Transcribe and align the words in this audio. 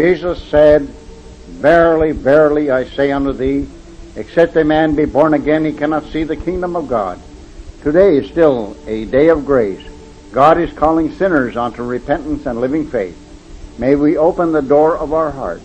Jesus 0.00 0.42
said, 0.44 0.84
Verily, 1.60 2.12
verily, 2.12 2.70
I 2.70 2.84
say 2.84 3.12
unto 3.12 3.34
thee, 3.34 3.68
except 4.16 4.56
a 4.56 4.64
man 4.64 4.94
be 4.94 5.04
born 5.04 5.34
again, 5.34 5.62
he 5.62 5.74
cannot 5.74 6.06
see 6.06 6.24
the 6.24 6.36
kingdom 6.36 6.74
of 6.74 6.88
God. 6.88 7.20
Today 7.82 8.16
is 8.16 8.30
still 8.30 8.78
a 8.86 9.04
day 9.04 9.28
of 9.28 9.44
grace. 9.44 9.86
God 10.32 10.58
is 10.58 10.72
calling 10.72 11.12
sinners 11.12 11.54
unto 11.54 11.82
repentance 11.82 12.46
and 12.46 12.62
living 12.62 12.86
faith. 12.86 13.14
May 13.78 13.94
we 13.94 14.16
open 14.16 14.52
the 14.52 14.62
door 14.62 14.96
of 14.96 15.12
our 15.12 15.30
heart. 15.30 15.60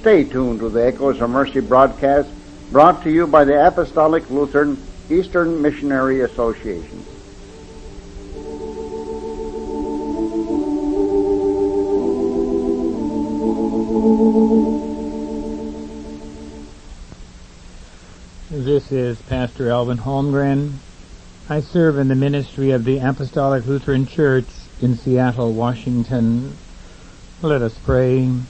Stay 0.00 0.22
tuned 0.22 0.60
to 0.60 0.68
the 0.68 0.86
Echoes 0.86 1.22
of 1.22 1.30
Mercy 1.30 1.60
broadcast 1.60 2.28
brought 2.70 3.02
to 3.04 3.10
you 3.10 3.26
by 3.26 3.46
the 3.46 3.66
Apostolic 3.66 4.28
Lutheran 4.28 4.76
Eastern 5.08 5.62
Missionary 5.62 6.20
Association. 6.20 7.06
This 18.50 18.92
is 18.92 19.22
Pastor 19.22 19.70
Alvin 19.70 19.96
Holmgren. 19.96 20.74
I 21.48 21.60
serve 21.60 21.96
in 21.96 22.08
the 22.08 22.14
ministry 22.14 22.72
of 22.72 22.84
the 22.84 22.98
Apostolic 22.98 23.64
Lutheran 23.64 24.04
Church 24.04 24.44
in 24.82 24.94
Seattle, 24.94 25.54
Washington. 25.54 26.58
Let 27.40 27.62
us 27.62 27.78
pray. 27.78 28.24
In 28.24 28.44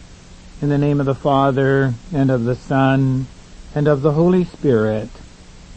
the 0.60 0.77
name 0.77 0.98
of 0.98 1.06
the 1.06 1.15
Father, 1.15 1.95
and 2.12 2.32
of 2.32 2.43
the 2.43 2.57
Son, 2.57 3.29
and 3.77 3.87
of 3.87 4.02
the 4.02 4.15
Holy 4.15 4.43
Spirit. 4.43 5.09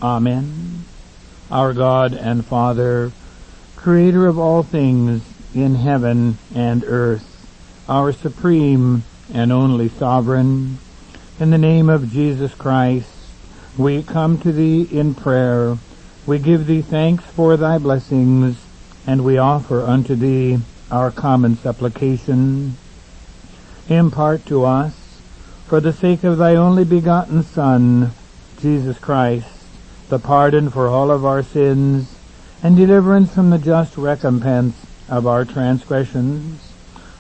Amen. 0.02 0.86
Our 1.52 1.74
God 1.74 2.16
and 2.16 2.44
Father, 2.44 3.12
Creator 3.76 4.26
of 4.26 4.40
all 4.40 4.64
things 4.64 5.22
in 5.54 5.76
heaven 5.76 6.40
and 6.56 6.84
earth, 6.84 7.28
our 7.88 8.12
supreme 8.12 9.04
and 9.34 9.52
only 9.52 9.90
sovereign, 9.90 10.78
in 11.40 11.50
the 11.50 11.58
name 11.58 11.90
of 11.90 12.12
Jesus 12.12 12.54
Christ, 12.54 13.10
we 13.78 14.04
come 14.04 14.38
to 14.40 14.52
thee 14.52 14.88
in 14.92 15.16
prayer. 15.16 15.78
We 16.26 16.38
give 16.40 16.68
thee 16.68 16.82
thanks 16.82 17.24
for 17.24 17.58
thy 17.58 17.78
blessings, 17.78 18.58
and 19.08 19.24
we 19.24 19.38
offer 19.38 19.82
unto 19.82 20.16
thee 20.16 20.60
our 20.92 21.10
common 21.10 21.56
supplication. 21.56 22.76
Impart 23.88 24.46
to 24.48 24.66
us, 24.66 24.94
for 25.66 25.80
the 25.80 25.94
sake 25.94 26.24
of 26.24 26.38
thy 26.38 26.56
only 26.56 26.84
begotten 26.84 27.44
Son, 27.44 28.12
Jesus 28.60 29.00
Christ, 29.00 29.48
the 30.10 30.20
pardon 30.20 30.70
for 30.70 30.88
all 30.88 31.10
of 31.10 31.26
our 31.26 31.42
sins, 31.42 32.14
and 32.62 32.76
deliverance 32.76 33.34
from 33.34 33.50
the 33.50 33.58
just 33.58 33.98
recompense 33.98 34.76
of 35.10 35.26
our 35.26 35.46
transgressions. 35.46 36.72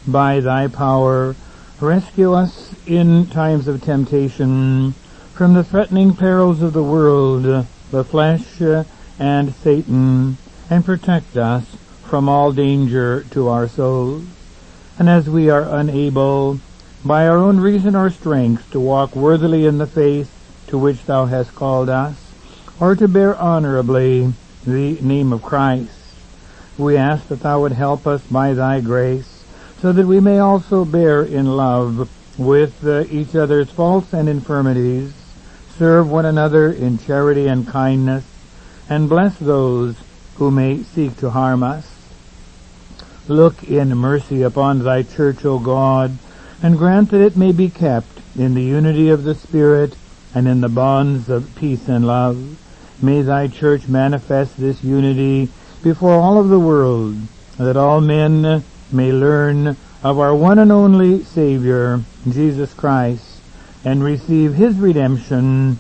By 0.05 0.41
thy 0.41 0.67
power, 0.67 1.35
rescue 1.81 2.33
us 2.33 2.73
in 2.85 3.25
times 3.27 3.67
of 3.67 3.81
temptation, 3.83 4.93
from 5.33 5.53
the 5.53 5.63
threatening 5.63 6.15
perils 6.15 6.61
of 6.61 6.73
the 6.73 6.83
world, 6.83 7.65
the 7.91 8.03
flesh, 8.03 8.61
uh, 8.61 8.83
and 9.17 9.53
Satan, 9.55 10.37
and 10.69 10.85
protect 10.85 11.35
us 11.37 11.65
from 12.03 12.29
all 12.29 12.51
danger 12.51 13.25
to 13.31 13.47
our 13.47 13.67
souls. 13.67 14.25
And 14.99 15.09
as 15.09 15.29
we 15.29 15.49
are 15.49 15.63
unable, 15.63 16.59
by 17.03 17.27
our 17.27 17.37
own 17.37 17.59
reason 17.59 17.95
or 17.95 18.09
strength, 18.09 18.69
to 18.71 18.79
walk 18.79 19.15
worthily 19.15 19.65
in 19.65 19.77
the 19.77 19.87
faith 19.87 20.29
to 20.67 20.77
which 20.77 21.05
thou 21.05 21.25
hast 21.25 21.55
called 21.55 21.89
us, 21.89 22.15
or 22.79 22.95
to 22.95 23.07
bear 23.07 23.35
honorably 23.35 24.33
the 24.65 24.97
name 25.01 25.33
of 25.33 25.41
Christ, 25.41 25.91
we 26.77 26.97
ask 26.97 27.27
that 27.27 27.41
thou 27.41 27.61
would 27.61 27.71
help 27.71 28.05
us 28.05 28.21
by 28.23 28.53
thy 28.53 28.81
grace, 28.81 29.30
so 29.81 29.91
that 29.91 30.05
we 30.05 30.19
may 30.19 30.37
also 30.37 30.85
bear 30.85 31.23
in 31.23 31.47
love 31.47 32.07
with 32.37 32.85
uh, 32.85 33.03
each 33.09 33.35
other's 33.35 33.71
faults 33.71 34.13
and 34.13 34.29
infirmities, 34.29 35.11
serve 35.75 36.07
one 36.07 36.25
another 36.25 36.71
in 36.71 36.99
charity 36.99 37.47
and 37.47 37.67
kindness, 37.67 38.23
and 38.87 39.09
bless 39.09 39.37
those 39.39 39.95
who 40.35 40.51
may 40.51 40.83
seek 40.83 41.17
to 41.17 41.31
harm 41.31 41.63
us. 41.63 41.87
Look 43.27 43.63
in 43.63 43.97
mercy 43.97 44.43
upon 44.43 44.83
thy 44.83 45.01
church, 45.01 45.43
O 45.45 45.57
God, 45.57 46.15
and 46.61 46.77
grant 46.77 47.09
that 47.09 47.21
it 47.21 47.35
may 47.35 47.51
be 47.51 47.69
kept 47.69 48.21
in 48.37 48.53
the 48.53 48.63
unity 48.63 49.09
of 49.09 49.23
the 49.23 49.33
Spirit 49.33 49.95
and 50.35 50.47
in 50.47 50.61
the 50.61 50.69
bonds 50.69 51.27
of 51.27 51.55
peace 51.55 51.87
and 51.87 52.05
love. 52.05 52.57
May 53.01 53.23
thy 53.23 53.47
church 53.47 53.87
manifest 53.87 54.57
this 54.57 54.83
unity 54.83 55.49
before 55.81 56.13
all 56.13 56.39
of 56.39 56.49
the 56.49 56.59
world, 56.59 57.15
that 57.57 57.75
all 57.75 57.99
men 57.99 58.63
may 58.91 59.11
learn 59.11 59.75
of 60.03 60.19
our 60.19 60.35
one 60.35 60.59
and 60.59 60.71
only 60.71 61.23
Savior, 61.23 62.01
Jesus 62.29 62.73
Christ, 62.73 63.39
and 63.83 64.03
receive 64.03 64.53
his 64.53 64.77
redemption 64.77 65.79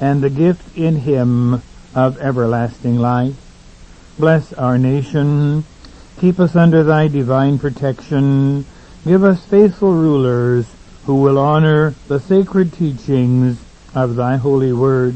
and 0.00 0.22
the 0.22 0.30
gift 0.30 0.76
in 0.76 0.96
him 0.96 1.62
of 1.94 2.18
everlasting 2.18 2.98
life. 2.98 3.36
Bless 4.18 4.52
our 4.52 4.78
nation. 4.78 5.64
Keep 6.18 6.38
us 6.40 6.54
under 6.54 6.82
thy 6.84 7.08
divine 7.08 7.58
protection. 7.58 8.64
Give 9.04 9.24
us 9.24 9.44
faithful 9.46 9.94
rulers 9.94 10.66
who 11.06 11.16
will 11.16 11.38
honor 11.38 11.94
the 12.08 12.20
sacred 12.20 12.72
teachings 12.72 13.58
of 13.94 14.16
thy 14.16 14.36
holy 14.36 14.72
word. 14.72 15.14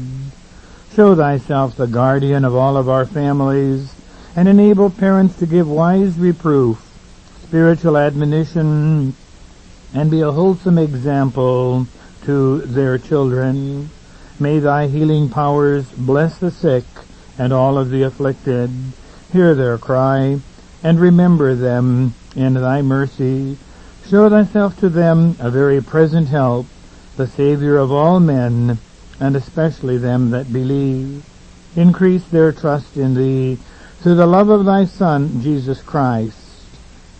Show 0.93 1.15
thyself 1.15 1.75
the 1.75 1.87
guardian 1.87 2.45
of 2.45 2.55
all 2.55 2.77
of 2.77 2.89
our 2.89 3.05
families 3.05 3.93
and 4.35 4.47
enable 4.47 4.89
parents 4.89 5.37
to 5.37 5.45
give 5.45 5.67
wise 5.69 6.17
reproof, 6.17 6.84
spiritual 7.47 7.95
admonition, 7.95 9.13
and 9.93 10.09
be 10.09 10.21
a 10.21 10.31
wholesome 10.31 10.79
example 10.79 11.85
to 12.23 12.61
their 12.61 12.97
children. 12.97 13.87
May 14.39 14.57
thy 14.57 14.87
healing 14.87 15.29
powers 15.29 15.85
bless 15.91 16.39
the 16.39 16.49
sick 16.49 16.83
and 17.37 17.53
all 17.53 17.77
of 17.77 17.91
the 17.91 18.01
afflicted. 18.01 18.71
Hear 19.31 19.53
their 19.53 19.77
cry 19.77 20.39
and 20.83 20.99
remember 20.99 21.53
them 21.53 22.15
in 22.35 22.55
thy 22.55 22.81
mercy. 22.81 23.57
Show 24.09 24.27
thyself 24.29 24.79
to 24.79 24.89
them 24.89 25.35
a 25.39 25.51
very 25.51 25.81
present 25.81 26.29
help, 26.29 26.65
the 27.15 27.27
Savior 27.27 27.77
of 27.77 27.91
all 27.91 28.19
men, 28.19 28.79
and 29.19 29.35
especially 29.35 29.97
them 29.97 30.31
that 30.31 30.51
believe. 30.51 31.23
Increase 31.75 32.25
their 32.25 32.51
trust 32.51 32.97
in 32.97 33.13
thee 33.13 33.59
through 34.01 34.15
the 34.15 34.25
love 34.25 34.49
of 34.49 34.65
thy 34.65 34.85
Son, 34.85 35.41
Jesus 35.41 35.81
Christ. 35.81 36.44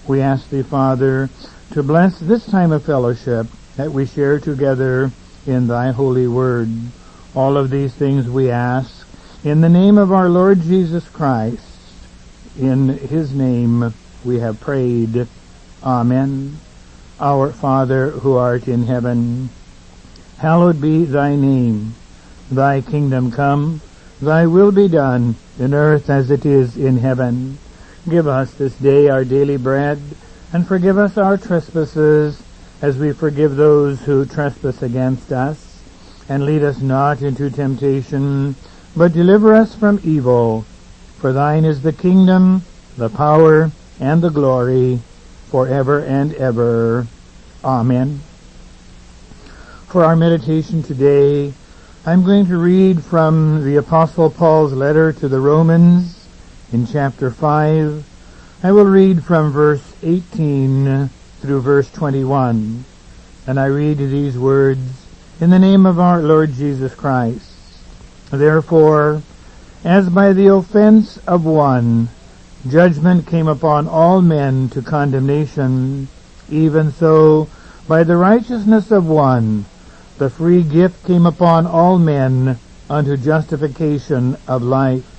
We 0.07 0.21
ask 0.21 0.49
thee, 0.49 0.61
Father, 0.61 1.29
to 1.71 1.81
bless 1.81 2.19
this 2.19 2.45
time 2.45 2.71
of 2.71 2.85
fellowship 2.85 3.47
that 3.75 3.91
we 3.91 4.05
share 4.05 4.39
together 4.39 5.11
in 5.47 5.67
thy 5.67 5.91
holy 5.91 6.27
word. 6.27 6.69
All 7.33 7.57
of 7.57 7.71
these 7.71 7.93
things 7.95 8.29
we 8.29 8.51
ask 8.51 9.07
in 9.43 9.61
the 9.61 9.69
name 9.69 9.97
of 9.97 10.11
our 10.11 10.29
Lord 10.29 10.61
Jesus 10.61 11.09
Christ. 11.09 11.59
In 12.59 12.89
his 12.89 13.33
name 13.33 13.93
we 14.23 14.39
have 14.39 14.59
prayed. 14.59 15.27
Amen. 15.83 16.59
Our 17.19 17.51
Father 17.51 18.11
who 18.11 18.35
art 18.35 18.67
in 18.67 18.83
heaven, 18.83 19.49
hallowed 20.37 20.79
be 20.79 21.05
thy 21.05 21.35
name. 21.35 21.95
Thy 22.51 22.81
kingdom 22.81 23.31
come, 23.31 23.81
thy 24.21 24.45
will 24.45 24.71
be 24.71 24.87
done 24.87 25.35
in 25.57 25.73
earth 25.73 26.09
as 26.11 26.29
it 26.29 26.45
is 26.45 26.77
in 26.77 26.97
heaven. 26.97 27.57
Give 28.07 28.27
us 28.27 28.53
this 28.53 28.75
day 28.75 29.09
our 29.09 29.25
daily 29.25 29.57
bread, 29.57 29.99
and 30.53 30.67
forgive 30.67 30.95
us 30.95 31.17
our 31.17 31.37
trespasses 31.37 32.39
as 32.79 32.99
we 32.99 33.13
forgive 33.13 33.55
those 33.55 33.99
who 34.01 34.27
trespass 34.27 34.83
against 34.83 35.31
us. 35.31 35.81
And 36.29 36.45
lead 36.45 36.61
us 36.61 36.81
not 36.81 37.23
into 37.23 37.49
temptation, 37.49 38.55
but 38.95 39.13
deliver 39.13 39.55
us 39.55 39.73
from 39.73 39.99
evil. 40.03 40.65
For 41.17 41.33
thine 41.33 41.65
is 41.65 41.81
the 41.81 41.93
kingdom, 41.93 42.61
the 42.95 43.09
power, 43.09 43.71
and 43.99 44.21
the 44.21 44.29
glory, 44.29 44.99
forever 45.49 45.99
and 45.99 46.31
ever. 46.35 47.07
Amen. 47.63 48.19
For 49.87 50.03
our 50.03 50.15
meditation 50.15 50.83
today, 50.83 51.53
I'm 52.05 52.23
going 52.23 52.45
to 52.47 52.57
read 52.57 53.03
from 53.03 53.63
the 53.65 53.77
Apostle 53.77 54.29
Paul's 54.29 54.73
letter 54.73 55.11
to 55.11 55.27
the 55.27 55.39
Romans 55.39 56.24
in 56.71 56.87
chapter 56.87 57.29
5. 57.31 58.05
I 58.63 58.71
will 58.71 58.85
read 58.85 59.23
from 59.23 59.51
verse 59.51 59.93
18 60.01 61.09
through 61.41 61.61
verse 61.61 61.91
21. 61.91 62.85
And 63.47 63.59
I 63.59 63.65
read 63.65 63.97
these 63.97 64.37
words 64.37 65.05
in 65.39 65.49
the 65.49 65.59
name 65.59 65.85
of 65.85 65.99
our 65.99 66.21
Lord 66.21 66.53
Jesus 66.53 66.95
Christ. 66.95 67.51
Therefore, 68.31 69.21
as 69.83 70.09
by 70.09 70.33
the 70.33 70.47
offense 70.47 71.17
of 71.27 71.45
one, 71.45 72.09
judgment 72.67 73.27
came 73.27 73.47
upon 73.47 73.87
all 73.87 74.21
men 74.21 74.69
to 74.69 74.81
condemnation, 74.81 76.07
even 76.49 76.91
so, 76.91 77.47
by 77.87 78.03
the 78.03 78.17
righteousness 78.17 78.89
of 78.89 79.07
one, 79.07 79.65
the 80.17 80.29
free 80.29 80.63
gift 80.63 81.05
came 81.05 81.25
upon 81.27 81.67
all 81.67 81.99
men 81.99 82.57
unto 82.89 83.15
justification 83.15 84.37
of 84.47 84.63
life. 84.63 85.14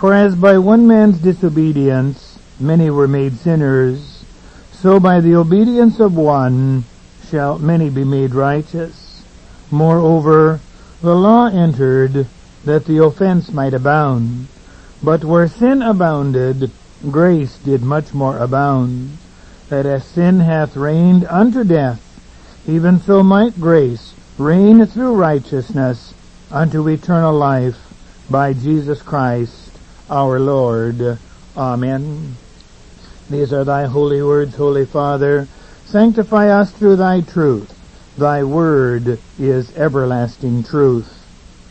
For 0.00 0.14
as 0.14 0.34
by 0.34 0.56
one 0.56 0.86
man's 0.86 1.18
disobedience 1.18 2.38
many 2.58 2.88
were 2.88 3.06
made 3.06 3.34
sinners, 3.34 4.24
so 4.72 4.98
by 4.98 5.20
the 5.20 5.34
obedience 5.34 6.00
of 6.00 6.16
one 6.16 6.84
shall 7.28 7.58
many 7.58 7.90
be 7.90 8.02
made 8.02 8.34
righteous. 8.34 9.22
Moreover, 9.70 10.60
the 11.02 11.14
law 11.14 11.48
entered 11.48 12.26
that 12.64 12.86
the 12.86 12.96
offense 13.04 13.52
might 13.52 13.74
abound. 13.74 14.46
But 15.02 15.22
where 15.22 15.46
sin 15.46 15.82
abounded, 15.82 16.70
grace 17.10 17.58
did 17.58 17.82
much 17.82 18.14
more 18.14 18.38
abound. 18.38 19.18
That 19.68 19.84
as 19.84 20.06
sin 20.06 20.40
hath 20.40 20.78
reigned 20.78 21.26
unto 21.26 21.62
death, 21.62 22.00
even 22.66 23.00
so 23.00 23.22
might 23.22 23.60
grace 23.60 24.14
reign 24.38 24.86
through 24.86 25.16
righteousness 25.16 26.14
unto 26.50 26.88
eternal 26.88 27.34
life 27.34 27.76
by 28.30 28.54
Jesus 28.54 29.02
Christ 29.02 29.59
our 30.10 30.40
Lord. 30.40 31.18
Amen. 31.56 32.36
These 33.30 33.52
are 33.52 33.64
thy 33.64 33.86
holy 33.86 34.20
words, 34.20 34.56
Holy 34.56 34.84
Father. 34.84 35.46
Sanctify 35.86 36.48
us 36.48 36.72
through 36.72 36.96
thy 36.96 37.20
truth. 37.20 37.76
Thy 38.18 38.42
word 38.42 39.18
is 39.38 39.76
everlasting 39.76 40.64
truth. 40.64 41.24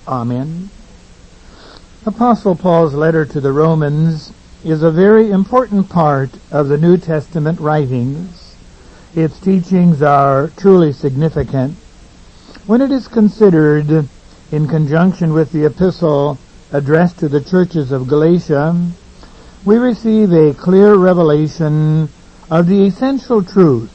Amen. 0.07 0.69
Apostle 2.05 2.55
Paul's 2.55 2.93
letter 2.93 3.25
to 3.25 3.41
the 3.41 3.51
Romans 3.51 4.31
is 4.63 4.83
a 4.83 4.91
very 4.91 5.31
important 5.31 5.89
part 5.89 6.29
of 6.49 6.69
the 6.69 6.77
New 6.77 6.97
Testament 6.97 7.59
writings. 7.59 8.55
Its 9.13 9.37
teachings 9.39 10.01
are 10.01 10.49
truly 10.55 10.93
significant. 10.93 11.75
When 12.65 12.81
it 12.81 12.91
is 12.91 13.07
considered 13.07 14.07
in 14.51 14.67
conjunction 14.67 15.33
with 15.33 15.51
the 15.51 15.65
epistle 15.65 16.37
addressed 16.71 17.19
to 17.19 17.27
the 17.27 17.41
churches 17.41 17.91
of 17.91 18.07
Galatia, 18.07 18.91
we 19.65 19.77
receive 19.77 20.31
a 20.31 20.53
clear 20.53 20.95
revelation 20.95 22.09
of 22.49 22.67
the 22.67 22.85
essential 22.85 23.43
truth 23.43 23.91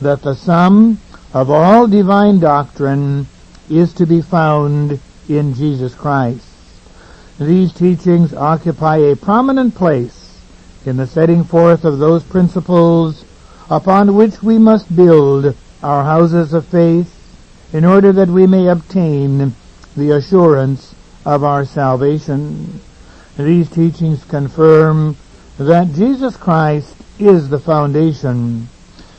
that 0.00 0.22
the 0.22 0.34
sum 0.34 0.98
of 1.34 1.50
all 1.50 1.86
divine 1.86 2.40
doctrine 2.40 3.26
is 3.68 3.92
to 3.92 4.06
be 4.06 4.22
found 4.22 4.98
in 5.28 5.54
Jesus 5.54 5.94
Christ. 5.94 6.46
These 7.38 7.72
teachings 7.74 8.32
occupy 8.32 8.96
a 8.96 9.16
prominent 9.16 9.74
place 9.74 10.40
in 10.86 10.96
the 10.96 11.06
setting 11.06 11.44
forth 11.44 11.84
of 11.84 11.98
those 11.98 12.22
principles 12.22 13.24
upon 13.70 14.14
which 14.14 14.42
we 14.42 14.58
must 14.58 14.94
build 14.96 15.54
our 15.82 16.04
houses 16.04 16.54
of 16.54 16.66
faith 16.66 17.14
in 17.72 17.84
order 17.84 18.12
that 18.12 18.28
we 18.28 18.46
may 18.46 18.66
obtain 18.66 19.54
the 19.94 20.10
assurance 20.12 20.94
of 21.28 21.44
our 21.44 21.62
salvation. 21.66 22.80
These 23.36 23.68
teachings 23.68 24.24
confirm 24.24 25.14
that 25.58 25.92
Jesus 25.92 26.38
Christ 26.38 26.96
is 27.18 27.50
the 27.50 27.58
foundation, 27.58 28.68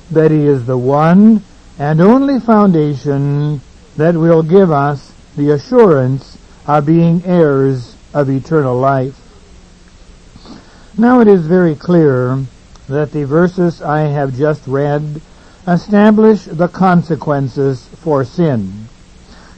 that 0.10 0.32
He 0.32 0.48
is 0.48 0.66
the 0.66 0.78
one 0.78 1.44
and 1.78 2.02
only 2.02 2.40
foundation 2.40 3.62
that 3.96 4.16
will 4.16 4.42
give 4.42 4.72
us 4.72 5.14
the 5.38 5.52
assurance 5.52 6.40
of 6.66 6.88
being 6.88 7.24
heirs 7.26 7.96
of 8.12 8.28
eternal 8.28 8.76
life. 8.76 9.16
Now 10.98 11.20
it 11.20 11.28
is 11.28 11.46
very 11.46 11.76
clear 11.76 12.44
that 12.88 13.12
the 13.12 13.26
verses 13.26 13.84
I 13.84 14.08
have 14.08 14.36
just 14.36 14.66
read 14.66 15.22
establish 15.68 16.46
the 16.46 16.70
consequences 16.70 17.88
for 18.02 18.26
sin. 18.26 18.88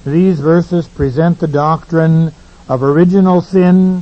These 0.05 0.41
verses 0.41 0.89
present 0.89 1.39
the 1.39 1.47
doctrine 1.47 2.33
of 2.71 2.81
original 2.81 3.41
sin 3.41 4.01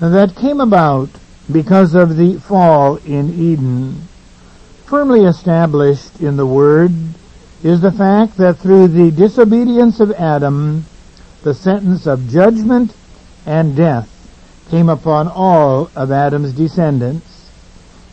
that 0.00 0.34
came 0.34 0.60
about 0.60 1.08
because 1.52 1.94
of 1.94 2.16
the 2.16 2.34
fall 2.40 2.96
in 3.06 3.32
Eden. 3.32 4.08
Firmly 4.86 5.24
established 5.24 6.20
in 6.20 6.36
the 6.36 6.44
Word 6.44 6.90
is 7.62 7.80
the 7.80 7.92
fact 7.92 8.36
that 8.36 8.58
through 8.58 8.88
the 8.88 9.12
disobedience 9.12 10.00
of 10.00 10.10
Adam, 10.14 10.84
the 11.44 11.54
sentence 11.54 12.08
of 12.08 12.28
judgment 12.28 12.92
and 13.46 13.76
death 13.76 14.10
came 14.68 14.88
upon 14.88 15.28
all 15.28 15.88
of 15.94 16.10
Adam's 16.10 16.52
descendants. 16.52 17.48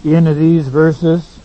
In 0.04 0.26
these 0.38 0.68
verses, 0.68 1.40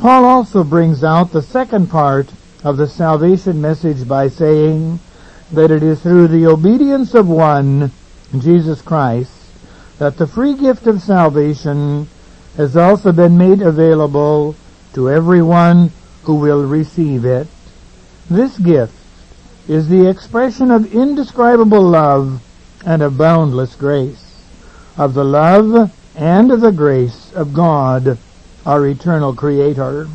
Paul 0.00 0.24
also 0.24 0.64
brings 0.64 1.04
out 1.04 1.30
the 1.30 1.42
second 1.42 1.86
part 1.88 2.28
of 2.64 2.76
the 2.76 2.88
salvation 2.88 3.60
message 3.60 4.08
by 4.08 4.26
saying 4.26 4.98
that 5.52 5.70
it 5.70 5.84
is 5.84 6.00
through 6.00 6.26
the 6.26 6.46
obedience 6.46 7.14
of 7.14 7.28
one, 7.28 7.92
Jesus 8.38 8.82
Christ, 8.82 9.32
that 9.98 10.16
the 10.16 10.26
free 10.26 10.54
gift 10.54 10.86
of 10.86 11.02
salvation 11.02 12.08
has 12.56 12.76
also 12.76 13.12
been 13.12 13.36
made 13.36 13.62
available 13.62 14.54
to 14.94 15.10
everyone 15.10 15.90
who 16.24 16.34
will 16.34 16.66
receive 16.66 17.24
it. 17.24 17.46
This 18.28 18.58
gift 18.58 18.94
is 19.68 19.88
the 19.88 20.08
expression 20.08 20.70
of 20.70 20.94
indescribable 20.94 21.82
love 21.82 22.42
and 22.84 23.02
of 23.02 23.18
boundless 23.18 23.74
grace, 23.76 24.44
of 24.96 25.14
the 25.14 25.24
love 25.24 25.92
and 26.16 26.50
of 26.50 26.60
the 26.60 26.72
grace 26.72 27.32
of 27.34 27.52
God, 27.52 28.18
our 28.66 28.86
eternal 28.86 29.34
Creator. 29.34 30.08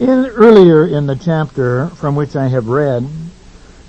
In, 0.00 0.08
earlier 0.08 0.86
in 0.86 1.06
the 1.06 1.16
chapter 1.16 1.88
from 1.88 2.16
which 2.16 2.34
I 2.34 2.48
have 2.48 2.68
read, 2.68 3.06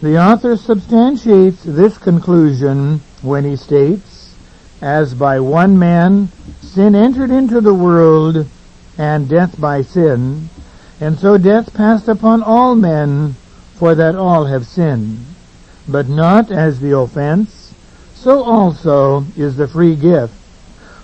the 0.03 0.21
author 0.21 0.55
substantiates 0.55 1.63
this 1.63 1.97
conclusion 1.97 3.01
when 3.23 3.43
he 3.43 3.55
states, 3.55 4.35
As 4.81 5.15
by 5.15 5.39
one 5.39 5.79
man 5.79 6.29
sin 6.61 6.93
entered 6.93 7.31
into 7.31 7.59
the 7.59 7.73
world, 7.73 8.45
and 8.97 9.27
death 9.27 9.59
by 9.59 9.81
sin, 9.81 10.49
and 10.99 11.17
so 11.17 11.39
death 11.39 11.73
passed 11.73 12.07
upon 12.07 12.43
all 12.43 12.75
men, 12.75 13.35
for 13.75 13.95
that 13.95 14.15
all 14.15 14.45
have 14.45 14.67
sinned 14.67 15.25
but 15.87 16.07
not 16.07 16.51
as 16.51 16.79
the 16.79 16.97
offense, 16.97 17.73
so 18.15 18.43
also 18.43 19.25
is 19.35 19.57
the 19.57 19.67
free 19.67 19.95
gift. 19.95 20.33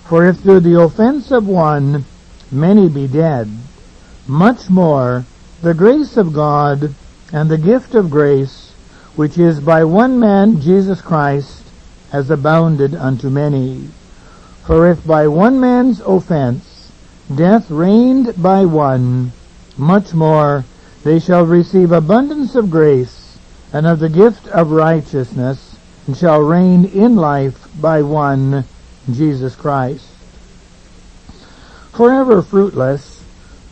For 0.08 0.26
if 0.26 0.38
through 0.38 0.60
the 0.60 0.80
offense 0.80 1.30
of 1.30 1.46
one 1.46 2.04
many 2.50 2.88
be 2.88 3.06
dead, 3.06 3.48
much 4.26 4.70
more 4.70 5.24
the 5.62 5.74
grace 5.74 6.16
of 6.16 6.32
God 6.32 6.94
and 7.32 7.50
the 7.50 7.58
gift 7.58 7.94
of 7.94 8.10
grace, 8.10 8.69
which 9.16 9.38
is 9.38 9.60
by 9.60 9.84
one 9.84 10.18
man 10.18 10.60
Jesus 10.60 11.00
Christ, 11.00 11.64
has 12.10 12.30
abounded 12.30 12.94
unto 12.94 13.28
many. 13.28 13.88
For 14.66 14.88
if 14.88 15.04
by 15.06 15.28
one 15.28 15.60
man's 15.60 16.00
offense 16.00 16.92
death 17.34 17.70
reigned 17.70 18.40
by 18.42 18.64
one, 18.64 19.32
much 19.76 20.12
more 20.12 20.64
they 21.04 21.18
shall 21.18 21.46
receive 21.46 21.92
abundance 21.92 22.54
of 22.54 22.70
grace 22.70 23.38
and 23.72 23.86
of 23.86 24.00
the 24.00 24.08
gift 24.08 24.48
of 24.48 24.72
righteousness, 24.72 25.76
and 26.06 26.16
shall 26.16 26.40
reign 26.40 26.84
in 26.84 27.14
life 27.14 27.68
by 27.80 28.02
one, 28.02 28.64
Jesus 29.12 29.54
Christ. 29.54 30.06
Forever 31.92 32.42
fruitless 32.42 33.22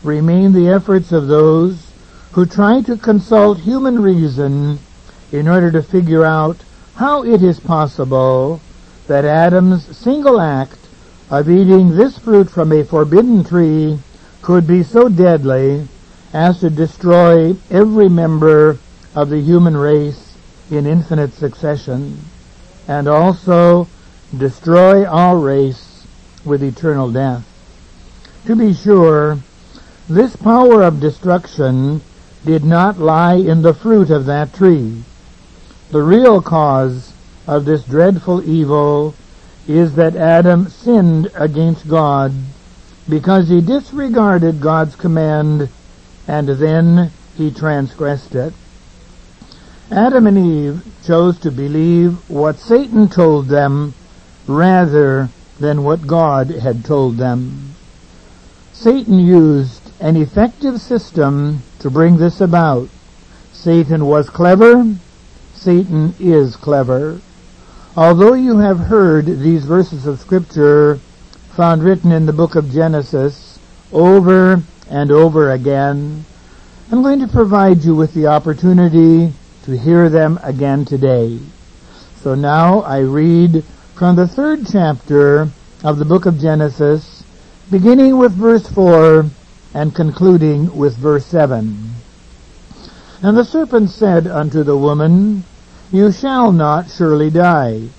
remain 0.03 0.53
the 0.53 0.69
efforts 0.69 1.11
of 1.11 1.27
those 1.27 1.91
who 2.31 2.45
try 2.45 2.81
to 2.81 2.95
consult 2.95 3.59
human 3.59 4.01
reason 4.01 4.79
in 5.31 5.47
order 5.47 5.71
to 5.71 5.83
figure 5.83 6.25
out 6.25 6.57
how 6.95 7.23
it 7.23 7.41
is 7.41 7.59
possible 7.59 8.59
that 9.07 9.25
Adam's 9.25 9.97
single 9.97 10.39
act 10.39 10.77
of 11.29 11.49
eating 11.49 11.95
this 11.95 12.17
fruit 12.17 12.49
from 12.49 12.71
a 12.71 12.83
forbidden 12.83 13.43
tree 13.43 13.99
could 14.41 14.65
be 14.65 14.83
so 14.83 15.09
deadly 15.09 15.87
as 16.33 16.59
to 16.59 16.69
destroy 16.69 17.55
every 17.69 18.09
member 18.09 18.77
of 19.15 19.29
the 19.29 19.39
human 19.39 19.75
race 19.75 20.35
in 20.69 20.85
infinite 20.85 21.33
succession, 21.33 22.19
and 22.87 23.07
also 23.07 23.87
destroy 24.37 25.05
our 25.05 25.37
race 25.37 26.05
with 26.45 26.61
eternal 26.63 27.11
death. 27.11 27.43
To 28.45 28.55
be 28.55 28.73
sure, 28.73 29.39
this 30.07 30.35
power 30.35 30.83
of 30.83 30.99
destruction 30.99 32.01
did 32.45 32.63
not 32.63 32.99
lie 32.99 33.35
in 33.35 33.61
the 33.61 33.73
fruit 33.73 34.09
of 34.09 34.25
that 34.25 34.53
tree. 34.53 35.03
The 35.91 36.03
real 36.03 36.39
cause 36.39 37.13
of 37.47 37.65
this 37.65 37.83
dreadful 37.83 38.47
evil 38.47 39.15
is 39.67 39.95
that 39.95 40.15
Adam 40.15 40.69
sinned 40.69 41.31
against 41.33 41.87
God 41.87 42.31
because 43.09 43.49
he 43.49 43.59
disregarded 43.59 44.61
God's 44.61 44.95
command 44.95 45.67
and 46.27 46.47
then 46.47 47.09
he 47.35 47.49
transgressed 47.49 48.35
it. 48.35 48.53
Adam 49.89 50.27
and 50.27 50.37
Eve 50.37 50.85
chose 51.03 51.39
to 51.39 51.49
believe 51.49 52.29
what 52.29 52.59
Satan 52.59 53.07
told 53.07 53.47
them 53.47 53.95
rather 54.45 55.29
than 55.59 55.83
what 55.83 56.05
God 56.05 56.51
had 56.51 56.85
told 56.85 57.17
them. 57.17 57.73
Satan 58.73 59.17
used 59.17 59.91
an 59.99 60.15
effective 60.15 60.79
system 60.79 61.63
to 61.79 61.89
bring 61.89 62.17
this 62.17 62.39
about. 62.39 62.89
Satan 63.51 64.05
was 64.05 64.29
clever. 64.29 64.85
Satan 65.59 66.15
is 66.19 66.55
clever. 66.55 67.19
Although 67.97 68.33
you 68.33 68.59
have 68.59 68.79
heard 68.79 69.25
these 69.25 69.65
verses 69.65 70.07
of 70.07 70.21
scripture 70.21 71.01
found 71.57 71.83
written 71.83 72.13
in 72.13 72.25
the 72.25 72.31
book 72.31 72.55
of 72.55 72.71
Genesis 72.71 73.59
over 73.91 74.63
and 74.89 75.11
over 75.11 75.51
again, 75.51 76.23
I'm 76.89 77.03
going 77.03 77.19
to 77.19 77.27
provide 77.27 77.83
you 77.83 77.93
with 77.93 78.13
the 78.13 78.27
opportunity 78.27 79.33
to 79.63 79.77
hear 79.77 80.07
them 80.07 80.39
again 80.43 80.85
today. 80.85 81.39
So 82.23 82.35
now 82.35 82.79
I 82.79 82.99
read 82.99 83.65
from 83.95 84.15
the 84.15 84.29
third 84.29 84.65
chapter 84.65 85.49
of 85.83 85.97
the 85.97 86.05
book 86.05 86.25
of 86.25 86.39
Genesis, 86.39 87.25
beginning 87.69 88.17
with 88.17 88.31
verse 88.31 88.65
4 88.69 89.25
and 89.73 89.93
concluding 89.93 90.73
with 90.73 90.95
verse 90.95 91.25
7. 91.25 91.91
And 93.21 93.37
the 93.37 93.43
serpent 93.43 93.89
said 93.89 94.27
unto 94.27 94.63
the 94.63 94.77
woman, 94.77 95.43
You 95.91 96.11
shall 96.11 96.51
not 96.51 96.89
surely 96.91 97.31
die. 97.31 97.89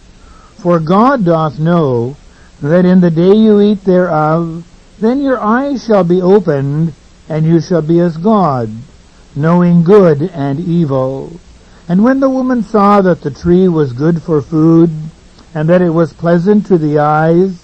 For 0.59 0.79
God 0.79 1.25
doth 1.25 1.59
know 1.59 2.17
that 2.63 2.85
in 2.85 3.01
the 3.01 3.11
day 3.11 3.35
you 3.35 3.61
eat 3.61 3.85
thereof, 3.85 4.65
then 5.01 5.21
your 5.21 5.41
eyes 5.41 5.85
shall 5.85 6.05
be 6.05 6.23
opened, 6.23 6.93
and 7.29 7.45
you 7.45 7.61
shall 7.61 7.83
be 7.83 7.99
as 7.99 8.17
God, 8.17 8.71
knowing 9.35 9.83
good 9.83 10.23
and 10.23 10.61
evil. 10.61 11.33
And 11.89 12.05
when 12.05 12.21
the 12.21 12.31
woman 12.31 12.63
saw 12.63 13.01
that 13.01 13.23
the 13.23 13.31
tree 13.31 13.67
was 13.67 13.93
good 13.93 14.23
for 14.23 14.41
food, 14.41 14.91
and 15.55 15.69
that 15.69 15.83
it 15.83 15.91
was 15.91 16.13
pleasant 16.13 16.67
to 16.67 16.79
the 16.79 16.99
eyes, 17.01 17.59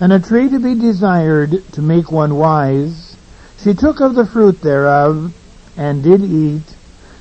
and 0.00 0.12
a 0.12 0.20
tree 0.20 0.48
to 0.48 0.58
be 0.58 0.74
desired 0.74 1.62
to 1.72 1.82
make 1.82 2.10
one 2.10 2.36
wise, 2.36 3.16
she 3.58 3.74
took 3.74 4.00
of 4.00 4.14
the 4.14 4.24
fruit 4.24 4.62
thereof, 4.62 5.34
and 5.76 6.02
did 6.02 6.22
eat, 6.22 6.62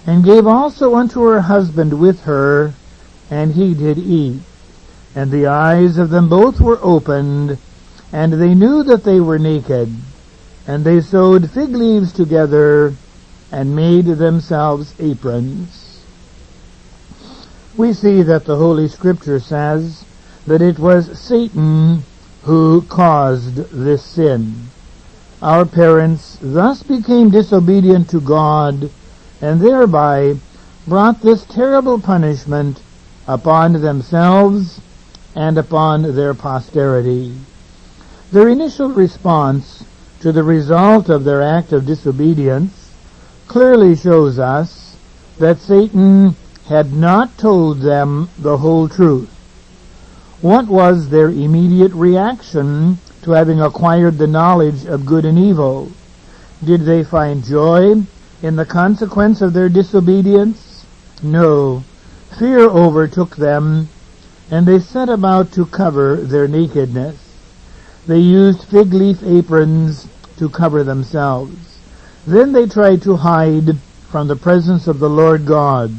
and 0.06 0.24
gave 0.24 0.48
also 0.48 0.96
unto 0.96 1.22
her 1.22 1.42
husband 1.42 2.00
with 2.00 2.22
her, 2.22 2.74
and 3.30 3.54
he 3.54 3.74
did 3.74 3.98
eat. 3.98 4.42
And 5.16 5.32
the 5.32 5.48
eyes 5.48 5.98
of 5.98 6.10
them 6.10 6.30
both 6.30 6.62
were 6.62 6.80
opened, 6.82 7.58
and 8.12 8.34
they 8.34 8.54
knew 8.54 8.84
that 8.84 9.04
they 9.04 9.20
were 9.20 9.40
naked. 9.40 9.90
And 10.68 10.86
they 10.86 11.02
sewed 11.02 11.50
fig 11.50 11.72
leaves 11.72 12.12
together 12.14 12.94
and 13.52 13.76
made 13.76 14.06
themselves 14.06 14.94
aprons. 15.00 16.04
We 17.76 17.94
see 17.94 18.22
that 18.24 18.46
the 18.46 18.58
Holy 18.58 18.88
Scripture 18.88 19.40
says 19.40 20.06
that 20.46 20.62
it 20.62 20.80
was 20.80 21.20
Satan 21.20 22.04
who 22.44 22.82
caused 22.84 23.56
this 23.72 24.04
sin. 24.04 24.54
Our 25.42 25.66
parents 25.66 26.38
thus 26.42 26.84
became 26.84 27.30
disobedient 27.30 28.10
to 28.10 28.20
God 28.20 28.92
and 29.42 29.62
thereby 29.62 30.36
brought 30.88 31.22
this 31.22 31.46
terrible 31.46 32.00
punishment 32.00 32.82
upon 33.28 33.74
themselves 33.74 34.82
and 35.36 35.58
upon 35.58 36.16
their 36.16 36.34
posterity. 36.34 37.36
Their 38.32 38.50
initial 38.50 38.90
response 38.90 39.84
to 40.22 40.32
the 40.32 40.44
result 40.44 41.10
of 41.10 41.24
their 41.24 41.42
act 41.42 41.72
of 41.72 41.86
disobedience 41.86 42.92
clearly 43.48 43.96
shows 43.96 44.38
us 44.38 44.98
that 45.38 45.60
Satan 45.60 46.36
had 46.68 46.94
not 46.94 47.38
told 47.38 47.80
them 47.80 48.30
the 48.38 48.58
whole 48.58 48.90
truth. 48.90 49.30
What 50.42 50.68
was 50.68 51.10
their 51.10 51.30
immediate 51.30 51.94
reaction 51.94 53.00
to 53.24 53.32
having 53.32 53.62
acquired 53.62 54.18
the 54.18 54.28
knowledge 54.28 54.86
of 54.86 55.06
good 55.06 55.26
and 55.26 55.38
evil? 55.38 55.92
Did 56.64 56.82
they 56.82 57.04
find 57.04 57.44
joy 57.44 58.04
in 58.42 58.56
the 58.56 58.66
consequence 58.66 59.42
of 59.42 59.54
their 59.54 59.70
disobedience? 59.70 60.86
No. 61.22 61.84
Fear 62.38 62.70
overtook 62.70 63.36
them, 63.36 63.90
and 64.50 64.66
they 64.66 64.80
set 64.80 65.10
about 65.10 65.52
to 65.54 65.66
cover 65.66 66.16
their 66.16 66.48
nakedness. 66.48 67.18
They 68.08 68.20
used 68.20 68.64
fig 68.64 68.94
leaf 68.94 69.22
aprons 69.24 70.08
to 70.38 70.50
cover 70.50 70.84
themselves. 70.84 71.78
Then 72.26 72.54
they 72.54 72.66
tried 72.66 73.02
to 73.04 73.18
hide 73.18 73.78
from 74.10 74.28
the 74.28 74.36
presence 74.36 74.88
of 74.88 75.00
the 75.00 75.10
Lord 75.10 75.46
God. 75.46 75.92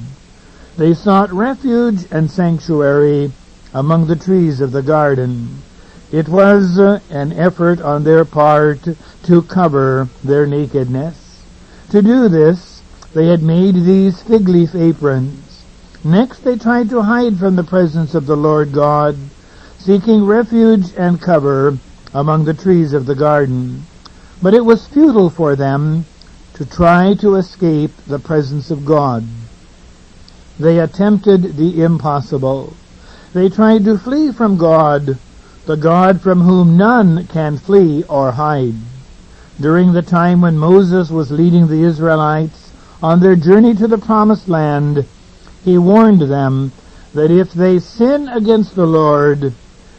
They 0.77 0.95
sought 0.95 1.33
refuge 1.33 2.07
and 2.11 2.31
sanctuary 2.31 3.33
among 3.75 4.07
the 4.07 4.17
trees 4.17 4.61
of 4.61 4.73
the 4.73 4.83
garden. 4.83 5.63
It 6.11 6.29
was 6.29 6.79
uh, 6.79 7.01
an 7.11 7.33
effort 7.33 7.81
on 7.81 8.03
their 8.03 8.25
part 8.25 8.81
to 9.25 9.43
cover 9.43 10.09
their 10.25 10.47
nakedness. 10.47 11.30
To 11.91 12.03
do 12.03 12.29
this, 12.29 12.83
they 13.15 13.27
had 13.27 13.43
made 13.43 13.75
these 13.75 14.23
fig 14.23 14.49
leaf 14.49 14.77
aprons. 14.77 15.65
Next 16.05 16.45
they 16.45 16.57
tried 16.57 16.89
to 16.91 17.03
hide 17.03 17.37
from 17.37 17.57
the 17.57 17.65
presence 17.65 18.15
of 18.15 18.27
the 18.27 18.37
Lord 18.37 18.73
God, 18.73 19.17
seeking 19.79 20.25
refuge 20.25 20.95
and 20.97 21.21
cover 21.21 21.77
among 22.15 22.45
the 22.45 22.55
trees 22.55 22.93
of 22.93 23.07
the 23.07 23.17
garden. 23.17 23.83
But 24.41 24.55
it 24.55 24.65
was 24.65 24.87
futile 24.87 25.31
for 25.31 25.57
them 25.57 26.05
to 26.55 26.65
try 26.65 27.15
to 27.15 27.35
escape 27.35 27.91
the 28.07 28.21
presence 28.21 28.71
of 28.71 28.87
God. 28.87 29.25
They 30.61 30.79
attempted 30.79 31.57
the 31.57 31.83
impossible. 31.83 32.73
They 33.33 33.49
tried 33.49 33.85
to 33.87 33.99
flee 33.99 34.31
from 34.31 34.59
God, 34.59 35.19
the 35.67 35.77
God 35.77 36.21
from 36.21 36.43
whom 36.43 36.77
none 36.77 37.27
can 37.27 37.59
flee 37.59 38.05
or 38.05 38.31
hide. 38.31 38.75
During 39.61 39.93
the 39.93 40.01
time 40.01 40.41
when 40.41 40.57
Moses 40.57 41.11
was 41.11 41.31
leading 41.31 41.67
the 41.67 41.83
Israelites 41.83 42.73
on 43.03 43.21
their 43.21 43.37
journey 43.37 43.75
to 43.75 43.87
the 43.87 43.99
promised 43.99 44.49
land, 44.49 45.05
he 45.63 45.77
warned 45.77 46.23
them 46.23 46.73
that 47.13 47.31
if 47.31 47.53
they 47.53 47.79
sin 47.79 48.27
against 48.29 48.75
the 48.75 48.87
Lord, 48.87 49.53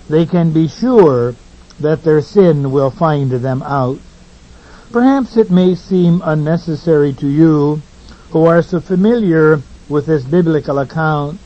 they 0.09 0.25
can 0.25 0.51
be 0.51 0.67
sure 0.67 1.35
that 1.79 2.03
their 2.03 2.21
sin 2.21 2.71
will 2.71 2.89
find 2.89 3.29
them 3.29 3.61
out. 3.61 3.99
Perhaps 4.91 5.37
it 5.37 5.51
may 5.51 5.75
seem 5.75 6.23
unnecessary 6.25 7.13
to 7.13 7.27
you, 7.27 7.83
who 8.31 8.45
are 8.45 8.63
so 8.63 8.79
familiar 8.79 9.61
with 9.87 10.07
this 10.07 10.23
biblical 10.23 10.79
account, 10.79 11.39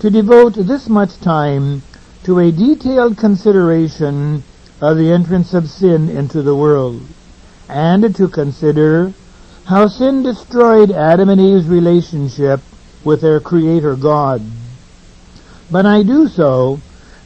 to 0.00 0.10
devote 0.10 0.54
this 0.54 0.88
much 0.88 1.20
time 1.20 1.82
to 2.24 2.40
a 2.40 2.50
detailed 2.50 3.16
consideration 3.16 4.42
of 4.80 4.96
the 4.96 5.12
entrance 5.12 5.54
of 5.54 5.70
sin 5.70 6.08
into 6.08 6.42
the 6.42 6.56
world, 6.56 7.00
and 7.72 8.14
to 8.14 8.28
consider 8.28 9.12
how 9.64 9.88
sin 9.88 10.22
destroyed 10.22 10.90
Adam 10.90 11.30
and 11.30 11.40
Eve's 11.40 11.66
relationship 11.66 12.60
with 13.02 13.22
their 13.22 13.40
Creator 13.40 13.96
God. 13.96 14.42
But 15.70 15.86
I 15.86 16.02
do 16.02 16.28
so 16.28 16.80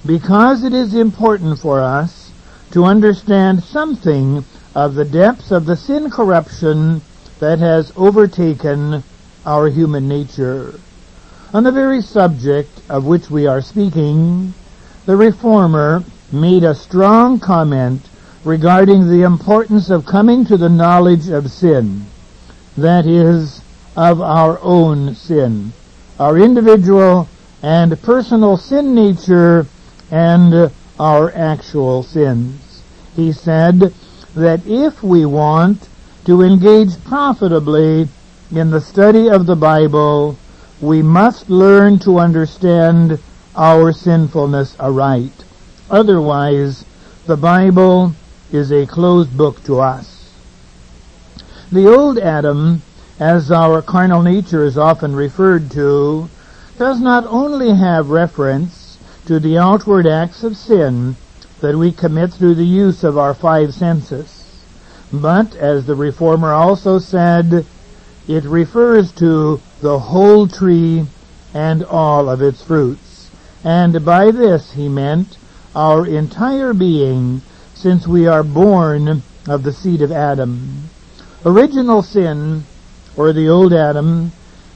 because 0.07 0.63
it 0.63 0.73
is 0.73 0.95
important 0.95 1.59
for 1.59 1.81
us 1.81 2.31
to 2.71 2.85
understand 2.85 3.65
something 3.65 4.45
of 4.75 4.95
the 4.95 5.05
depths 5.05 5.51
of 5.51 5.67
the 5.67 5.77
sin 5.77 6.11
corruption 6.11 7.01
that 7.41 7.59
has 7.59 7.93
overtaken 7.97 9.03
our 9.45 9.69
human 9.69 10.07
nature. 10.07 10.79
On 11.53 11.65
the 11.65 11.73
very 11.73 12.01
subject 12.01 12.71
of 12.89 13.05
which 13.05 13.31
we 13.31 13.47
are 13.47 13.61
speaking, 13.61 14.55
the 15.07 15.17
Reformer 15.17 16.05
made 16.31 16.63
a 16.63 16.75
strong 16.75 17.41
comment 17.41 18.03
regarding 18.47 19.09
the 19.09 19.23
importance 19.23 19.91
of 19.91 20.07
coming 20.07 20.45
to 20.47 20.57
the 20.57 20.69
knowledge 20.69 21.29
of 21.29 21.51
sin, 21.51 22.07
that 22.77 23.05
is, 23.05 23.61
of 23.97 24.21
our 24.21 24.61
own 24.63 25.13
sin, 25.17 25.73
our 26.21 26.39
individual 26.39 27.29
and 27.61 28.01
personal 28.03 28.57
sin 28.57 28.95
nature 28.95 29.67
and 30.13 30.71
our 31.01 31.33
actual 31.35 32.05
sins. 32.05 32.83
He 33.17 33.33
said 33.33 33.93
that 34.37 34.65
if 34.65 35.03
we 35.03 35.27
want 35.27 35.89
to 36.27 36.43
engage 36.43 37.03
profitably 37.05 38.09
in 38.53 38.71
the 38.71 38.81
study 38.81 39.29
of 39.29 39.47
the 39.47 39.57
Bible, 39.57 40.39
we 40.81 41.03
must 41.03 41.51
learn 41.51 41.99
to 41.99 42.21
understand 42.21 43.19
our 43.57 43.93
sinfulness 43.93 44.79
aright. 44.79 45.45
Otherwise, 45.91 46.85
the 47.27 47.37
Bible 47.37 48.15
is 48.53 48.71
a 48.73 48.87
closed 48.87 49.37
book 49.37 49.63
to 49.65 49.81
us. 49.81 50.33
The 51.73 51.87
old 51.87 52.19
Adam, 52.19 52.83
as 53.19 53.51
our 53.51 53.83
carnal 53.83 54.23
nature 54.23 54.65
is 54.65 54.79
often 54.79 55.17
referred 55.17 55.71
to, 55.73 56.29
does 56.79 57.01
not 57.01 57.25
only 57.27 57.75
have 57.75 58.11
reference 58.11 58.99
to 59.27 59.41
the 59.41 59.59
outward 59.59 60.07
acts 60.07 60.45
of 60.45 60.57
sin 60.57 61.17
that 61.61 61.77
we 61.77 61.91
commit 61.91 62.33
through 62.33 62.55
the 62.55 62.65
use 62.65 63.03
of 63.03 63.19
our 63.19 63.35
five 63.35 63.75
senses. 63.75 64.63
But, 65.13 65.55
as 65.57 65.87
the 65.87 65.95
Reformer 65.95 66.53
also 66.53 66.99
said, 66.99 67.65
it 68.29 68.45
refers 68.45 69.13
to 69.13 69.61
the 69.81 69.99
whole 69.99 70.47
tree 70.47 71.07
and 71.55 71.83
all 71.85 72.29
of 72.29 72.43
its 72.43 72.63
fruits. 72.63 73.31
And 73.65 74.05
by 74.05 74.31
this 74.31 74.73
he 74.73 74.89
meant 74.89 75.39
our 75.75 76.07
entire 76.07 76.75
being, 76.75 77.43
since 77.87 78.05
we 78.05 78.27
are 78.27 78.43
born 78.43 79.23
of 79.47 79.63
the 79.63 79.73
seed 79.73 80.03
of 80.03 80.11
Adam. 80.11 80.91
Original 81.45 82.03
sin, 82.03 82.65
or 83.17 83.33
the 83.33 83.49
old 83.49 83.73
Adam, 83.73 84.33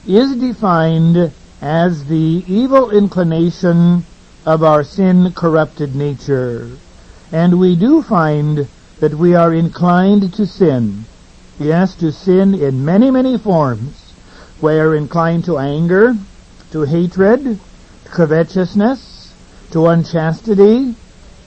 is 0.07 0.33
defined 0.37 1.29
as 1.61 2.05
the 2.05 2.41
evil 2.47 2.89
inclination 2.89 4.05
of 4.45 4.63
our 4.63 4.81
sin 4.81 5.29
corrupted 5.33 5.93
nature. 5.93 6.71
And 7.33 7.59
we 7.59 7.75
do 7.75 8.01
find 8.01 8.65
that 9.01 9.13
we 9.13 9.35
are 9.35 9.53
inclined 9.53 10.33
to 10.35 10.45
sin. 10.45 11.03
Yes, 11.59 11.95
to 11.95 12.13
sin 12.13 12.53
in 12.53 12.85
many, 12.85 13.11
many 13.11 13.37
forms. 13.37 14.13
We 14.61 14.79
are 14.79 14.95
inclined 14.95 15.43
to 15.45 15.57
anger, 15.57 16.15
to 16.71 16.83
hatred, 16.83 17.43
to 17.43 18.09
covetousness, 18.09 19.33
to 19.71 19.87
unchastity, 19.87 20.95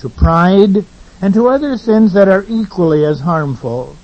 to 0.01 0.11
pride, 0.11 0.85
and 1.25 1.33
to 1.33 1.49
other 1.49 1.79
sins 1.79 2.13
that 2.13 2.29
are 2.29 2.45
equally 2.51 3.03
as 3.03 3.21
harmful. 3.21 3.97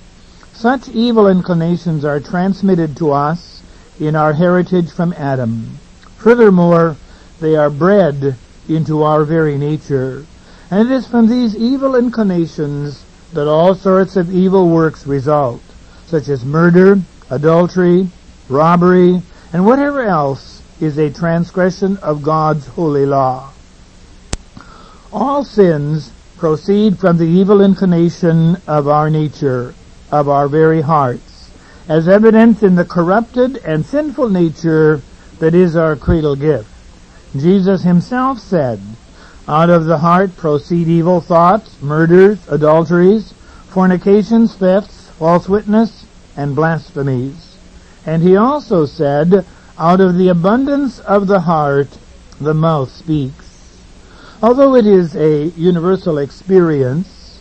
Such 0.53 0.89
evil 0.89 1.27
inclinations 1.27 2.03
are 2.03 2.19
transmitted 2.19 2.97
to 2.97 3.11
us 3.11 3.61
in 3.99 4.15
our 4.15 4.33
heritage 4.33 4.89
from 4.89 5.13
Adam. 5.13 5.77
Furthermore, 6.17 6.97
they 7.39 7.55
are 7.55 7.69
bred 7.69 8.35
into 8.67 9.03
our 9.03 9.23
very 9.23 9.55
nature. 9.55 10.25
And 10.71 10.89
it 10.89 10.91
is 10.91 11.05
from 11.05 11.27
these 11.27 11.55
evil 11.55 11.95
inclinations 11.95 13.05
that 13.33 13.47
all 13.47 13.75
sorts 13.75 14.15
of 14.15 14.33
evil 14.33 14.67
works 14.71 15.05
result, 15.05 15.61
such 16.07 16.27
as 16.27 16.43
murder, 16.43 17.01
adultery, 17.29 18.07
robbery, 18.49 19.21
and 19.53 19.63
whatever 19.63 20.01
else 20.01 20.63
is 20.79 20.97
a 20.97 21.13
transgression 21.13 21.97
of 21.97 22.23
God's 22.23 22.65
holy 22.65 23.05
law. 23.05 23.51
All 25.13 25.45
sins 25.45 26.11
proceed 26.41 26.97
from 26.97 27.19
the 27.19 27.23
evil 27.23 27.61
inclination 27.61 28.57
of 28.65 28.87
our 28.87 29.11
nature, 29.11 29.75
of 30.11 30.27
our 30.27 30.47
very 30.47 30.81
hearts, 30.81 31.51
as 31.87 32.07
evidenced 32.07 32.63
in 32.63 32.73
the 32.73 32.83
corrupted 32.83 33.57
and 33.57 33.85
sinful 33.85 34.27
nature 34.27 35.03
that 35.37 35.53
is 35.53 35.75
our 35.75 35.95
cradle 35.95 36.35
gift. 36.35 36.67
Jesus 37.37 37.83
himself 37.83 38.39
said, 38.39 38.79
out 39.47 39.69
of 39.69 39.85
the 39.85 39.99
heart 39.99 40.35
proceed 40.35 40.87
evil 40.87 41.21
thoughts, 41.21 41.79
murders, 41.79 42.39
adulteries, 42.47 43.33
fornications, 43.69 44.55
thefts, 44.55 45.11
false 45.19 45.47
witness, 45.47 46.07
and 46.35 46.55
blasphemies. 46.55 47.55
And 48.03 48.23
he 48.23 48.35
also 48.35 48.87
said, 48.87 49.45
out 49.77 50.01
of 50.01 50.17
the 50.17 50.29
abundance 50.29 50.99
of 51.01 51.27
the 51.27 51.41
heart, 51.41 51.99
the 52.39 52.55
mouth 52.55 52.89
speaks. 52.89 53.40
Although 54.43 54.75
it 54.75 54.87
is 54.87 55.15
a 55.15 55.49
universal 55.49 56.17
experience 56.17 57.39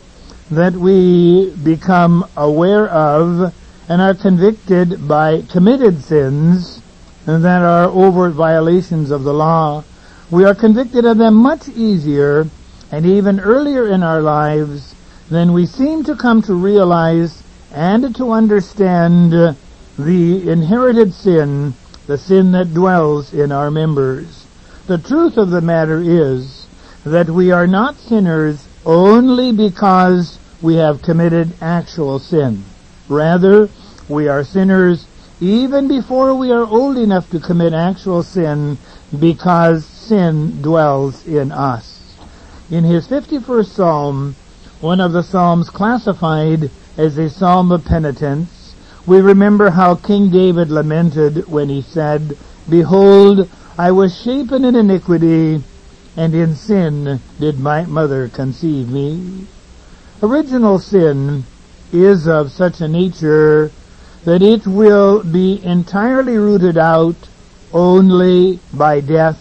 that 0.51 0.75
we 0.75 1.51
become 1.65 2.27
aware 2.37 2.89
of 2.89 3.55
and 3.89 4.03
are 4.03 4.13
convicted 4.13 5.09
by 5.09 5.41
committed 5.51 6.03
sins 6.03 6.83
that 7.25 7.63
are 7.63 7.87
overt 7.87 8.35
violations 8.35 9.11
of 9.11 9.25
the 9.25 9.33
law, 9.33 9.83
we 10.31 10.45
are 10.45 10.55
convicted 10.55 11.07
of 11.07 11.17
them 11.17 11.37
much 11.37 11.71
easier 11.71 12.47
and 12.93 13.07
even 13.07 13.41
earlier 13.41 13.89
in 13.89 14.03
our 14.03 14.21
lives 14.21 14.95
than 15.31 15.55
we 15.55 15.65
seem 15.65 16.05
to 16.05 16.15
come 16.15 16.43
to 16.43 16.53
realize 16.53 17.43
and 17.73 18.15
to 18.15 18.31
understand 18.31 19.33
the 19.33 20.51
inherited 20.51 21.15
sin, 21.15 21.73
the 22.07 22.19
sin 22.19 22.53
that 22.53 22.75
dwells 22.75 23.33
in 23.33 23.53
our 23.53 23.71
members. 23.71 24.45
The 24.87 24.99
truth 24.99 25.39
of 25.39 25.49
the 25.49 25.63
matter 25.63 26.03
is 26.03 26.60
that 27.05 27.31
we 27.31 27.51
are 27.51 27.67
not 27.67 27.97
sinners 27.97 28.69
only 28.85 29.53
because 29.53 30.39
we 30.63 30.75
have 30.75 31.03
committed 31.03 31.53
actual 31.61 32.19
sin. 32.19 32.63
Rather, 33.09 33.69
we 34.09 34.29
are 34.29 34.45
sinners 34.45 35.07
even 35.41 35.89
before 35.89 36.35
we 36.35 36.53
are 36.53 36.67
old 36.67 36.99
enough 36.99 37.31
to 37.31 37.41
commit 37.41 37.73
actual 37.73 38.23
sin 38.23 38.77
because 39.19 39.87
sin 39.87 40.61
dwells 40.61 41.27
in 41.27 41.51
us. 41.51 42.17
In 42.71 42.85
his 42.85 43.09
51st 43.09 43.67
Psalm, 43.67 44.37
one 44.81 45.01
of 45.01 45.13
the 45.13 45.23
Psalms 45.23 45.71
classified 45.71 46.71
as 46.99 47.17
a 47.17 47.31
Psalm 47.31 47.73
of 47.73 47.85
penitence, 47.85 48.75
we 49.07 49.21
remember 49.21 49.71
how 49.71 49.95
King 49.95 50.31
David 50.31 50.71
lamented 50.71 51.49
when 51.49 51.71
he 51.71 51.81
said, 51.81 52.37
Behold, 52.69 53.49
I 53.79 53.91
was 53.93 54.21
shapen 54.21 54.65
in 54.65 54.77
iniquity, 54.77 55.63
and 56.17 56.35
in 56.35 56.55
sin 56.55 57.21
did 57.39 57.59
my 57.59 57.85
mother 57.85 58.29
conceive 58.29 58.89
me. 58.89 59.47
Original 60.23 60.79
sin 60.79 61.45
is 61.93 62.29
of 62.29 62.53
such 62.53 62.81
a 62.81 62.89
nature 62.89 63.71
that 64.25 64.43
it 64.43 64.67
will 64.67 65.23
be 65.23 65.65
entirely 65.65 66.37
rooted 66.37 66.77
out 66.77 67.17
only 67.73 68.59
by 68.73 69.01
death 69.01 69.39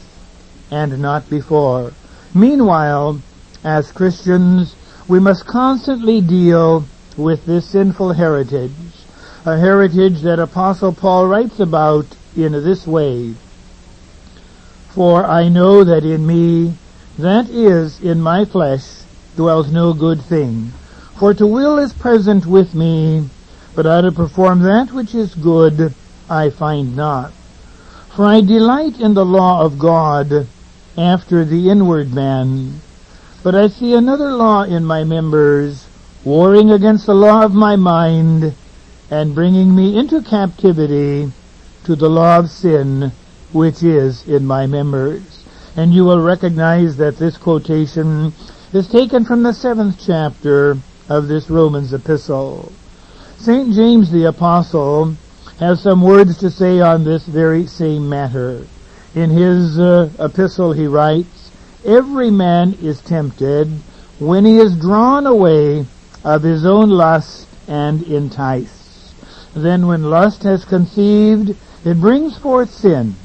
and 0.71 1.01
not 1.01 1.29
before. 1.29 1.91
Meanwhile, 2.33 3.19
as 3.63 3.91
Christians, 3.91 4.75
we 5.07 5.19
must 5.19 5.45
constantly 5.45 6.21
deal 6.21 6.85
with 7.17 7.45
this 7.45 7.65
sinful 7.69 8.13
heritage, 8.13 8.71
a 9.45 9.57
heritage 9.57 10.21
that 10.21 10.39
Apostle 10.39 10.93
Paul 10.93 11.27
writes 11.27 11.59
about 11.59 12.05
in 12.35 12.53
this 12.53 12.87
way. 12.87 13.33
For 14.89 15.23
I 15.25 15.49
know 15.49 15.83
that 15.83 16.03
in 16.03 16.25
me, 16.25 16.73
that 17.17 17.49
is, 17.49 18.01
in 18.01 18.21
my 18.21 18.45
flesh, 18.45 19.03
dwells 19.35 19.71
no 19.71 19.93
good 19.93 20.21
thing. 20.21 20.71
For 21.17 21.33
to 21.33 21.45
will 21.45 21.77
is 21.77 21.93
present 21.93 22.45
with 22.45 22.73
me, 22.73 23.29
but 23.75 23.85
how 23.85 24.01
to 24.01 24.11
perform 24.11 24.61
that 24.63 24.91
which 24.91 25.13
is 25.13 25.35
good 25.35 25.93
I 26.29 26.49
find 26.49 26.95
not. 26.95 27.31
For 28.15 28.25
I 28.25 28.41
delight 28.41 28.99
in 28.99 29.13
the 29.13 29.25
law 29.25 29.61
of 29.61 29.77
God, 29.77 30.47
after 30.97 31.45
the 31.45 31.69
inward 31.69 32.13
man. 32.13 32.81
But 33.43 33.55
I 33.55 33.67
see 33.67 33.93
another 33.93 34.33
law 34.33 34.63
in 34.63 34.83
my 34.83 35.03
members, 35.03 35.85
warring 36.25 36.71
against 36.71 37.05
the 37.05 37.15
law 37.15 37.43
of 37.43 37.53
my 37.53 37.75
mind, 37.75 38.53
and 39.09 39.35
bringing 39.35 39.75
me 39.75 39.97
into 39.97 40.21
captivity 40.21 41.31
to 41.83 41.95
the 41.95 42.09
law 42.09 42.39
of 42.39 42.49
sin, 42.49 43.11
which 43.51 43.83
is 43.83 44.27
in 44.27 44.45
my 44.45 44.67
members. 44.67 45.43
And 45.75 45.93
you 45.93 46.03
will 46.03 46.21
recognize 46.21 46.97
that 46.97 47.17
this 47.17 47.37
quotation 47.37 48.33
is 48.73 48.87
taken 48.87 49.25
from 49.25 49.43
the 49.43 49.53
seventh 49.53 49.97
chapter 49.99 50.77
of 51.07 51.27
this 51.27 51.49
Romans 51.49 51.93
epistle. 51.93 52.71
St. 53.37 53.73
James 53.73 54.11
the 54.11 54.25
Apostle 54.25 55.15
has 55.59 55.81
some 55.81 56.01
words 56.01 56.37
to 56.37 56.49
say 56.49 56.79
on 56.79 57.03
this 57.03 57.25
very 57.25 57.65
same 57.65 58.07
matter. 58.07 58.65
In 59.15 59.29
his 59.29 59.79
uh, 59.79 60.09
epistle 60.19 60.73
he 60.73 60.87
writes, 60.87 61.51
Every 61.85 62.29
man 62.29 62.73
is 62.81 63.01
tempted 63.01 63.67
when 64.19 64.45
he 64.45 64.57
is 64.57 64.75
drawn 64.75 65.25
away 65.25 65.85
of 66.23 66.43
his 66.43 66.65
own 66.65 66.89
lust 66.89 67.47
and 67.67 68.03
enticed. 68.03 69.15
Then 69.55 69.87
when 69.87 70.03
lust 70.03 70.43
has 70.43 70.65
conceived, 70.65 71.55
it 71.85 71.99
brings 71.99 72.37
forth 72.37 72.69
sin, 72.69 73.15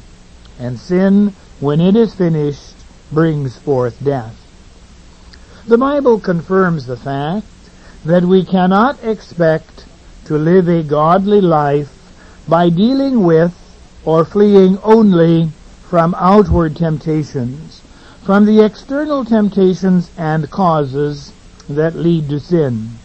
and 0.58 0.78
sin, 0.78 1.34
when 1.60 1.80
it 1.80 1.96
is 1.96 2.14
finished, 2.14 2.74
brings 3.12 3.56
forth 3.58 4.02
death. 4.04 4.36
The 5.66 5.78
Bible 5.78 6.20
confirms 6.20 6.86
the 6.86 6.96
fact 6.96 7.46
that 8.04 8.24
we 8.24 8.44
cannot 8.44 9.02
expect 9.02 9.86
to 10.26 10.36
live 10.36 10.68
a 10.68 10.82
godly 10.82 11.40
life 11.40 11.88
by 12.48 12.68
dealing 12.68 13.24
with 13.24 13.54
or 14.04 14.24
fleeing 14.24 14.78
only 14.82 15.48
from 15.88 16.14
outward 16.18 16.76
temptations, 16.76 17.82
from 18.26 18.44
the 18.44 18.62
external 18.62 19.24
temptations 19.24 20.10
and 20.18 20.50
causes 20.50 21.32
that 21.68 21.96
lead 21.96 22.28
to 22.28 22.38
sin. 22.38 22.98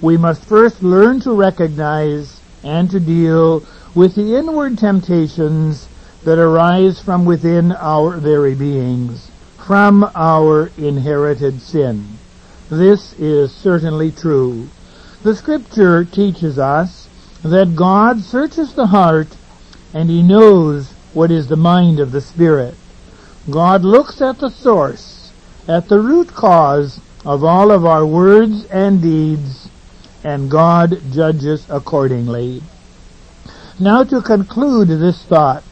We 0.00 0.16
must 0.16 0.44
first 0.44 0.82
learn 0.82 1.20
to 1.20 1.32
recognize 1.32 2.40
and 2.62 2.90
to 2.90 3.00
deal 3.00 3.66
with 3.94 4.14
the 4.14 4.36
inward 4.36 4.78
temptations 4.78 5.87
that 6.28 6.38
arise 6.38 7.00
from 7.00 7.24
within 7.24 7.72
our 7.72 8.18
very 8.18 8.54
beings, 8.54 9.30
from 9.66 10.04
our 10.14 10.70
inherited 10.76 11.58
sin. 11.58 12.06
This 12.68 13.18
is 13.18 13.50
certainly 13.50 14.12
true. 14.12 14.68
The 15.22 15.34
scripture 15.34 16.04
teaches 16.04 16.58
us 16.58 17.08
that 17.42 17.74
God 17.74 18.20
searches 18.20 18.74
the 18.74 18.88
heart 18.88 19.28
and 19.94 20.10
he 20.10 20.22
knows 20.22 20.92
what 21.14 21.30
is 21.30 21.48
the 21.48 21.56
mind 21.56 21.98
of 21.98 22.12
the 22.12 22.20
Spirit. 22.20 22.74
God 23.48 23.82
looks 23.82 24.20
at 24.20 24.38
the 24.38 24.50
source, 24.50 25.32
at 25.66 25.88
the 25.88 25.98
root 25.98 26.34
cause 26.34 27.00
of 27.24 27.42
all 27.42 27.70
of 27.70 27.86
our 27.86 28.04
words 28.04 28.66
and 28.66 29.00
deeds, 29.00 29.70
and 30.22 30.50
God 30.50 31.00
judges 31.10 31.64
accordingly. 31.70 32.60
Now 33.80 34.04
to 34.04 34.20
conclude 34.20 34.88
this 34.88 35.22
thought, 35.22 35.64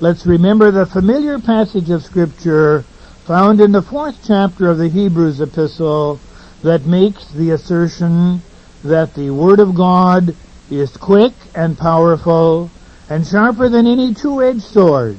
let's 0.00 0.26
remember 0.26 0.70
the 0.70 0.86
familiar 0.86 1.40
passage 1.40 1.90
of 1.90 2.02
Scripture 2.02 2.84
found 3.26 3.60
in 3.60 3.72
the 3.72 3.82
fourth 3.82 4.14
chapter 4.24 4.70
of 4.70 4.78
the 4.78 4.88
Hebrews 4.88 5.40
epistle 5.40 6.20
that 6.62 6.86
makes 6.86 7.26
the 7.32 7.50
assertion 7.50 8.40
that 8.84 9.14
the 9.16 9.30
Word 9.30 9.58
of 9.58 9.74
God 9.74 10.36
is 10.70 10.96
quick 10.96 11.32
and 11.56 11.76
powerful 11.76 12.70
and 13.10 13.26
sharper 13.26 13.68
than 13.68 13.88
any 13.88 14.14
two-edged 14.14 14.62
sword, 14.62 15.18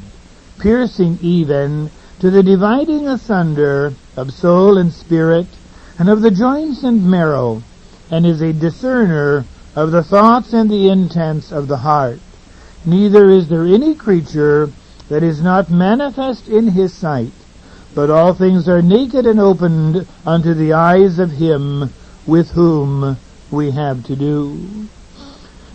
piercing 0.59 1.17
even 1.21 1.91
to 2.19 2.29
the 2.29 2.43
dividing 2.43 3.07
asunder 3.07 3.91
of 4.15 4.31
soul 4.31 4.77
and 4.77 4.93
spirit, 4.93 5.47
and 5.97 6.07
of 6.09 6.21
the 6.21 6.31
joints 6.31 6.83
and 6.83 7.03
marrow, 7.03 7.61
and 8.11 8.25
is 8.25 8.41
a 8.41 8.53
discerner 8.53 9.43
of 9.75 9.91
the 9.91 10.03
thoughts 10.03 10.53
and 10.53 10.69
the 10.69 10.89
intents 10.89 11.51
of 11.51 11.67
the 11.67 11.77
heart. 11.77 12.19
Neither 12.85 13.29
is 13.29 13.49
there 13.49 13.65
any 13.65 13.93
creature 13.93 14.71
that 15.09 15.23
is 15.23 15.41
not 15.41 15.69
manifest 15.69 16.47
in 16.47 16.69
his 16.69 16.93
sight, 16.93 17.33
but 17.93 18.09
all 18.09 18.33
things 18.33 18.69
are 18.69 18.81
naked 18.81 19.25
and 19.25 19.39
opened 19.39 20.07
unto 20.25 20.53
the 20.53 20.73
eyes 20.73 21.19
of 21.19 21.31
him 21.31 21.89
with 22.25 22.51
whom 22.51 23.17
we 23.51 23.71
have 23.71 24.03
to 24.05 24.15
do. 24.15 24.87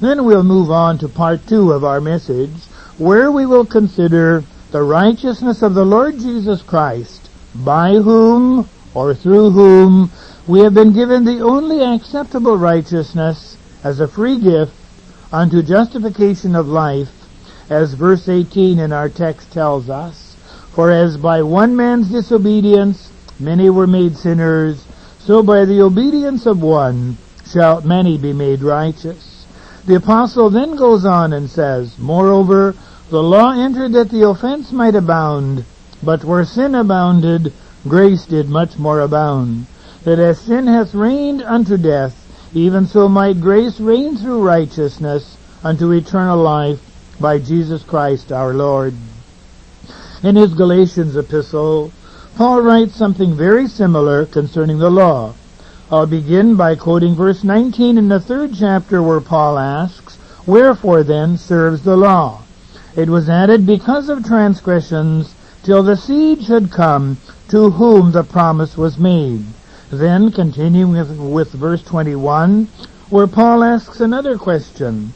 Then 0.01 0.25
we'll 0.25 0.45
move 0.45 0.71
on 0.71 0.99
to 0.99 1.09
part 1.09 1.47
two 1.47 1.73
of 1.73 1.85
our 1.85 2.01
message, 2.01 2.55
where 2.97 3.31
we 3.31 3.45
will 3.45 3.67
consider 3.67 4.45
the 4.71 4.83
righteousness 4.83 5.63
of 5.63 5.75
the 5.75 5.85
Lord 5.85 6.19
Jesus 6.19 6.63
Christ, 6.63 7.29
by 7.55 7.95
whom 7.95 8.69
or 8.95 9.15
through 9.15 9.51
whom 9.51 10.11
we 10.47 10.61
have 10.61 10.75
been 10.75 10.93
given 10.93 11.25
the 11.25 11.41
only 11.41 11.83
acceptable 11.83 12.57
righteousness 12.57 13.57
as 13.83 14.01
a 14.01 14.09
free 14.09 14.39
gift 14.39 14.73
unto 15.35 15.63
justification 15.63 16.55
of 16.55 16.69
life, 16.69 17.11
as 17.69 17.95
verse 17.95 18.29
18 18.29 18.79
in 18.79 18.93
our 18.93 19.09
text 19.09 19.51
tells 19.53 19.91
us. 19.91 20.37
For 20.73 20.93
as 20.93 21.17
by 21.17 21.43
one 21.43 21.75
man's 21.75 22.09
disobedience 22.09 23.11
many 23.41 23.69
were 23.69 23.89
made 23.89 24.17
sinners, 24.17 24.85
so 25.19 25.43
by 25.43 25.65
the 25.65 25.83
obedience 25.83 26.47
of 26.47 26.63
one 26.63 27.17
shall 27.45 27.81
many 27.81 28.17
be 28.17 28.33
made 28.33 28.63
righteous. 28.63 29.45
The 29.87 29.97
apostle 29.97 30.51
then 30.51 30.77
goes 30.77 31.05
on 31.05 31.33
and 31.33 31.51
says, 31.51 31.99
Moreover, 31.99 32.77
the 33.11 33.23
law 33.23 33.53
entered 33.53 33.93
that 33.93 34.11
the 34.11 34.29
offense 34.29 34.71
might 34.71 34.95
abound, 34.95 35.65
but 36.01 36.25
where 36.25 36.45
sin 36.45 36.77
abounded, 36.77 37.53
grace 37.89 38.25
did 38.25 38.49
much 38.49 38.79
more 38.79 39.01
abound. 39.01 39.67
That 40.05 40.21
as 40.21 40.39
sin 40.39 40.69
hath 40.69 40.95
reigned 40.95 41.43
unto 41.43 41.77
death, 41.77 42.24
even 42.55 42.87
so 42.87 43.09
might 43.09 43.41
grace 43.41 43.81
reign 43.81 44.17
through 44.17 44.43
righteousness 44.43 45.37
unto 45.63 45.91
eternal 45.91 46.39
life 46.39 46.81
by 47.21 47.39
Jesus 47.39 47.83
Christ 47.83 48.31
our 48.31 48.55
Lord. 48.55 48.95
In 50.23 50.37
his 50.37 50.55
Galatians 50.55 51.17
epistle, 51.17 51.93
Paul 52.37 52.63
writes 52.63 52.95
something 52.95 53.37
very 53.37 53.67
similar 53.67 54.25
concerning 54.25 54.79
the 54.79 54.91
law. 54.91 55.35
I'll 55.91 56.07
begin 56.07 56.57
by 56.57 56.77
quoting 56.77 57.15
verse 57.15 57.45
19 57.45 57.99
in 57.99 58.09
the 58.09 58.21
third 58.21 58.53
chapter 58.59 59.03
where 59.03 59.21
Paul 59.21 59.59
asks, 59.59 60.19
Wherefore 60.47 61.03
then 61.03 61.37
serves 61.37 61.83
the 61.83 61.97
law? 61.97 62.43
It 62.97 63.09
was 63.09 63.29
added 63.29 63.67
because 63.67 64.09
of 64.09 64.25
transgressions 64.25 65.35
till 65.63 65.83
the 65.83 65.97
seed 65.97 66.43
should 66.45 66.71
come 66.71 67.19
to 67.49 67.71
whom 67.71 68.13
the 68.13 68.23
promise 68.23 68.77
was 68.77 68.99
made. 68.99 69.45
Then, 69.99 70.33
continuing 70.33 70.93
with, 70.93 71.19
with 71.19 71.53
verse 71.53 71.83
21, 71.83 72.67
where 73.11 73.27
Paul 73.27 73.63
asks 73.63 74.01
another 74.01 74.37
question. 74.39 75.13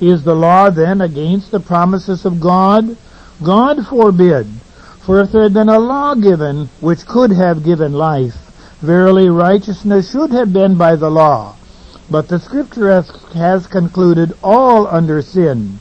Is 0.00 0.24
the 0.24 0.34
law 0.34 0.70
then 0.70 1.00
against 1.00 1.50
the 1.50 1.60
promises 1.60 2.24
of 2.24 2.40
God? 2.40 2.96
God 3.42 3.86
forbid. 3.86 4.46
For 5.00 5.20
if 5.20 5.32
there 5.32 5.42
had 5.42 5.54
been 5.54 5.68
a 5.68 5.78
law 5.78 6.14
given 6.14 6.68
which 6.80 7.06
could 7.06 7.32
have 7.32 7.64
given 7.64 7.92
life, 7.92 8.34
verily 8.80 9.28
righteousness 9.28 10.10
should 10.10 10.30
have 10.30 10.52
been 10.52 10.76
by 10.76 10.96
the 10.96 11.10
law. 11.10 11.56
But 12.10 12.28
the 12.28 12.38
scripture 12.38 12.90
has, 12.90 13.10
has 13.34 13.66
concluded 13.66 14.32
all 14.42 14.86
under 14.86 15.22
sin, 15.22 15.78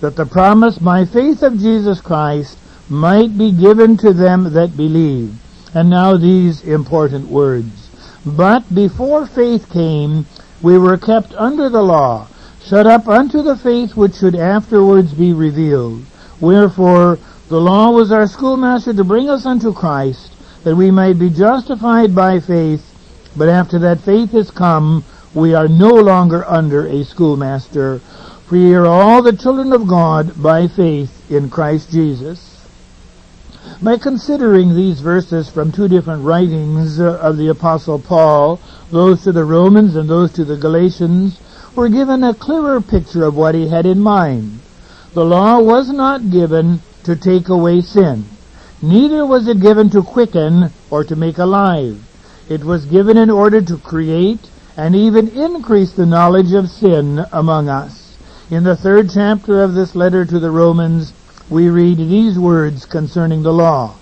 that 0.00 0.16
the 0.16 0.26
promise 0.26 0.78
by 0.78 1.04
faith 1.04 1.42
of 1.42 1.58
Jesus 1.58 2.00
Christ 2.00 2.58
might 2.88 3.36
be 3.36 3.50
given 3.50 3.96
to 3.98 4.12
them 4.12 4.52
that 4.52 4.76
believe. 4.76 5.34
And 5.74 5.90
now 5.90 6.16
these 6.16 6.62
important 6.64 7.28
words. 7.28 7.83
But 8.26 8.74
before 8.74 9.26
faith 9.26 9.68
came, 9.68 10.24
we 10.62 10.78
were 10.78 10.96
kept 10.96 11.34
under 11.34 11.68
the 11.68 11.82
law, 11.82 12.26
shut 12.64 12.86
up 12.86 13.06
unto 13.06 13.42
the 13.42 13.56
faith 13.56 13.96
which 13.96 14.14
should 14.14 14.34
afterwards 14.34 15.12
be 15.12 15.34
revealed. 15.34 16.00
Wherefore, 16.40 17.18
the 17.50 17.60
law 17.60 17.90
was 17.90 18.10
our 18.10 18.26
schoolmaster 18.26 18.94
to 18.94 19.04
bring 19.04 19.28
us 19.28 19.44
unto 19.44 19.74
Christ, 19.74 20.32
that 20.64 20.74
we 20.74 20.90
might 20.90 21.18
be 21.18 21.28
justified 21.28 22.14
by 22.14 22.40
faith. 22.40 22.82
But 23.36 23.50
after 23.50 23.78
that 23.80 24.00
faith 24.00 24.32
is 24.34 24.50
come, 24.50 25.04
we 25.34 25.52
are 25.52 25.68
no 25.68 25.90
longer 25.90 26.48
under 26.48 26.86
a 26.86 27.04
schoolmaster, 27.04 27.98
for 28.48 28.56
ye 28.56 28.72
are 28.72 28.86
all 28.86 29.22
the 29.22 29.36
children 29.36 29.72
of 29.74 29.86
God 29.86 30.42
by 30.42 30.66
faith 30.66 31.30
in 31.30 31.50
Christ 31.50 31.90
Jesus. 31.90 32.53
By 33.82 33.96
considering 33.98 34.74
these 34.74 35.00
verses 35.00 35.48
from 35.48 35.72
two 35.72 35.88
different 35.88 36.24
writings 36.24 37.00
uh, 37.00 37.18
of 37.20 37.36
the 37.36 37.48
Apostle 37.48 37.98
Paul, 37.98 38.60
those 38.90 39.24
to 39.24 39.32
the 39.32 39.44
Romans 39.44 39.96
and 39.96 40.08
those 40.08 40.32
to 40.32 40.44
the 40.44 40.56
Galatians, 40.56 41.38
we're 41.74 41.88
given 41.88 42.22
a 42.22 42.34
clearer 42.34 42.80
picture 42.80 43.24
of 43.24 43.36
what 43.36 43.54
he 43.54 43.68
had 43.68 43.86
in 43.86 44.00
mind. 44.00 44.60
The 45.14 45.24
law 45.24 45.60
was 45.60 45.90
not 45.90 46.30
given 46.30 46.80
to 47.04 47.16
take 47.16 47.48
away 47.48 47.80
sin. 47.80 48.24
Neither 48.82 49.24
was 49.24 49.48
it 49.48 49.60
given 49.60 49.88
to 49.90 50.02
quicken 50.02 50.70
or 50.90 51.04
to 51.04 51.16
make 51.16 51.38
alive. 51.38 51.98
It 52.50 52.64
was 52.64 52.84
given 52.84 53.16
in 53.16 53.30
order 53.30 53.62
to 53.62 53.78
create 53.78 54.40
and 54.76 54.94
even 54.94 55.28
increase 55.28 55.92
the 55.92 56.04
knowledge 56.04 56.52
of 56.52 56.68
sin 56.68 57.24
among 57.32 57.70
us. 57.70 58.14
In 58.50 58.64
the 58.64 58.76
third 58.76 59.08
chapter 59.08 59.62
of 59.62 59.72
this 59.72 59.94
letter 59.94 60.26
to 60.26 60.38
the 60.38 60.50
Romans, 60.50 61.13
we 61.50 61.68
read 61.68 61.98
these 61.98 62.38
words 62.38 62.86
concerning 62.86 63.42
the 63.42 63.52
law. 63.52 63.94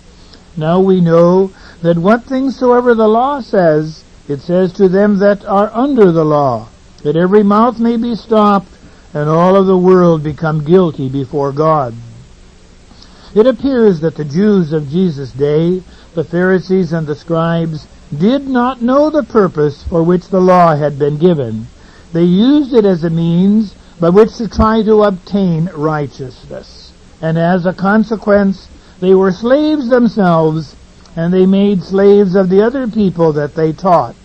Now 0.57 0.81
we 0.81 1.01
know 1.01 1.51
that 1.83 1.99
what 1.99 2.25
things 2.25 2.57
soever 2.57 2.95
the 2.95 3.09
law 3.09 3.41
says, 3.41 4.05
it 4.29 4.41
says 4.41 4.73
to 4.75 4.89
them 4.89 5.19
that 5.19 5.45
are 5.45 5.71
under 5.75 6.13
the 6.13 6.25
law, 6.25 6.69
that 7.03 7.17
every 7.17 7.43
mouth 7.43 7.81
may 7.81 7.97
be 7.97 8.15
stopped, 8.15 8.69
and 9.13 9.29
all 9.29 9.57
of 9.57 9.67
the 9.67 9.77
world 9.77 10.23
become 10.23 10.65
guilty 10.65 11.09
before 11.09 11.53
God. 11.53 11.95
It 13.35 13.47
appears 13.47 14.01
that 14.01 14.15
the 14.15 14.25
Jews 14.25 14.73
of 14.73 14.89
Jesus' 14.89 15.33
day, 15.33 15.83
the 16.15 16.25
Pharisees 16.25 16.93
and 16.93 17.07
the 17.07 17.17
scribes, 17.17 17.87
did 18.17 18.47
not 18.47 18.83
know 18.83 19.11
the 19.11 19.25
purpose 19.25 19.83
for 19.83 20.03
which 20.03 20.29
the 20.29 20.41
law 20.41 20.77
had 20.77 20.99
been 20.99 21.19
given. 21.19 21.67
They 22.13 22.25
used 22.25 22.73
it 22.73 22.85
as 22.85 23.03
a 23.03 23.11
means 23.11 23.75
by 23.99 24.11
which 24.11 24.37
to 24.37 24.49
try 24.49 24.83
to 24.83 25.03
obtain 25.03 25.71
righteousness 25.75 26.82
and 27.23 27.39
as 27.39 27.65
a 27.65 27.73
consequence, 27.73 28.69
they 29.01 29.15
were 29.15 29.33
slaves 29.33 29.89
themselves, 29.89 30.75
and 31.17 31.33
they 31.33 31.47
made 31.47 31.83
slaves 31.83 32.35
of 32.35 32.49
the 32.51 32.63
other 32.63 32.89
people 32.89 33.33
that 33.33 33.55
they 33.55 33.73
taught. 33.73 34.17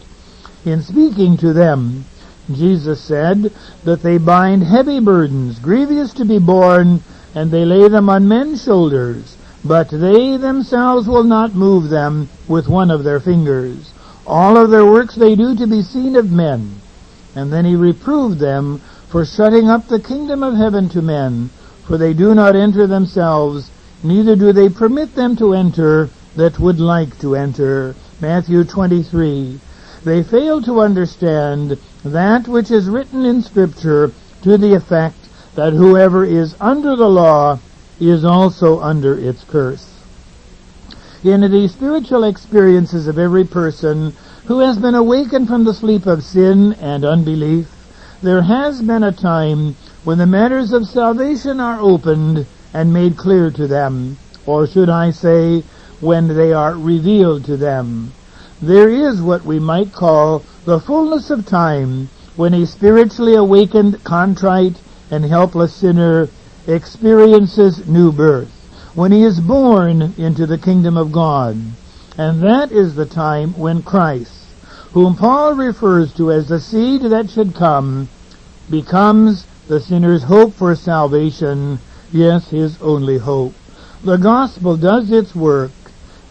In 0.66 0.82
speaking 0.82 1.38
to 1.38 1.54
them, 1.54 2.06
Jesus 2.52 3.00
said 3.00 3.52
that 3.84 4.02
they 4.02 4.18
bind 4.18 4.64
heavy 4.64 5.00
burdens, 5.00 5.60
grievous 5.60 6.12
to 6.14 6.26
be 6.26 6.40
borne, 6.40 7.02
and 7.36 7.52
they 7.52 7.66
lay 7.66 7.88
them 7.88 8.10
on 8.10 8.28
men's 8.28 8.64
shoulders, 8.64 9.38
but 9.64 9.90
they 9.90 10.38
themselves 10.38 11.08
will 11.08 11.24
not 11.24 11.54
move 11.54 11.90
them 11.90 12.30
with 12.48 12.68
one 12.68 12.90
of 12.90 13.04
their 13.04 13.20
fingers. 13.20 13.92
All 14.26 14.58
of 14.58 14.72
their 14.72 14.86
works 14.86 15.16
they 15.16 15.36
do 15.36 15.56
to 15.56 15.68
be 15.68 15.82
seen 15.82 16.16
of 16.16 16.32
men. 16.32 16.82
And 17.36 17.54
then 17.54 17.66
he 17.66 17.76
reproved 17.76 18.40
them 18.40 18.82
for 19.10 19.24
shutting 19.24 19.70
up 19.70 19.88
the 19.88 20.02
kingdom 20.02 20.42
of 20.42 20.56
heaven 20.56 20.90
to 20.90 21.02
men, 21.02 21.50
for 21.88 21.98
they 21.98 22.14
do 22.14 22.36
not 22.36 22.56
enter 22.56 22.86
themselves, 22.86 23.72
neither 24.04 24.36
do 24.36 24.52
they 24.52 24.68
permit 24.68 25.16
them 25.16 25.38
to 25.38 25.54
enter 25.54 26.10
that 26.36 26.60
would 26.60 26.80
like 26.80 27.18
to 27.20 27.36
enter. 27.36 27.96
Matthew 28.20 28.66
23. 28.66 29.60
They 30.04 30.22
fail 30.22 30.62
to 30.64 30.82
understand 30.82 31.78
that 32.04 32.48
which 32.48 32.72
is 32.72 32.90
written 32.90 33.26
in 33.26 33.42
Scripture 33.42 34.12
to 34.44 34.58
the 34.58 34.74
effect 34.74 35.30
that 35.56 35.74
whoever 35.74 36.24
is 36.24 36.56
under 36.60 36.96
the 36.96 37.10
law 37.10 37.60
is 38.00 38.24
also 38.24 38.80
under 38.80 39.18
its 39.18 39.44
curse. 39.46 39.94
In 41.24 41.42
the 41.42 41.68
spiritual 41.68 42.26
experiences 42.26 43.08
of 43.08 43.18
every 43.18 43.44
person 43.44 44.14
who 44.46 44.60
has 44.60 44.78
been 44.78 44.96
awakened 44.96 45.48
from 45.48 45.64
the 45.64 45.74
sleep 45.74 46.06
of 46.06 46.24
sin 46.24 46.74
and 46.74 47.04
unbelief, 47.04 47.68
there 48.22 48.44
has 48.44 48.82
been 48.82 49.04
a 49.04 49.12
time 49.12 49.76
when 50.08 50.20
the 50.20 50.26
matters 50.26 50.72
of 50.72 50.88
salvation 50.88 51.60
are 51.60 51.82
opened 51.82 52.48
and 52.74 52.94
made 52.94 53.18
clear 53.18 53.52
to 53.52 53.68
them, 53.68 54.16
or 54.46 54.66
should 54.66 54.90
I 54.90 55.12
say, 55.12 55.60
when 56.00 56.30
they 56.30 56.54
are 56.54 56.76
revealed 56.76 57.44
to 57.44 57.58
them. 57.58 58.10
There 58.62 58.88
is 58.88 59.22
what 59.22 59.44
we 59.44 59.60
might 59.60 59.92
call 59.92 60.46
the 60.64 60.80
fullness 60.80 61.30
of 61.30 61.46
time 61.46 62.08
when 62.38 62.54
a 62.54 62.66
spiritually 62.66 63.36
awakened, 63.36 64.02
contrite, 64.06 64.78
and 65.12 65.26
helpless 65.26 65.74
sinner 65.74 66.30
experiences 66.68 67.86
new 67.86 68.14
birth, 68.14 68.48
when 68.96 69.12
he 69.12 69.24
is 69.24 69.42
born 69.42 70.14
into 70.18 70.46
the 70.48 70.58
kingdom 70.58 70.96
of 70.96 71.12
God. 71.12 71.58
And 72.18 72.42
that 72.44 72.72
is 72.72 72.96
the 72.96 73.06
time 73.06 73.52
when 73.58 73.84
Christ, 73.84 74.56
whom 74.94 75.18
Paul 75.18 75.56
refers 75.56 76.14
to 76.14 76.32
as 76.32 76.48
the 76.48 76.62
seed 76.62 77.02
that 77.02 77.30
should 77.30 77.54
come, 77.54 78.08
becomes 78.72 79.46
the 79.68 79.80
sinner's 79.80 80.24
hope 80.24 80.54
for 80.54 80.76
salvation, 80.76 81.80
yes, 82.12 82.50
his 82.50 82.82
only 82.82 83.18
hope. 83.18 83.54
The 84.04 84.18
gospel 84.18 84.78
does 84.78 85.12
its 85.12 85.36
work, 85.36 85.72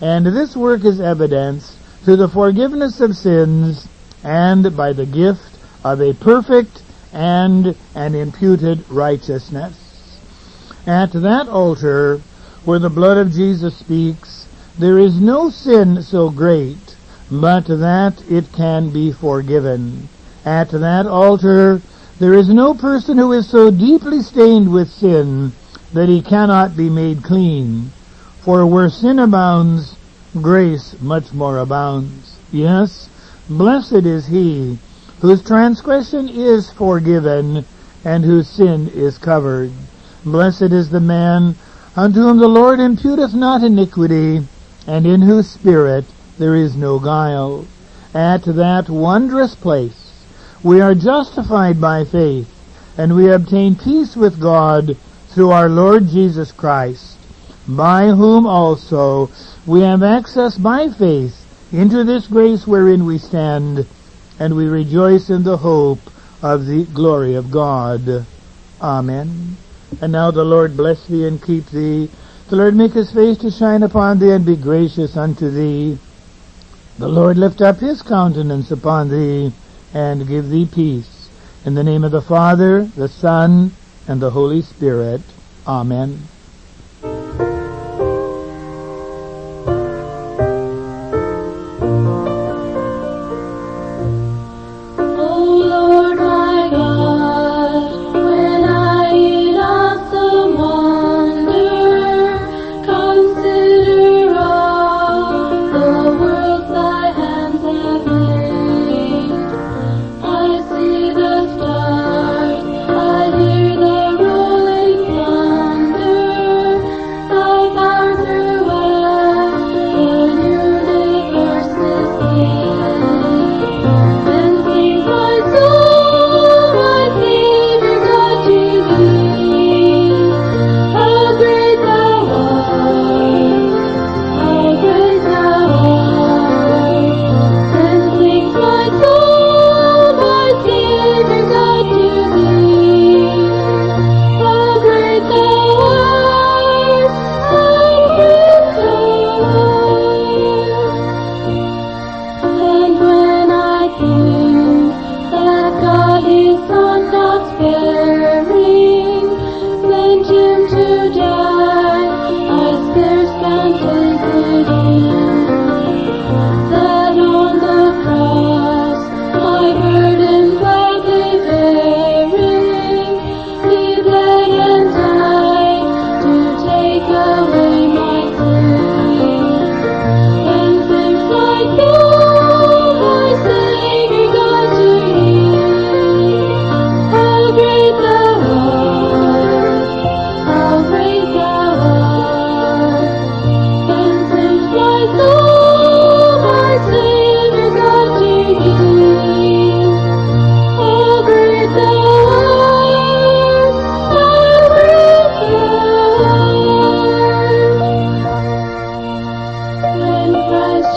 and 0.00 0.26
this 0.26 0.56
work 0.56 0.84
is 0.84 1.00
evidence 1.00 1.76
to 2.04 2.16
the 2.16 2.28
forgiveness 2.28 3.00
of 3.00 3.16
sins 3.16 3.88
and 4.24 4.76
by 4.76 4.92
the 4.92 5.06
gift 5.06 5.58
of 5.84 6.00
a 6.00 6.14
perfect 6.14 6.82
and 7.12 7.76
an 7.94 8.14
imputed 8.14 8.84
righteousness. 8.90 9.76
At 10.86 11.12
that 11.12 11.48
altar, 11.48 12.20
where 12.64 12.78
the 12.78 12.90
blood 12.90 13.18
of 13.18 13.32
Jesus 13.32 13.76
speaks, 13.76 14.46
there 14.78 14.98
is 14.98 15.20
no 15.20 15.50
sin 15.50 16.02
so 16.02 16.30
great, 16.30 16.96
but 17.30 17.66
that 17.66 18.22
it 18.30 18.52
can 18.52 18.90
be 18.90 19.12
forgiven. 19.12 20.08
At 20.44 20.70
that 20.70 21.06
altar, 21.06 21.80
there 22.18 22.32
is 22.32 22.48
no 22.48 22.72
person 22.72 23.18
who 23.18 23.32
is 23.32 23.46
so 23.46 23.70
deeply 23.70 24.20
stained 24.20 24.72
with 24.72 24.88
sin 24.88 25.52
that 25.92 26.08
he 26.08 26.22
cannot 26.22 26.74
be 26.74 26.88
made 26.88 27.22
clean. 27.22 27.90
For 28.40 28.64
where 28.64 28.88
sin 28.88 29.18
abounds, 29.18 29.96
grace 30.40 30.96
much 31.00 31.34
more 31.34 31.58
abounds. 31.58 32.38
Yes, 32.50 33.10
blessed 33.50 34.06
is 34.06 34.26
he 34.26 34.78
whose 35.20 35.42
transgression 35.42 36.28
is 36.28 36.70
forgiven 36.70 37.64
and 38.04 38.24
whose 38.24 38.48
sin 38.48 38.88
is 38.94 39.18
covered. 39.18 39.70
Blessed 40.24 40.72
is 40.72 40.88
the 40.88 41.00
man 41.00 41.54
unto 41.96 42.20
whom 42.20 42.38
the 42.38 42.48
Lord 42.48 42.78
imputeth 42.78 43.34
not 43.34 43.62
iniquity, 43.62 44.40
and 44.86 45.06
in 45.06 45.20
whose 45.20 45.50
spirit 45.50 46.04
there 46.38 46.54
is 46.54 46.76
no 46.76 46.98
guile. 46.98 47.66
At 48.14 48.44
that 48.44 48.88
wondrous 48.88 49.54
place 49.54 50.05
we 50.66 50.80
are 50.80 50.96
justified 50.96 51.80
by 51.80 52.02
faith, 52.02 52.50
and 52.98 53.14
we 53.14 53.30
obtain 53.30 53.76
peace 53.76 54.16
with 54.16 54.40
God 54.40 54.96
through 55.28 55.52
our 55.52 55.68
Lord 55.68 56.08
Jesus 56.08 56.50
Christ 56.50 57.16
by 57.68 58.06
whom 58.06 58.48
also 58.48 59.30
we 59.64 59.82
have 59.82 60.02
access 60.02 60.58
by 60.58 60.88
faith 60.88 61.46
into 61.70 62.02
this 62.02 62.26
grace 62.26 62.66
wherein 62.66 63.06
we 63.06 63.16
stand, 63.16 63.86
and 64.40 64.56
we 64.56 64.66
rejoice 64.66 65.30
in 65.30 65.44
the 65.44 65.56
hope 65.56 66.00
of 66.42 66.66
the 66.66 66.84
glory 66.92 67.36
of 67.36 67.52
God. 67.52 68.26
Amen. 68.80 69.56
And 70.00 70.10
now 70.10 70.32
the 70.32 70.44
Lord 70.44 70.76
bless 70.76 71.06
thee 71.06 71.28
and 71.28 71.40
keep 71.40 71.66
thee. 71.66 72.10
The 72.50 72.56
Lord 72.56 72.74
make 72.74 72.92
his 72.92 73.12
face 73.12 73.38
to 73.38 73.52
shine 73.52 73.84
upon 73.84 74.18
thee 74.18 74.32
and 74.32 74.44
be 74.44 74.56
gracious 74.56 75.16
unto 75.16 75.48
thee. 75.48 75.96
The 76.98 77.06
Lord 77.06 77.36
lift 77.36 77.62
up 77.62 77.78
his 77.78 78.02
countenance 78.02 78.72
upon 78.72 79.10
thee 79.10 79.52
and 79.92 80.26
give 80.26 80.48
thee 80.48 80.66
peace. 80.66 81.30
In 81.64 81.74
the 81.74 81.84
name 81.84 82.04
of 82.04 82.12
the 82.12 82.22
Father, 82.22 82.90
the 82.96 83.08
Son, 83.08 83.76
and 84.06 84.20
the 84.20 84.30
Holy 84.30 84.62
Spirit. 84.62 85.22
Amen. 85.66 86.35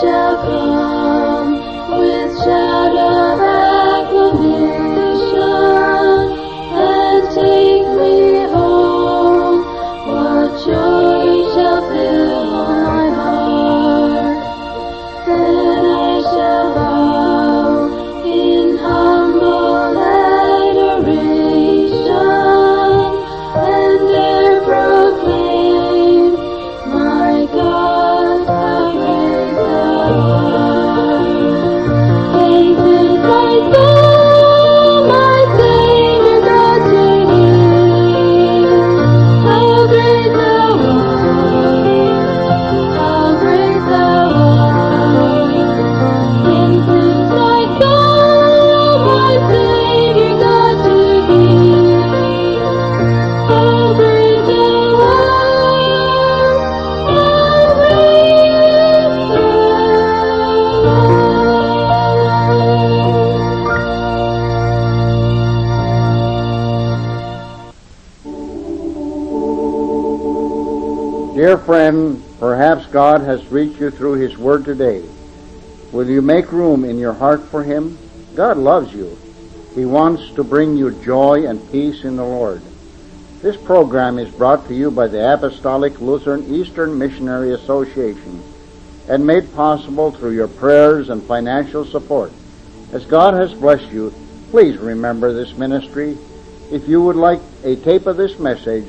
Dear 0.00 0.40
friend, 71.70 72.20
perhaps 72.40 72.84
God 72.86 73.20
has 73.20 73.46
reached 73.46 73.78
you 73.78 73.92
through 73.92 74.14
His 74.14 74.36
Word 74.36 74.64
today. 74.64 75.04
Will 75.92 76.10
you 76.10 76.20
make 76.20 76.50
room 76.50 76.84
in 76.84 76.98
your 76.98 77.12
heart 77.12 77.44
for 77.44 77.62
Him? 77.62 77.96
God 78.34 78.56
loves 78.56 78.92
you. 78.92 79.16
He 79.76 79.84
wants 79.84 80.32
to 80.32 80.42
bring 80.42 80.76
you 80.76 80.90
joy 81.04 81.46
and 81.46 81.70
peace 81.70 82.02
in 82.02 82.16
the 82.16 82.24
Lord. 82.24 82.60
This 83.40 83.56
program 83.56 84.18
is 84.18 84.34
brought 84.34 84.66
to 84.66 84.74
you 84.74 84.90
by 84.90 85.06
the 85.06 85.32
Apostolic 85.32 86.00
Lutheran 86.00 86.52
Eastern 86.52 86.98
Missionary 86.98 87.52
Association 87.52 88.42
and 89.08 89.24
made 89.24 89.54
possible 89.54 90.10
through 90.10 90.32
your 90.32 90.48
prayers 90.48 91.08
and 91.08 91.22
financial 91.22 91.84
support. 91.84 92.32
As 92.92 93.04
God 93.06 93.34
has 93.34 93.54
blessed 93.54 93.92
you, 93.92 94.12
Please 94.50 94.76
remember 94.78 95.32
this 95.32 95.56
ministry. 95.56 96.18
If 96.72 96.88
you 96.88 97.00
would 97.02 97.14
like 97.14 97.40
a 97.62 97.76
tape 97.76 98.08
of 98.08 98.16
this 98.16 98.36
message, 98.40 98.84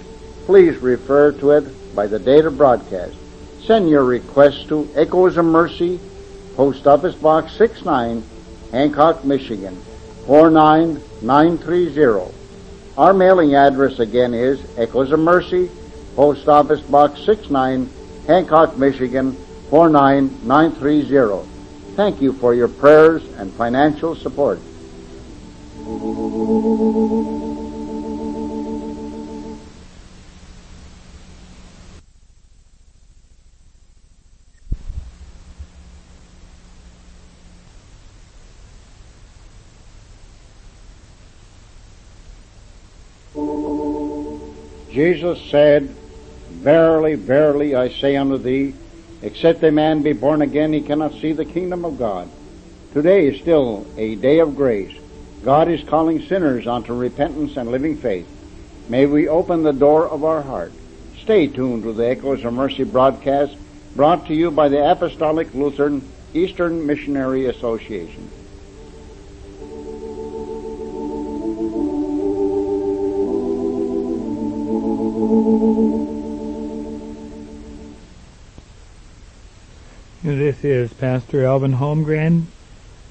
please 0.48 0.76
refer 0.78 1.34
to 1.34 1.52
it 1.52 1.81
by 1.96 2.08
the 2.08 2.20
date 2.20 2.46
of 2.46 2.58
broadcast. 2.58 3.16
Send 3.66 3.90
your 3.90 4.04
request 4.04 4.68
to 4.70 4.90
Echoes 4.96 5.38
of 5.38 5.46
Mercy, 5.46 6.00
Post 6.56 6.88
Office 6.88 7.16
Box 7.16 7.54
69, 7.54 8.24
Hancock, 8.72 9.24
Michigan 9.24 9.76
49930. 10.26 12.34
Our 12.98 13.14
mailing 13.14 13.56
address 13.56 14.00
again 14.00 14.34
is 14.34 14.62
Echoes 14.78 15.12
of 15.12 15.20
Mercy, 15.20 15.70
Post 16.16 16.48
Office 16.48 16.82
Box 16.82 17.24
69, 17.26 17.90
Hancock, 18.28 18.78
Michigan 18.78 19.34
49930. 19.70 21.48
Thank 21.96 22.22
you 22.22 22.34
for 22.34 22.54
your 22.54 22.68
prayers 22.68 23.24
and 23.38 23.52
financial 23.54 24.16
support. 24.16 24.60
Jesus 45.22 45.52
said, 45.52 45.84
Verily, 46.50 47.14
verily, 47.14 47.76
I 47.76 47.90
say 47.90 48.18
unto 48.18 48.40
thee, 48.40 48.74
except 49.22 49.64
a 49.64 49.72
man 49.72 50.02
be 50.02 50.14
born 50.14 50.42
again, 50.42 50.74
he 50.74 50.82
cannot 50.82 51.14
see 51.14 51.32
the 51.32 51.46
kingdom 51.46 51.86
of 51.86 52.00
God. 52.00 52.28
Today 52.92 53.28
is 53.28 53.40
still 53.40 53.86
a 53.98 54.16
day 54.16 54.40
of 54.40 54.56
grace. 54.56 54.98
God 55.44 55.70
is 55.70 55.84
calling 55.84 56.24
sinners 56.24 56.66
unto 56.66 56.96
repentance 56.96 57.56
and 57.56 57.70
living 57.70 57.98
faith. 57.98 58.28
May 58.90 59.06
we 59.06 59.28
open 59.28 59.62
the 59.62 59.74
door 59.74 60.08
of 60.08 60.24
our 60.24 60.42
heart. 60.42 60.72
Stay 61.22 61.46
tuned 61.46 61.84
to 61.84 61.94
the 61.94 62.10
Echoes 62.10 62.44
of 62.44 62.54
Mercy 62.54 62.84
broadcast 62.84 63.56
brought 63.96 64.26
to 64.26 64.34
you 64.34 64.50
by 64.50 64.70
the 64.70 64.90
Apostolic 64.90 65.54
Lutheran 65.54 66.02
Eastern 66.34 66.88
Missionary 66.88 67.46
Association. 67.46 68.28
This 80.24 80.64
is 80.64 80.94
Pastor 80.94 81.44
Alvin 81.44 81.74
Holmgren. 81.74 82.46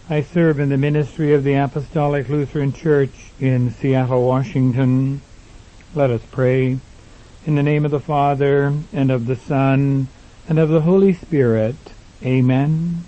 I 0.09 0.23
serve 0.23 0.59
in 0.59 0.71
the 0.71 0.79
ministry 0.79 1.35
of 1.35 1.45
the 1.45 1.53
Apostolic 1.53 2.31
Lutheran 2.31 2.73
Church 2.73 3.33
in 3.39 3.71
Seattle, 3.71 4.27
Washington. 4.27 5.21
Let 5.95 6.11
us 6.11 6.23
pray. 6.31 6.79
In 7.45 7.57
the 7.57 7.63
name 7.63 7.85
of 7.85 7.91
the 7.91 8.01
Father, 8.01 8.73
and 8.93 9.11
of 9.11 9.27
the 9.27 9.37
Son, 9.37 10.09
and 10.49 10.59
of 10.59 10.71
the 10.71 10.81
Holy 10.81 11.13
Spirit. 11.13 11.77
Amen. 12.25 13.05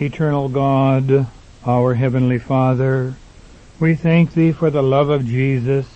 Eternal 0.00 0.48
God, 0.48 1.26
our 1.66 1.94
Heavenly 1.94 2.38
Father, 2.38 3.14
we 3.80 3.96
thank 3.96 4.34
Thee 4.34 4.52
for 4.52 4.70
the 4.70 4.82
love 4.82 5.08
of 5.08 5.26
Jesus, 5.26 5.86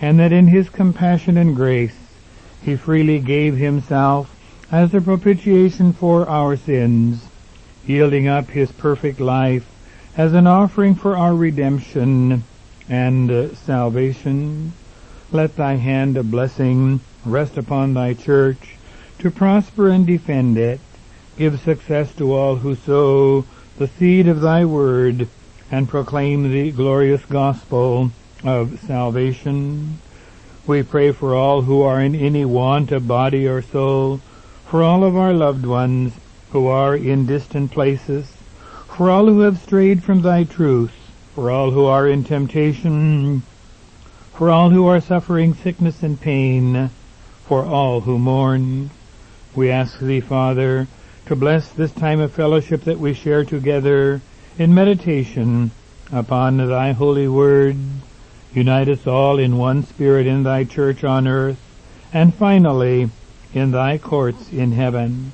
and 0.00 0.20
that 0.20 0.32
in 0.32 0.46
His 0.46 0.70
compassion 0.70 1.36
and 1.36 1.56
grace 1.56 2.01
He 2.64 2.76
freely 2.76 3.18
gave 3.18 3.56
Himself 3.56 4.34
as 4.70 4.94
a 4.94 5.00
propitiation 5.00 5.92
for 5.92 6.28
our 6.28 6.56
sins, 6.56 7.26
yielding 7.86 8.28
up 8.28 8.48
his 8.48 8.72
perfect 8.72 9.20
life 9.20 9.66
as 10.16 10.32
an 10.32 10.46
offering 10.46 10.94
for 10.94 11.16
our 11.16 11.34
redemption 11.34 12.44
and 12.88 13.56
salvation. 13.56 14.72
Let 15.30 15.56
thy 15.56 15.74
hand 15.74 16.16
of 16.16 16.30
blessing 16.30 17.00
rest 17.26 17.58
upon 17.58 17.94
thy 17.94 18.14
church 18.14 18.76
to 19.18 19.30
prosper 19.30 19.88
and 19.88 20.06
defend 20.06 20.56
it. 20.56 20.80
Give 21.36 21.58
success 21.60 22.14
to 22.14 22.32
all 22.32 22.56
who 22.56 22.74
sow 22.74 23.44
the 23.78 23.88
seed 23.88 24.28
of 24.28 24.40
thy 24.40 24.64
word 24.64 25.26
and 25.70 25.88
proclaim 25.88 26.50
the 26.50 26.70
glorious 26.70 27.24
gospel 27.24 28.10
of 28.44 28.78
salvation. 28.86 29.98
We 30.64 30.84
pray 30.84 31.10
for 31.10 31.34
all 31.34 31.62
who 31.62 31.82
are 31.82 32.00
in 32.00 32.14
any 32.14 32.44
want 32.44 32.92
of 32.92 33.08
body 33.08 33.48
or 33.48 33.62
soul, 33.62 34.20
for 34.64 34.84
all 34.84 35.02
of 35.02 35.16
our 35.16 35.32
loved 35.32 35.66
ones 35.66 36.12
who 36.50 36.68
are 36.68 36.94
in 36.94 37.26
distant 37.26 37.72
places, 37.72 38.32
for 38.86 39.10
all 39.10 39.26
who 39.26 39.40
have 39.40 39.58
strayed 39.58 40.04
from 40.04 40.22
thy 40.22 40.44
truth, 40.44 40.92
for 41.34 41.50
all 41.50 41.72
who 41.72 41.86
are 41.86 42.06
in 42.06 42.22
temptation, 42.22 43.42
for 44.34 44.50
all 44.50 44.70
who 44.70 44.86
are 44.86 45.00
suffering 45.00 45.54
sickness 45.54 46.00
and 46.00 46.20
pain, 46.20 46.90
for 47.44 47.64
all 47.64 48.02
who 48.02 48.16
mourn. 48.16 48.90
We 49.56 49.68
ask 49.68 49.98
thee, 49.98 50.20
Father, 50.20 50.86
to 51.26 51.34
bless 51.34 51.72
this 51.72 51.92
time 51.92 52.20
of 52.20 52.32
fellowship 52.32 52.84
that 52.84 53.00
we 53.00 53.14
share 53.14 53.44
together 53.44 54.20
in 54.58 54.72
meditation 54.72 55.72
upon 56.12 56.58
thy 56.58 56.92
holy 56.92 57.26
word. 57.26 57.76
Unite 58.54 58.90
us 58.90 59.06
all 59.06 59.38
in 59.38 59.56
one 59.56 59.82
spirit 59.82 60.26
in 60.26 60.42
thy 60.42 60.64
church 60.64 61.04
on 61.04 61.26
earth, 61.26 61.58
and 62.12 62.34
finally, 62.34 63.08
in 63.54 63.70
thy 63.70 63.96
courts 63.96 64.52
in 64.52 64.72
heaven. 64.72 65.32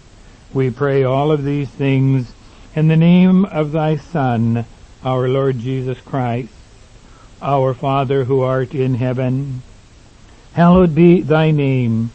We 0.54 0.70
pray 0.70 1.02
all 1.02 1.32
of 1.32 1.42
these 1.42 1.68
things 1.68 2.32
in 2.76 2.86
the 2.86 2.96
name 2.96 3.44
of 3.46 3.72
thy 3.72 3.96
Son, 3.96 4.64
our 5.04 5.28
Lord 5.28 5.58
Jesus 5.58 5.98
Christ. 6.00 6.52
Our 7.42 7.74
Father 7.74 8.22
who 8.22 8.40
art 8.40 8.72
in 8.72 8.94
heaven, 8.94 9.62
hallowed 10.52 10.94
be 10.94 11.20
thy 11.20 11.50
name. 11.50 12.10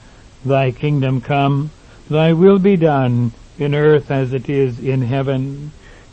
Thy 0.46 0.72
kingdom 0.72 1.20
come, 1.20 1.72
thy 2.10 2.32
will 2.32 2.60
be 2.60 2.78
done 2.78 3.34
in 3.60 3.76
earth 3.76 4.10
as 4.10 4.32
it 4.32 4.50
is 4.50 4.80
in 4.80 5.02
heaven. 5.02 5.72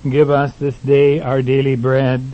Give 0.09 0.31
us 0.31 0.53
this 0.55 0.79
day 0.79 1.21
our 1.21 1.43
daily 1.43 1.77
bread, 1.77 2.25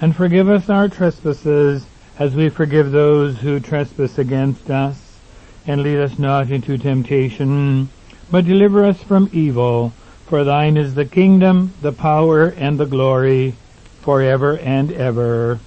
and 0.00 0.14
forgive 0.14 0.48
us 0.48 0.68
our 0.68 0.88
trespasses 0.88 1.86
as 2.18 2.34
we 2.34 2.48
forgive 2.48 2.90
those 2.92 3.38
who 3.38 3.58
trespass 3.58 4.18
against 4.18 4.70
us 4.70 5.18
and 5.66 5.82
lead 5.82 5.98
us 5.98 6.18
not 6.18 6.50
into 6.50 6.78
temptation, 6.78 7.88
but 8.30 8.44
deliver 8.44 8.84
us 8.84 9.02
from 9.02 9.28
evil. 9.32 9.92
For 10.26 10.44
thine 10.44 10.76
is 10.76 10.94
the 10.94 11.04
kingdom, 11.04 11.74
the 11.82 11.92
power, 11.92 12.48
and 12.48 12.78
the 12.78 12.86
glory, 12.86 13.54
forever 14.00 14.58
and 14.58 14.92
ever. 14.92 15.58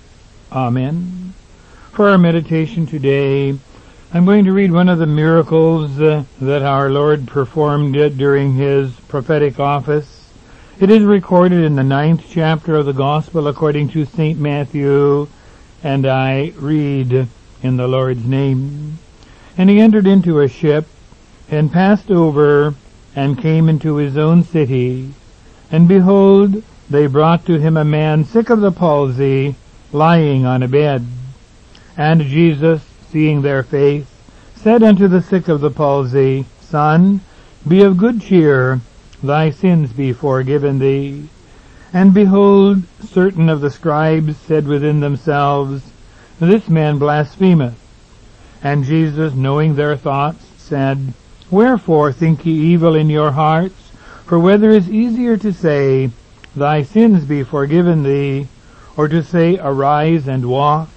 Amen. 0.51 1.33
For 1.91 2.10
our 2.10 2.17
meditation 2.17 2.86
today, 2.86 3.57
I'm 4.13 4.25
going 4.25 4.45
to 4.45 4.53
read 4.53 4.71
one 4.71 4.88
of 4.88 4.99
the 4.99 5.05
miracles 5.05 5.99
uh, 5.99 6.23
that 6.39 6.62
our 6.62 6.89
Lord 6.89 7.27
performed 7.27 7.93
during 8.17 8.53
His 8.53 8.91
prophetic 9.10 9.60
office. 9.60 10.29
It 10.79 10.89
is 10.89 11.03
recorded 11.03 11.63
in 11.63 11.75
the 11.75 11.83
ninth 11.83 12.23
chapter 12.29 12.75
of 12.75 12.86
the 12.86 12.93
Gospel 12.93 13.47
according 13.47 13.89
to 13.89 14.05
St. 14.05 14.39
Matthew, 14.39 15.27
and 15.88 16.06
I 16.06 16.52
read 16.58 17.30
in 17.63 17.78
the 17.78 17.88
Lord's 17.88 18.26
name. 18.26 19.00
And 19.58 19.69
he 19.69 19.80
entered 19.80 20.06
into 20.06 20.41
a 20.41 20.50
ship, 20.50 20.86
and 21.50 21.71
passed 21.71 22.12
over, 22.12 22.76
and 23.15 23.41
came 23.41 23.69
into 23.69 23.95
his 23.95 24.17
own 24.17 24.43
city. 24.43 25.13
And 25.71 25.88
behold, 25.88 26.62
they 26.89 27.08
brought 27.08 27.45
to 27.45 27.58
him 27.58 27.78
a 27.78 27.86
man 27.86 28.26
sick 28.26 28.50
of 28.50 28.60
the 28.60 28.71
palsy, 28.73 29.56
lying 29.93 30.45
on 30.45 30.62
a 30.62 30.67
bed. 30.67 31.06
And 31.95 32.21
Jesus, 32.23 32.82
seeing 33.10 33.41
their 33.41 33.63
faith, 33.63 34.08
said 34.58 34.84
unto 34.84 35.08
the 35.08 35.21
sick 35.21 35.47
of 35.47 35.62
the 35.62 35.71
palsy, 35.71 36.43
Son, 36.60 37.21
be 37.65 37.82
of 37.82 37.96
good 37.96 38.19
cheer, 38.19 38.81
thy 39.23 39.52
sins 39.52 39.94
be 39.94 40.12
forgiven 40.12 40.79
thee. 40.79 41.29
And 41.94 42.13
behold, 42.13 42.83
certain 43.02 43.50
of 43.50 43.62
the 43.62 43.71
scribes 43.71 44.35
said 44.38 44.67
within 44.67 45.00
themselves, 45.00 45.83
This 46.40 46.67
man 46.67 46.98
blasphemeth. 46.98 47.75
And 48.62 48.83
Jesus, 48.83 49.33
knowing 49.33 49.75
their 49.75 49.96
thoughts, 49.96 50.46
said, 50.58 51.13
Wherefore 51.50 52.12
think 52.12 52.46
ye 52.46 52.54
evil 52.54 52.96
in 52.96 53.10
your 53.10 53.31
hearts? 53.31 53.92
For 54.25 54.38
whether 54.38 54.69
is 54.69 54.90
easier 54.90 55.38
to 55.38 55.54
say, 55.54 56.10
Thy 56.56 56.83
sins 56.83 57.23
be 57.23 57.44
forgiven 57.44 58.04
thee, 58.04 58.48
or 58.98 59.08
to 59.08 59.23
say, 59.23 59.58
Arise 59.58 60.27
and 60.27 60.50
walk? 60.50 60.90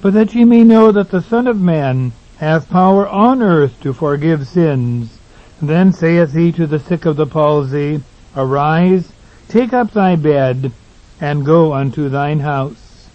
But 0.00 0.14
that 0.14 0.34
ye 0.34 0.44
may 0.44 0.64
know 0.64 0.90
that 0.92 1.10
the 1.10 1.20
Son 1.20 1.46
of 1.46 1.60
Man 1.60 2.12
hath 2.38 2.70
power 2.70 3.06
on 3.06 3.42
earth 3.42 3.78
to 3.82 3.92
forgive 3.92 4.48
sins. 4.48 5.18
Then 5.60 5.92
saith 5.92 6.32
he 6.32 6.50
to 6.52 6.66
the 6.66 6.78
sick 6.78 7.04
of 7.04 7.16
the 7.16 7.26
palsy, 7.26 8.00
Arise, 8.34 9.12
take 9.52 9.74
up 9.74 9.92
thy 9.92 10.16
bed, 10.16 10.72
and 11.20 11.44
go 11.44 11.74
unto 11.74 12.08
thine 12.08 12.40
house. 12.40 13.06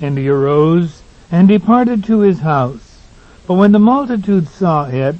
And 0.00 0.18
he 0.18 0.28
arose, 0.28 1.02
and 1.30 1.46
departed 1.46 2.02
to 2.04 2.18
his 2.18 2.40
house. 2.40 2.98
But 3.46 3.54
when 3.54 3.70
the 3.70 3.78
multitude 3.78 4.48
saw 4.48 4.88
it, 4.88 5.14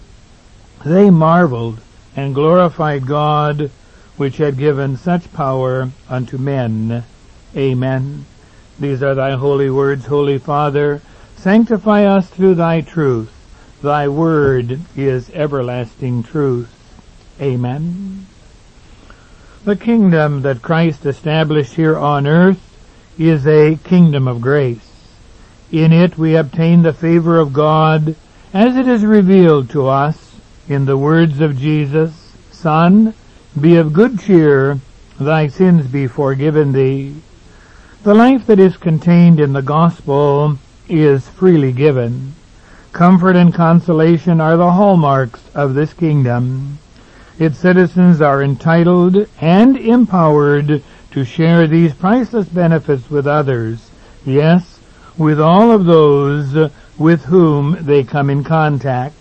they 0.85 1.11
marveled 1.11 1.79
and 2.17 2.35
glorified 2.35 3.07
God, 3.07 3.71
which 4.17 4.39
had 4.39 4.59
given 4.59 4.97
such 4.97 5.33
power 5.33 5.91
unto 6.09 6.39
men. 6.39 7.05
Amen. 7.57 8.27
These 8.81 9.01
are 9.01 9.15
thy 9.15 9.37
holy 9.37 9.71
words, 9.71 10.07
Holy 10.07 10.39
Father. 10.39 11.01
Sanctify 11.37 12.05
us 12.05 12.29
through 12.29 12.57
thy 12.57 12.81
truth. 12.81 13.31
Thy 13.81 14.09
word 14.09 14.81
is 14.97 15.31
everlasting 15.31 16.25
truth. 16.25 16.71
Amen. 17.41 18.27
The 19.65 19.77
kingdom 19.77 20.43
that 20.43 20.61
Christ 20.61 21.07
established 21.07 21.73
here 21.73 21.97
on 21.97 22.27
earth 22.27 22.61
is 23.19 23.47
a 23.47 23.77
kingdom 23.83 24.29
of 24.29 24.43
grace. 24.43 24.91
In 25.73 25.91
it 25.91 26.19
we 26.19 26.37
obtain 26.37 26.83
the 26.83 26.93
favor 26.93 27.39
of 27.39 27.55
God 27.55 28.15
as 28.53 28.77
it 28.77 28.87
is 28.87 29.07
revealed 29.07 29.71
to 29.71 29.87
us 29.89 30.37
in 30.69 30.85
the 30.85 30.99
words 30.99 31.41
of 31.41 31.57
Jesus, 31.57 32.35
Son, 32.53 33.15
be 33.59 33.77
of 33.77 33.95
good 33.95 34.21
cheer, 34.21 34.81
thy 35.19 35.47
sins 35.47 35.87
be 35.87 36.09
forgiven 36.09 36.73
thee. 36.73 37.15
The 38.03 38.13
life 38.13 38.45
that 38.45 38.59
is 38.59 38.77
contained 38.77 39.41
in 39.41 39.55
the 39.55 39.63
gospel 39.63 40.59
is 40.91 41.27
freely 41.27 41.73
given. 41.73 42.35
Comfort 42.93 43.35
and 43.35 43.55
consolation 43.55 44.43
are 44.43 44.59
the 44.59 44.73
hallmarks 44.73 45.41
of 45.55 45.73
this 45.73 45.95
kingdom. 45.95 46.81
Its 47.39 47.59
citizens 47.59 48.21
are 48.21 48.43
entitled 48.43 49.27
and 49.41 49.77
empowered 49.77 50.83
to 51.11 51.25
share 51.25 51.67
these 51.67 51.93
priceless 51.93 52.49
benefits 52.49 53.11
with 53.11 53.27
others. 53.27 53.91
Yes, 54.25 54.79
with 55.19 55.41
all 55.41 55.73
of 55.73 55.85
those 55.85 56.71
with 56.97 57.25
whom 57.25 57.77
they 57.81 58.05
come 58.05 58.31
in 58.31 58.45
contact. 58.45 59.15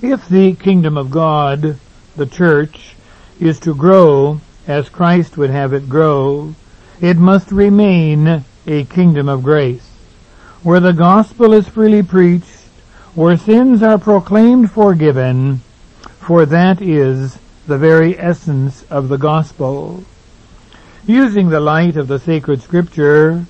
If 0.00 0.28
the 0.28 0.54
kingdom 0.54 0.96
of 0.96 1.10
God, 1.10 1.78
the 2.16 2.26
church, 2.26 2.94
is 3.40 3.58
to 3.60 3.74
grow 3.74 4.40
as 4.66 4.88
Christ 4.88 5.36
would 5.36 5.50
have 5.50 5.72
it 5.72 5.88
grow, 5.88 6.54
it 7.00 7.16
must 7.16 7.50
remain 7.50 8.44
a 8.66 8.84
kingdom 8.84 9.28
of 9.28 9.42
grace, 9.42 9.88
where 10.62 10.78
the 10.78 10.92
gospel 10.92 11.52
is 11.52 11.66
freely 11.66 12.04
preached, 12.04 12.68
where 13.16 13.36
sins 13.36 13.82
are 13.82 13.98
proclaimed 13.98 14.70
forgiven, 14.70 15.60
for 16.22 16.46
that 16.46 16.80
is 16.80 17.38
the 17.66 17.78
very 17.78 18.18
essence 18.18 18.84
of 18.84 19.08
the 19.08 19.18
gospel. 19.18 20.04
Using 21.06 21.48
the 21.48 21.60
light 21.60 21.96
of 21.96 22.06
the 22.06 22.20
sacred 22.20 22.62
scripture, 22.62 23.44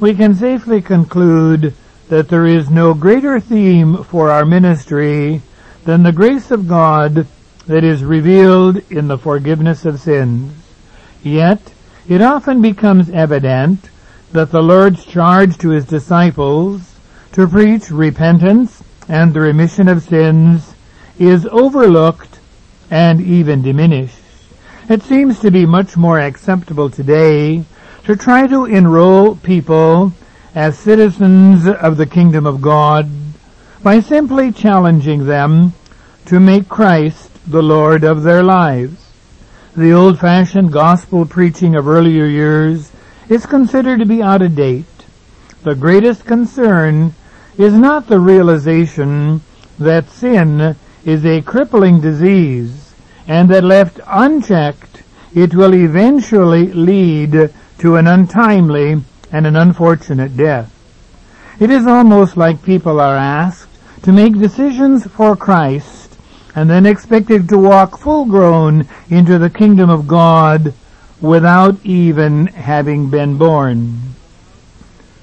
we 0.00 0.14
can 0.14 0.34
safely 0.34 0.82
conclude 0.82 1.72
that 2.08 2.28
there 2.28 2.46
is 2.46 2.68
no 2.68 2.94
greater 2.94 3.38
theme 3.38 4.02
for 4.02 4.30
our 4.30 4.44
ministry 4.44 5.40
than 5.84 6.02
the 6.02 6.12
grace 6.12 6.50
of 6.50 6.68
God 6.68 7.26
that 7.66 7.84
is 7.84 8.02
revealed 8.02 8.78
in 8.90 9.06
the 9.06 9.18
forgiveness 9.18 9.84
of 9.84 10.00
sins. 10.00 10.52
Yet, 11.22 11.72
it 12.08 12.22
often 12.22 12.60
becomes 12.60 13.08
evident 13.10 13.88
that 14.32 14.50
the 14.50 14.62
Lord's 14.62 15.04
charge 15.04 15.58
to 15.58 15.70
his 15.70 15.84
disciples 15.84 16.94
to 17.32 17.46
preach 17.46 17.90
repentance 17.90 18.82
and 19.08 19.32
the 19.32 19.40
remission 19.40 19.88
of 19.88 20.02
sins 20.02 20.75
is 21.18 21.46
overlooked 21.46 22.38
and 22.90 23.20
even 23.20 23.62
diminished. 23.62 24.18
It 24.88 25.02
seems 25.02 25.40
to 25.40 25.50
be 25.50 25.66
much 25.66 25.96
more 25.96 26.20
acceptable 26.20 26.90
today 26.90 27.64
to 28.04 28.16
try 28.16 28.46
to 28.46 28.66
enroll 28.66 29.36
people 29.36 30.12
as 30.54 30.78
citizens 30.78 31.66
of 31.66 31.96
the 31.96 32.06
kingdom 32.06 32.46
of 32.46 32.62
God 32.62 33.10
by 33.82 34.00
simply 34.00 34.52
challenging 34.52 35.26
them 35.26 35.72
to 36.26 36.40
make 36.40 36.68
Christ 36.68 37.30
the 37.46 37.62
Lord 37.62 38.04
of 38.04 38.22
their 38.22 38.42
lives. 38.42 39.10
The 39.76 39.92
old-fashioned 39.92 40.72
gospel 40.72 41.26
preaching 41.26 41.74
of 41.74 41.86
earlier 41.86 42.26
years 42.26 42.90
is 43.28 43.44
considered 43.44 43.98
to 43.98 44.06
be 44.06 44.22
out 44.22 44.42
of 44.42 44.54
date. 44.54 44.86
The 45.62 45.74
greatest 45.74 46.24
concern 46.24 47.14
is 47.58 47.74
not 47.74 48.06
the 48.06 48.20
realization 48.20 49.42
that 49.78 50.08
sin 50.08 50.76
is 51.06 51.24
a 51.24 51.40
crippling 51.40 52.00
disease 52.00 52.92
and 53.26 53.48
that 53.48 53.64
left 53.64 54.00
unchecked 54.06 55.02
it 55.34 55.54
will 55.54 55.74
eventually 55.74 56.72
lead 56.72 57.50
to 57.78 57.96
an 57.96 58.06
untimely 58.06 59.00
and 59.30 59.46
an 59.46 59.54
unfortunate 59.54 60.36
death. 60.36 60.72
It 61.60 61.70
is 61.70 61.86
almost 61.86 62.36
like 62.36 62.62
people 62.62 63.00
are 63.00 63.16
asked 63.16 63.68
to 64.02 64.12
make 64.12 64.38
decisions 64.38 65.06
for 65.06 65.36
Christ 65.36 66.18
and 66.54 66.68
then 66.68 66.86
expected 66.86 67.48
to 67.48 67.58
walk 67.58 67.98
full 67.98 68.24
grown 68.24 68.88
into 69.08 69.38
the 69.38 69.50
kingdom 69.50 69.90
of 69.90 70.08
God 70.08 70.74
without 71.20 71.76
even 71.84 72.46
having 72.46 73.10
been 73.10 73.38
born. 73.38 73.98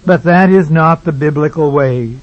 But 0.05 0.23
that 0.23 0.49
is 0.49 0.69
not 0.69 1.03
the 1.03 1.11
biblical 1.11 1.71
way. 1.71 2.17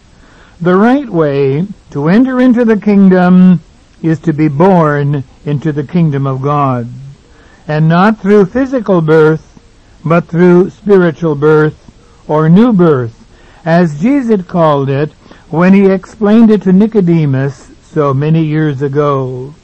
The 0.63 0.77
right 0.77 1.09
way 1.09 1.67
to 1.91 2.09
enter 2.11 2.39
into 2.39 2.67
the 2.67 2.77
kingdom 2.77 3.61
is 4.03 4.21
to 4.21 4.35
be 4.35 4.49
born 4.49 5.25
into 5.47 5.73
the 5.73 5.85
kingdom 5.85 6.27
of 6.27 6.43
God. 6.43 6.87
And 7.67 7.89
not 7.89 8.19
through 8.19 8.45
physical 8.45 9.01
birth, 9.01 9.59
but 10.05 10.27
through 10.27 10.69
spiritual 10.69 11.35
birth 11.35 11.91
or 12.29 12.51
new 12.51 12.75
birth, 12.75 13.25
as 13.65 14.03
Jesus 14.03 14.43
called 14.43 14.91
it 14.91 15.13
when 15.49 15.73
he 15.73 15.87
explained 15.87 16.51
it 16.51 16.61
to 16.63 16.75
Nicodemus 16.75 17.71
so 17.83 18.13
many 18.13 18.45
years 18.45 18.83
ago. 18.83 19.55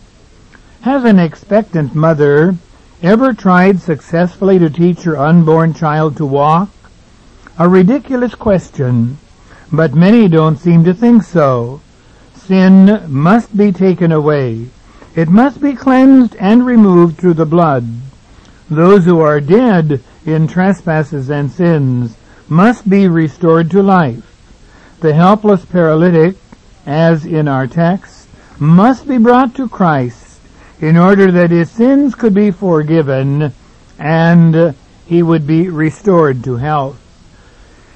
Has 0.80 1.05
an 1.05 1.18
expectant 1.18 1.94
mother 1.94 2.57
ever 3.03 3.34
tried 3.34 3.80
successfully 3.80 4.59
to 4.59 4.70
teach 4.70 5.03
her 5.03 5.18
unborn 5.18 5.74
child 5.74 6.16
to 6.16 6.24
walk? 6.24 6.70
A 7.59 7.68
ridiculous 7.68 8.34
question, 8.34 9.18
but 9.73 9.95
many 9.95 10.29
don't 10.29 10.59
seem 10.59 10.85
to 10.85 10.95
think 10.95 11.23
so. 11.23 11.81
Sin 12.35 13.05
must 13.09 13.57
be 13.57 13.73
taken 13.73 14.12
away. 14.12 14.67
It 15.14 15.29
must 15.29 15.61
be 15.61 15.75
cleansed 15.75 16.37
and 16.37 16.64
removed 16.64 17.19
through 17.19 17.35
the 17.35 17.47
blood. 17.47 17.87
Those 18.71 19.05
who 19.05 19.21
are 19.21 19.41
dead 19.41 20.03
in 20.25 20.47
trespasses 20.47 21.31
and 21.31 21.51
sins 21.51 22.17
must 22.49 22.89
be 22.89 23.09
restored 23.09 23.71
to 23.71 23.83
life. 23.83 24.25
The 25.01 25.14
helpless 25.14 25.64
paralytic, 25.64 26.37
as 26.85 27.25
in 27.25 27.49
our 27.49 27.67
text, 27.67 28.29
must 28.59 29.09
be 29.09 29.19
brought 29.19 29.55
to 29.57 29.69
Christ 29.69 30.41
in 30.81 30.97
order 30.97 31.33
that 31.33 31.51
his 31.51 31.71
sins 31.71 32.14
could 32.14 32.35
be 32.35 32.51
forgiven 32.51 33.53
and 33.99 34.75
he 35.07 35.23
would 35.23 35.47
be 35.47 35.69
restored 35.69 36.45
to 36.45 36.57
health. 36.57 37.01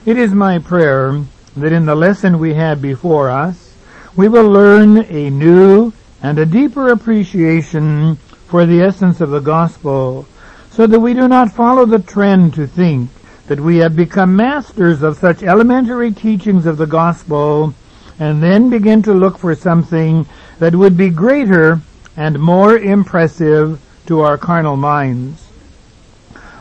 It 0.07 0.17
is 0.17 0.33
my 0.33 0.59
prayer 0.59 1.23
that 1.57 1.73
in 1.73 1.87
the 1.87 1.95
lesson 1.95 2.39
we 2.39 2.55
have 2.55 2.81
before 2.81 3.31
us, 3.31 3.75
we 4.17 4.29
will 4.29 4.49
learn 4.49 4.99
a 5.09 5.31
new 5.31 5.93
and 6.23 6.39
a 6.39 6.47
deeper 6.47 6.89
appreciation 6.89 8.17
for 8.47 8.67
the 8.67 8.83
essence 8.83 9.21
of 9.21 9.31
the 9.31 9.41
gospel 9.41 10.27
so 10.71 10.87
that 10.87 11.01
we 11.01 11.15
do 11.15 11.29
not 11.29 11.53
follow 11.53 11.87
the 11.87 11.99
trend 11.99 12.55
to 12.55 12.67
think 12.67 13.11
that 13.47 13.61
we 13.61 13.79
have 13.79 13.97
become 13.97 14.37
masters 14.37 15.03
of 15.03 15.17
such 15.17 15.43
elementary 15.43 16.13
teachings 16.13 16.67
of 16.67 16.77
the 16.77 16.87
gospel 16.87 17.75
and 18.19 18.43
then 18.43 18.71
begin 18.71 19.03
to 19.03 19.13
look 19.13 19.39
for 19.39 19.55
something 19.55 20.27
that 20.59 20.75
would 20.75 20.97
be 20.97 21.09
greater 21.09 21.81
and 22.17 22.39
more 22.39 22.77
impressive 22.77 23.81
to 24.07 24.21
our 24.21 24.37
carnal 24.37 24.77
minds. 24.77 25.40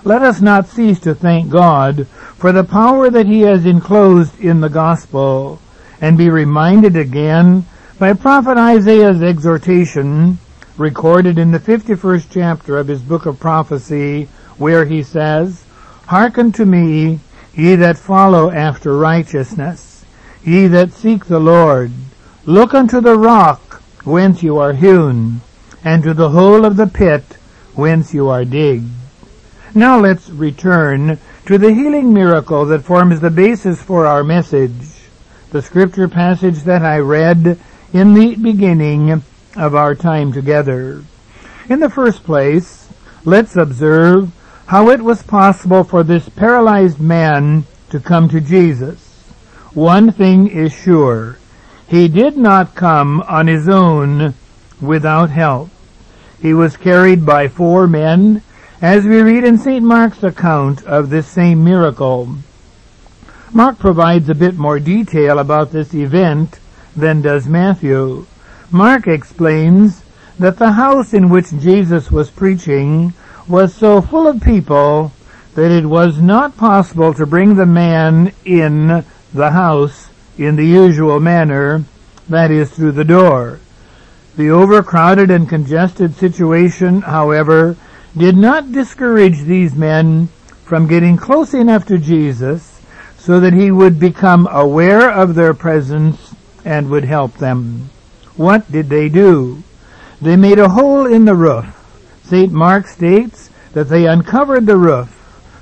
Let 0.04 0.22
us 0.22 0.42
not 0.42 0.68
cease 0.68 1.00
to 1.02 1.14
thank 1.14 1.50
God 1.50 2.08
for 2.38 2.52
the 2.52 2.64
power 2.64 3.10
that 3.10 3.26
He 3.26 3.42
has 3.42 3.66
enclosed 3.66 4.40
in 4.40 4.62
the 4.62 4.70
gospel 4.70 5.60
and 6.00 6.18
be 6.18 6.30
reminded 6.30 6.96
again 6.96 7.66
by 7.98 8.14
Prophet 8.14 8.58
Isaiah's 8.58 9.22
exhortation 9.22 10.38
recorded 10.78 11.38
in 11.38 11.52
the 11.52 11.60
51st 11.60 12.28
chapter 12.32 12.78
of 12.78 12.88
his 12.88 13.02
book 13.02 13.26
of 13.26 13.40
prophecy 13.40 14.30
where 14.58 14.86
he 14.86 15.04
says, 15.04 15.66
Hearken 16.08 16.54
to 16.54 16.66
me, 16.66 17.20
ye 17.54 17.76
that 17.76 17.98
follow 17.98 18.50
after 18.50 18.98
righteousness, 18.98 20.06
ye 20.44 20.68
that 20.68 20.94
seek 20.94 21.26
the 21.26 21.40
Lord. 21.40 21.92
Look 22.46 22.74
unto 22.74 23.02
the 23.02 23.18
rock 23.18 23.82
whence 24.06 24.42
you 24.42 24.58
are 24.58 24.74
hewn, 24.74 25.42
and 25.84 26.02
to 26.04 26.14
the 26.14 26.30
hole 26.30 26.64
of 26.64 26.78
the 26.78 26.88
pit 26.88 27.24
whence 27.76 28.14
you 28.14 28.30
are 28.30 28.46
digged. 28.46 28.90
Now 29.76 30.00
let's 30.00 30.30
return 30.32 31.20
to 31.46 31.58
the 31.60 31.72
healing 31.72 32.12
miracle 32.12 32.66
that 32.66 32.84
forms 32.84 33.20
the 33.20 33.30
basis 33.30 33.82
for 33.82 34.08
our 34.08 34.24
message. 34.24 34.74
The 35.52 35.62
scripture 35.62 36.08
passage 36.08 36.64
that 36.64 36.82
I 36.82 36.98
read 36.98 37.60
in 37.94 38.14
the 38.16 38.36
beginning 38.36 39.24
of 39.56 39.76
our 39.76 39.94
time 39.94 40.34
together. 40.34 41.04
In 41.70 41.80
the 41.80 41.90
first 41.90 42.24
place, 42.24 42.90
let's 43.26 43.56
observe 43.56 44.32
how 44.66 44.90
it 44.90 45.02
was 45.02 45.22
possible 45.22 45.84
for 45.84 46.04
this 46.04 46.30
paralyzed 46.30 47.00
man 47.00 47.66
to 47.92 48.00
come 48.00 48.28
to 48.30 48.42
Jesus. 48.42 49.00
One 49.76 50.12
thing 50.12 50.48
is 50.48 50.74
sure. 50.74 51.38
He 51.88 52.08
did 52.08 52.38
not 52.38 52.74
come 52.74 53.22
on 53.22 53.46
his 53.46 53.70
own 53.70 54.34
without 54.82 55.30
help. 55.30 55.70
He 56.42 56.54
was 56.56 56.78
carried 56.78 57.24
by 57.24 57.48
four 57.48 57.88
men, 57.88 58.42
As 58.82 59.04
we 59.04 59.22
read 59.22 59.44
in 59.44 59.58
St. 59.58 59.84
Mark's 59.84 60.24
account 60.24 60.86
of 60.86 61.10
this 61.10 61.28
same 61.28 61.66
miracle, 61.66 62.38
Mark 63.52 63.78
provides 63.78 64.30
a 64.30 64.34
bit 64.34 64.56
more 64.56 64.80
detail 64.80 65.38
about 65.38 65.74
this 65.74 65.94
event 65.94 66.60
than 66.96 67.22
does 67.22 67.46
Matthew. 67.46 68.26
Mark 68.72 69.06
explains 69.06 70.02
that 70.40 70.60
the 70.60 70.72
house 70.72 71.14
in 71.14 71.28
which 71.28 71.50
Jesus 71.60 72.10
was 72.10 72.30
preaching 72.30 73.12
was 73.50 73.74
so 73.74 74.00
full 74.00 74.26
of 74.28 74.42
people 74.42 75.12
that 75.56 75.72
it 75.72 75.86
was 75.86 76.22
not 76.22 76.56
possible 76.56 77.14
to 77.16 77.26
bring 77.26 77.56
the 77.56 77.66
man 77.66 78.32
in 78.46 79.04
the 79.34 79.52
house 79.52 80.08
in 80.38 80.56
the 80.56 80.66
usual 80.66 81.20
manner, 81.20 81.84
that 82.30 82.50
is, 82.50 82.72
through 82.72 82.94
the 82.94 83.04
door. 83.04 83.60
The 84.38 84.52
overcrowded 84.52 85.30
and 85.30 85.50
congested 85.50 86.16
situation, 86.16 87.02
however, 87.02 87.76
did 88.18 88.36
not 88.36 88.72
discourage 88.72 89.42
these 89.42 89.76
men 89.76 90.28
from 90.64 90.88
getting 90.88 91.18
close 91.18 91.54
enough 91.54 91.86
to 91.86 91.98
Jesus 91.98 92.82
so 93.18 93.40
that 93.40 93.54
he 93.54 93.72
would 93.72 94.00
become 94.00 94.48
aware 94.52 95.12
of 95.12 95.36
their 95.36 95.54
presence 95.54 96.34
and 96.66 96.90
would 96.90 97.06
help 97.06 97.34
them. 97.38 97.90
What 98.36 98.72
did 98.72 98.90
they 98.90 99.10
do? 99.10 99.64
They 100.22 100.36
made 100.36 100.60
a 100.60 100.70
hole 100.70 101.06
in 101.06 101.26
the 101.26 101.36
roof. 101.36 101.66
St. 102.24 102.52
Mark 102.52 102.88
states 102.88 103.50
that 103.74 103.90
they 103.90 104.06
uncovered 104.06 104.66
the 104.66 104.78
roof. 104.78 105.16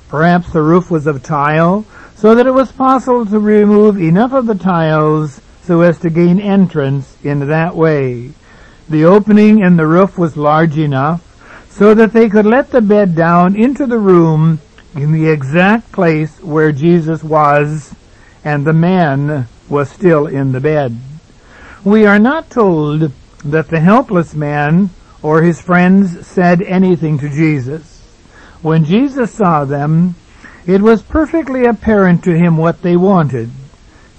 Perhaps 0.09 0.51
the 0.51 0.61
roof 0.61 0.89
was 0.89 1.07
of 1.07 1.23
tile, 1.23 1.85
so 2.15 2.33
that 2.33 2.47
it 2.47 2.53
was 2.53 2.71
possible 2.71 3.25
to 3.25 3.39
remove 3.39 3.97
enough 3.97 4.33
of 4.33 4.45
the 4.45 4.55
tiles 4.55 5.41
so 5.63 5.81
as 5.81 5.99
to 5.99 6.09
gain 6.09 6.39
entrance 6.39 7.17
in 7.23 7.47
that 7.47 7.75
way. 7.75 8.31
The 8.89 9.03
opening 9.03 9.59
in 9.59 9.75
the 9.75 9.85
roof 9.85 10.17
was 10.17 10.37
large 10.37 10.77
enough 10.77 11.26
so 11.77 11.93
that 11.93 12.11
they 12.11 12.27
could 12.27 12.45
let 12.45 12.71
the 12.71 12.81
bed 12.81 13.15
down 13.15 13.55
into 13.55 13.85
the 13.85 13.99
room 13.99 14.59
in 14.95 15.11
the 15.11 15.29
exact 15.29 15.91
place 15.91 16.41
where 16.41 16.71
Jesus 16.71 17.23
was 17.23 17.93
and 18.43 18.65
the 18.65 18.73
man 18.73 19.47
was 19.69 19.91
still 19.91 20.25
in 20.25 20.53
the 20.53 20.59
bed. 20.59 20.97
We 21.83 22.05
are 22.07 22.17
not 22.17 22.49
told 22.49 23.11
that 23.45 23.69
the 23.69 23.79
helpless 23.79 24.33
man 24.33 24.89
or 25.21 25.43
his 25.43 25.61
friends 25.61 26.25
said 26.25 26.63
anything 26.63 27.19
to 27.19 27.29
Jesus. 27.29 28.01
When 28.63 28.83
Jesus 28.83 29.31
saw 29.31 29.63
them, 29.63 30.15
it 30.65 30.81
was 30.81 31.03
perfectly 31.03 31.65
apparent 31.65 32.23
to 32.23 32.35
him 32.35 32.57
what 32.57 32.81
they 32.81 32.97
wanted. 32.97 33.51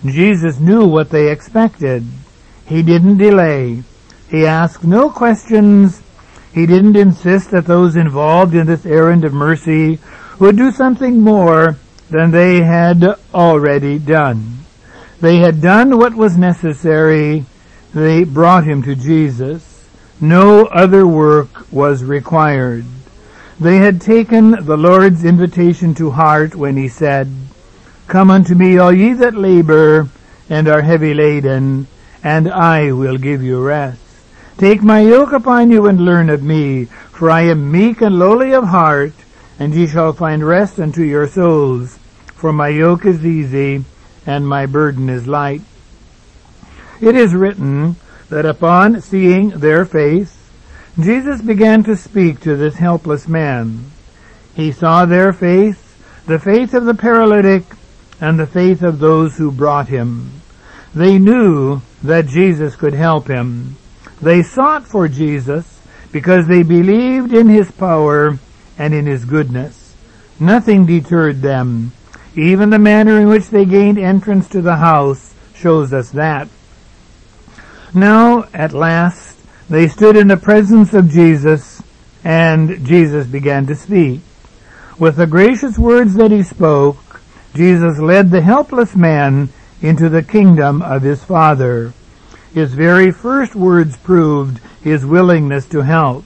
Jesus 0.05 0.61
knew 0.61 0.87
what 0.87 1.11
they 1.11 1.31
expected. 1.31 2.05
He 2.67 2.83
didn't 2.83 3.19
delay. 3.19 3.83
He 4.31 4.47
asked 4.47 4.85
no 4.85 5.11
questions. 5.11 6.03
He 6.53 6.67
didn't 6.67 6.97
insist 6.97 7.51
that 7.51 7.67
those 7.67 7.97
involved 7.97 8.55
in 8.55 8.67
this 8.67 8.87
errand 8.87 9.25
of 9.25 9.33
mercy 9.33 9.99
would 10.39 10.57
do 10.57 10.71
something 10.71 11.21
more 11.21 11.77
than 12.11 12.31
they 12.31 12.63
had 12.63 13.05
already 13.35 13.99
done. 13.99 14.59
They 15.21 15.39
had 15.39 15.61
done 15.61 15.99
what 15.99 16.15
was 16.15 16.37
necessary. 16.37 17.45
They 17.93 18.25
brought 18.25 18.65
him 18.65 18.83
to 18.85 18.95
Jesus. 18.95 19.85
No 20.21 20.67
other 20.67 21.07
work 21.07 21.71
was 21.73 22.03
required. 22.05 22.85
They 23.61 23.79
had 23.79 24.01
taken 24.01 24.53
the 24.65 24.77
Lord's 24.77 25.25
invitation 25.25 25.95
to 25.95 26.13
heart 26.13 26.55
when 26.55 26.77
he 26.77 26.89
said, 26.89 27.29
Come 28.07 28.31
unto 28.31 28.55
me, 28.55 28.79
all 28.79 28.93
ye 28.93 29.13
that 29.15 29.35
labor 29.35 30.09
and 30.49 30.69
are 30.69 30.83
heavy 30.83 31.13
laden, 31.13 31.89
and 32.23 32.49
I 32.49 32.93
will 32.93 33.19
give 33.19 33.43
you 33.43 33.61
rest. 33.63 34.08
Take 34.59 34.83
my 34.83 35.01
yoke 35.01 35.31
upon 35.33 35.71
you 35.71 35.87
and 35.87 36.05
learn 36.05 36.29
of 36.29 36.43
me, 36.43 36.87
for 36.87 37.31
I 37.31 37.43
am 37.43 37.71
meek 37.71 38.03
and 38.03 38.19
lowly 38.19 38.53
of 38.53 38.65
heart, 38.65 39.13
and 39.57 39.73
ye 39.73 39.87
shall 39.87 40.13
find 40.13 40.45
rest 40.45 40.81
unto 40.81 41.05
your 41.05 41.29
souls. 41.29 41.97
For 42.35 42.53
my 42.53 42.67
yoke 42.67 43.07
is 43.07 43.25
easy, 43.25 43.85
and 44.27 44.49
my 44.49 44.67
burden 44.67 45.09
is 45.09 45.29
light. 45.29 45.61
It 47.01 47.15
is 47.15 47.35
written 47.35 47.95
that 48.31 48.45
upon 48.45 49.01
seeing 49.01 49.51
their 49.51 49.85
faith, 49.85 50.35
Jesus 50.99 51.41
began 51.41 51.85
to 51.85 51.97
speak 51.97 52.41
to 52.41 52.57
this 52.57 52.75
helpless 52.75 53.29
man. 53.29 53.93
He 54.57 54.73
saw 54.73 55.05
their 55.05 55.33
faith, 55.33 56.25
the 56.27 56.41
faith 56.41 56.75
of 56.75 56.85
the 56.85 56.95
paralytic, 56.95 57.63
and 58.21 58.41
the 58.41 58.47
faith 58.47 58.83
of 58.83 58.99
those 58.99 59.37
who 59.37 59.53
brought 59.53 59.87
him. 59.87 60.33
They 60.93 61.17
knew 61.17 61.81
that 62.03 62.27
Jesus 62.27 62.75
could 62.75 62.95
help 62.95 63.29
him. 63.29 63.77
They 64.21 64.43
sought 64.43 64.87
for 64.87 65.09
Jesus 65.09 65.81
because 66.13 66.47
they 66.47 66.63
believed 66.63 67.33
in 67.33 67.49
His 67.49 67.71
power 67.71 68.39
and 68.79 68.95
in 68.95 69.07
His 69.07 69.25
goodness. 69.25 69.95
Nothing 70.41 70.87
deterred 70.87 71.43
them. 71.43 71.93
Even 72.35 72.71
the 72.71 72.79
manner 72.79 73.21
in 73.21 73.29
which 73.29 73.49
they 73.49 73.65
gained 73.65 73.99
entrance 73.99 74.49
to 74.49 74.63
the 74.63 74.77
house 74.77 75.35
shows 75.55 75.93
us 75.93 76.11
that. 76.11 76.49
Now, 77.95 78.45
at 78.55 78.73
last, 78.73 79.37
they 79.69 79.89
stood 79.89 80.17
in 80.17 80.29
the 80.29 80.37
presence 80.37 80.95
of 80.95 81.11
Jesus, 81.11 81.83
and 82.23 82.87
Jesus 82.87 83.27
began 83.27 83.67
to 83.67 83.75
speak. 83.75 84.21
With 84.99 85.17
the 85.17 85.27
gracious 85.27 85.79
words 85.79 86.15
that 86.15 86.31
he 86.31 86.43
spoke, 86.43 87.21
Jesus 87.55 87.99
led 87.99 88.31
the 88.31 88.43
helpless 88.43 88.95
man 88.95 89.49
into 89.81 90.09
the 90.09 90.23
kingdom 90.23 90.83
of 90.83 91.03
his 91.03 91.25
Father. 91.25 91.93
His 92.59 92.75
very 92.75 93.13
first 93.13 93.55
words 93.55 93.97
proved 93.99 94.59
his 94.83 95.07
willingness 95.07 95.65
to 95.67 95.83
help. 95.83 96.25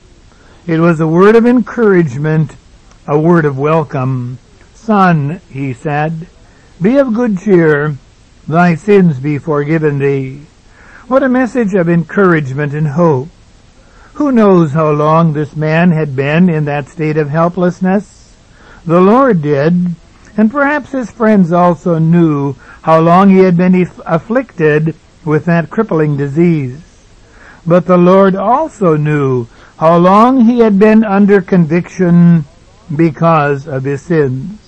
It 0.67 0.81
was 0.81 0.99
a 0.99 1.07
word 1.07 1.37
of 1.37 1.45
encouragement, 1.45 2.57
a 3.07 3.19
word 3.19 3.45
of 3.45 3.59
welcome. 3.59 4.39
Son, 4.73 5.43
he 5.51 5.75
said, 5.75 6.29
be 6.81 6.97
of 6.97 7.13
good 7.13 7.39
cheer, 7.39 7.97
thy 8.49 8.77
sins 8.77 9.21
be 9.21 9.37
forgiven 9.37 9.99
thee. 9.99 10.47
What 11.07 11.23
a 11.23 11.29
message 11.29 11.75
of 11.75 11.91
encouragement 11.91 12.73
and 12.73 12.89
hope. 12.89 13.29
Who 14.15 14.33
knows 14.33 14.73
how 14.73 14.91
long 14.91 15.35
this 15.35 15.55
man 15.55 15.91
had 15.91 16.17
been 16.17 16.49
in 16.49 16.65
that 16.65 16.89
state 16.89 17.19
of 17.19 17.29
helplessness? 17.29 18.35
The 18.87 19.03
Lord 19.03 19.43
did, 19.43 19.97
and 20.39 20.51
perhaps 20.51 20.93
his 20.93 21.11
friends 21.11 21.53
also 21.53 21.99
knew 21.99 22.55
how 22.81 23.01
long 23.01 23.29
he 23.29 23.41
had 23.41 23.59
been 23.59 23.87
afflicted 24.07 24.95
with 25.25 25.45
that 25.47 25.71
crippling 25.71 26.17
disease. 26.17 26.81
But 27.67 27.87
the 27.87 27.97
Lord 27.97 28.35
also 28.35 28.97
knew 28.97 29.47
how 29.79 29.97
long 29.97 30.43
he 30.47 30.61
had 30.61 30.79
been 30.79 31.05
under 31.05 31.41
conviction 31.41 32.45
because 32.95 33.67
of 33.67 33.85
his 33.85 34.03
sins. 34.03 34.59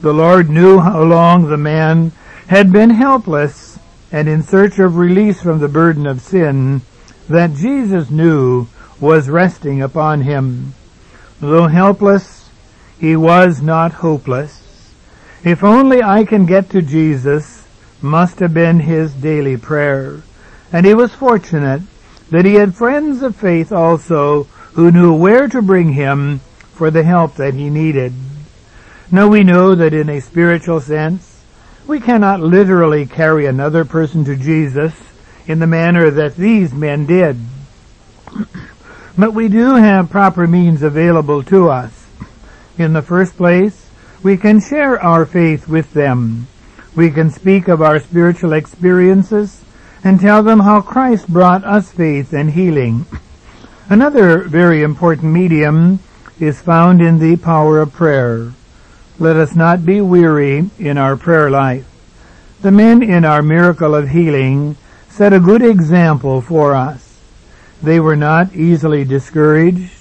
The 0.00 0.12
Lord 0.12 0.48
knew 0.48 0.78
how 0.78 1.02
long 1.02 1.48
the 1.48 1.56
man 1.56 2.12
had 2.48 2.72
been 2.72 2.90
helpless 2.90 3.78
and 4.10 4.28
in 4.28 4.42
search 4.42 4.78
of 4.78 4.96
release 4.96 5.42
from 5.42 5.58
the 5.58 5.68
burden 5.68 6.06
of 6.06 6.20
sin 6.20 6.80
that 7.28 7.54
Jesus 7.54 8.10
knew 8.10 8.66
was 9.00 9.28
resting 9.28 9.82
upon 9.82 10.22
him. 10.22 10.74
Though 11.40 11.68
helpless, 11.68 12.48
he 12.98 13.16
was 13.16 13.60
not 13.60 13.92
hopeless. 13.92 14.92
If 15.44 15.62
only 15.62 16.02
I 16.02 16.24
can 16.24 16.46
get 16.46 16.70
to 16.70 16.82
Jesus, 16.82 17.57
must 18.02 18.38
have 18.38 18.54
been 18.54 18.80
his 18.80 19.12
daily 19.14 19.56
prayer. 19.56 20.22
And 20.72 20.86
he 20.86 20.94
was 20.94 21.14
fortunate 21.14 21.82
that 22.30 22.44
he 22.44 22.54
had 22.54 22.74
friends 22.74 23.22
of 23.22 23.36
faith 23.36 23.72
also 23.72 24.44
who 24.74 24.90
knew 24.90 25.14
where 25.14 25.48
to 25.48 25.62
bring 25.62 25.92
him 25.92 26.40
for 26.74 26.90
the 26.90 27.02
help 27.02 27.34
that 27.36 27.54
he 27.54 27.70
needed. 27.70 28.12
Now 29.10 29.28
we 29.28 29.42
know 29.42 29.74
that 29.74 29.94
in 29.94 30.08
a 30.08 30.20
spiritual 30.20 30.80
sense, 30.80 31.42
we 31.86 31.98
cannot 31.98 32.40
literally 32.40 33.06
carry 33.06 33.46
another 33.46 33.84
person 33.84 34.24
to 34.26 34.36
Jesus 34.36 34.94
in 35.46 35.58
the 35.58 35.66
manner 35.66 36.10
that 36.10 36.36
these 36.36 36.72
men 36.72 37.06
did. 37.06 37.38
but 39.18 39.32
we 39.32 39.48
do 39.48 39.74
have 39.74 40.10
proper 40.10 40.46
means 40.46 40.82
available 40.82 41.42
to 41.44 41.70
us. 41.70 42.06
In 42.76 42.92
the 42.92 43.02
first 43.02 43.36
place, 43.36 43.88
we 44.22 44.36
can 44.36 44.60
share 44.60 45.02
our 45.02 45.24
faith 45.24 45.66
with 45.66 45.94
them 45.94 46.46
we 46.94 47.10
can 47.10 47.30
speak 47.30 47.68
of 47.68 47.82
our 47.82 48.00
spiritual 48.00 48.52
experiences 48.52 49.62
and 50.04 50.20
tell 50.20 50.42
them 50.42 50.60
how 50.60 50.80
Christ 50.80 51.28
brought 51.28 51.64
us 51.64 51.90
faith 51.92 52.32
and 52.32 52.50
healing. 52.50 53.06
Another 53.88 54.42
very 54.42 54.82
important 54.82 55.32
medium 55.32 56.00
is 56.38 56.60
found 56.60 57.00
in 57.00 57.18
the 57.18 57.36
power 57.36 57.80
of 57.80 57.92
prayer. 57.92 58.52
Let 59.18 59.36
us 59.36 59.54
not 59.54 59.84
be 59.84 60.00
weary 60.00 60.70
in 60.78 60.98
our 60.98 61.16
prayer 61.16 61.50
life. 61.50 61.86
The 62.60 62.70
men 62.70 63.02
in 63.02 63.24
our 63.24 63.42
miracle 63.42 63.94
of 63.94 64.10
healing 64.10 64.76
set 65.08 65.32
a 65.32 65.40
good 65.40 65.62
example 65.62 66.40
for 66.40 66.74
us. 66.74 67.18
They 67.82 67.98
were 67.98 68.16
not 68.16 68.54
easily 68.54 69.04
discouraged. 69.04 69.92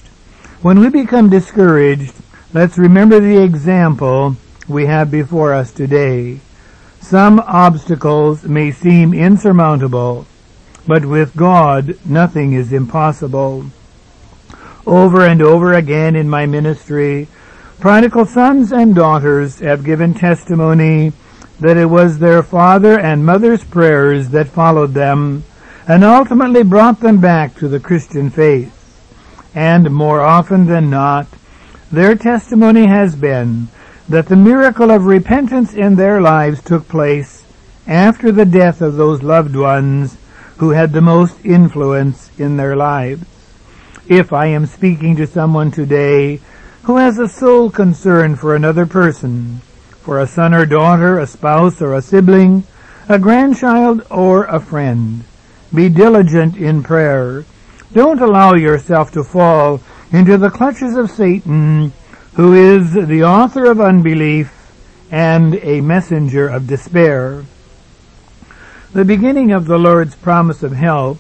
When 0.61 0.79
we 0.79 0.89
become 0.89 1.29
discouraged, 1.29 2.13
let's 2.53 2.77
remember 2.77 3.19
the 3.19 3.41
example 3.41 4.35
we 4.67 4.85
have 4.85 5.09
before 5.09 5.53
us 5.53 5.71
today. 5.71 6.39
Some 7.09 7.39
obstacles 7.39 8.43
may 8.43 8.69
seem 8.69 9.13
insurmountable, 9.13 10.27
but 10.85 11.05
with 11.05 11.37
God 11.37 11.97
nothing 12.05 12.51
is 12.51 12.73
impossible. 12.73 13.67
Over 14.85 15.25
and 15.25 15.41
over 15.41 15.73
again 15.73 16.17
in 16.17 16.27
my 16.27 16.45
ministry, 16.45 17.29
Prodigal 17.79 18.25
sons 18.25 18.73
and 18.73 18.93
daughters 18.93 19.59
have 19.61 19.85
given 19.85 20.15
testimony 20.15 21.13
that 21.61 21.77
it 21.77 21.85
was 21.85 22.19
their 22.19 22.43
father 22.43 22.99
and 22.99 23.25
mother's 23.25 23.63
prayers 23.63 24.27
that 24.31 24.49
followed 24.49 24.93
them 24.93 25.45
and 25.87 26.03
ultimately 26.03 26.61
brought 26.61 26.99
them 26.99 27.21
back 27.21 27.55
to 27.55 27.69
the 27.69 27.79
Christian 27.79 28.29
faith. 28.29 28.73
And 29.55 29.91
more 29.91 30.19
often 30.19 30.65
than 30.65 30.89
not, 30.89 31.27
their 31.89 32.15
testimony 32.15 32.85
has 32.87 33.15
been 33.15 33.69
that 34.09 34.27
the 34.27 34.35
miracle 34.35 34.89
of 34.89 35.05
repentance 35.05 35.73
in 35.73 35.95
their 35.95 36.21
lives 36.21 36.61
took 36.61 36.87
place 36.87 37.43
after 37.85 38.31
the 38.31 38.45
death 38.45 38.81
of 38.81 38.95
those 38.95 39.21
loved 39.21 39.55
ones 39.55 40.17
who 40.57 40.69
had 40.71 40.91
the 40.91 41.01
most 41.01 41.35
influence 41.45 42.31
in 42.37 42.57
their 42.57 42.75
lives. 42.75 43.23
If 44.07 44.31
I 44.31 44.47
am 44.47 44.65
speaking 44.65 45.15
to 45.17 45.27
someone 45.27 45.71
today 45.71 46.39
who 46.83 46.97
has 46.97 47.19
a 47.19 47.27
sole 47.27 47.69
concern 47.69 48.37
for 48.37 48.55
another 48.55 48.85
person, 48.85 49.59
for 50.01 50.19
a 50.19 50.27
son 50.27 50.53
or 50.53 50.65
daughter, 50.65 51.19
a 51.19 51.27
spouse 51.27 51.81
or 51.81 51.93
a 51.93 52.01
sibling, 52.01 52.63
a 53.09 53.19
grandchild 53.19 54.05
or 54.09 54.45
a 54.45 54.59
friend, 54.59 55.23
be 55.73 55.89
diligent 55.89 56.55
in 56.55 56.81
prayer. 56.81 57.43
Don't 57.91 58.21
allow 58.21 58.53
yourself 58.53 59.11
to 59.11 59.23
fall 59.23 59.81
into 60.11 60.37
the 60.37 60.49
clutches 60.49 60.95
of 60.95 61.11
Satan, 61.11 61.91
who 62.37 62.53
is 62.53 62.93
the 62.93 63.23
author 63.23 63.65
of 63.65 63.81
unbelief 63.81 64.71
and 65.09 65.55
a 65.63 65.81
messenger 65.81 66.47
of 66.47 66.67
despair. 66.67 67.43
The 68.93 69.03
beginning 69.03 69.51
of 69.51 69.65
the 69.65 69.79
Lord's 69.79 70.13
promise 70.13 70.61
of 70.61 70.73
help 70.73 71.17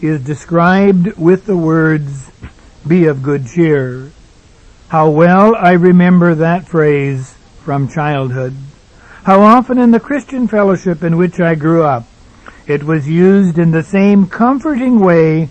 is 0.00 0.24
described 0.24 1.18
with 1.18 1.46
the 1.46 1.56
words, 1.56 2.30
be 2.86 3.06
of 3.06 3.20
good 3.20 3.48
cheer. 3.48 4.12
How 4.90 5.10
well 5.10 5.56
I 5.56 5.72
remember 5.72 6.36
that 6.36 6.68
phrase 6.68 7.34
from 7.64 7.88
childhood. 7.88 8.54
How 9.24 9.40
often 9.40 9.76
in 9.76 9.90
the 9.90 9.98
Christian 9.98 10.46
fellowship 10.46 11.02
in 11.02 11.16
which 11.16 11.40
I 11.40 11.56
grew 11.56 11.82
up, 11.82 12.06
it 12.68 12.84
was 12.84 13.08
used 13.08 13.58
in 13.58 13.72
the 13.72 13.82
same 13.82 14.28
comforting 14.28 15.00
way 15.00 15.48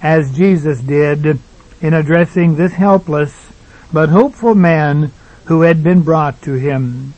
as 0.00 0.36
Jesus 0.36 0.80
did 0.80 1.40
in 1.82 1.92
addressing 1.92 2.54
this 2.54 2.74
helpless 2.74 3.49
but 3.92 4.08
hopeful 4.08 4.54
man 4.54 5.12
who 5.46 5.62
had 5.62 5.82
been 5.82 6.02
brought 6.02 6.40
to 6.42 6.54
him. 6.54 7.14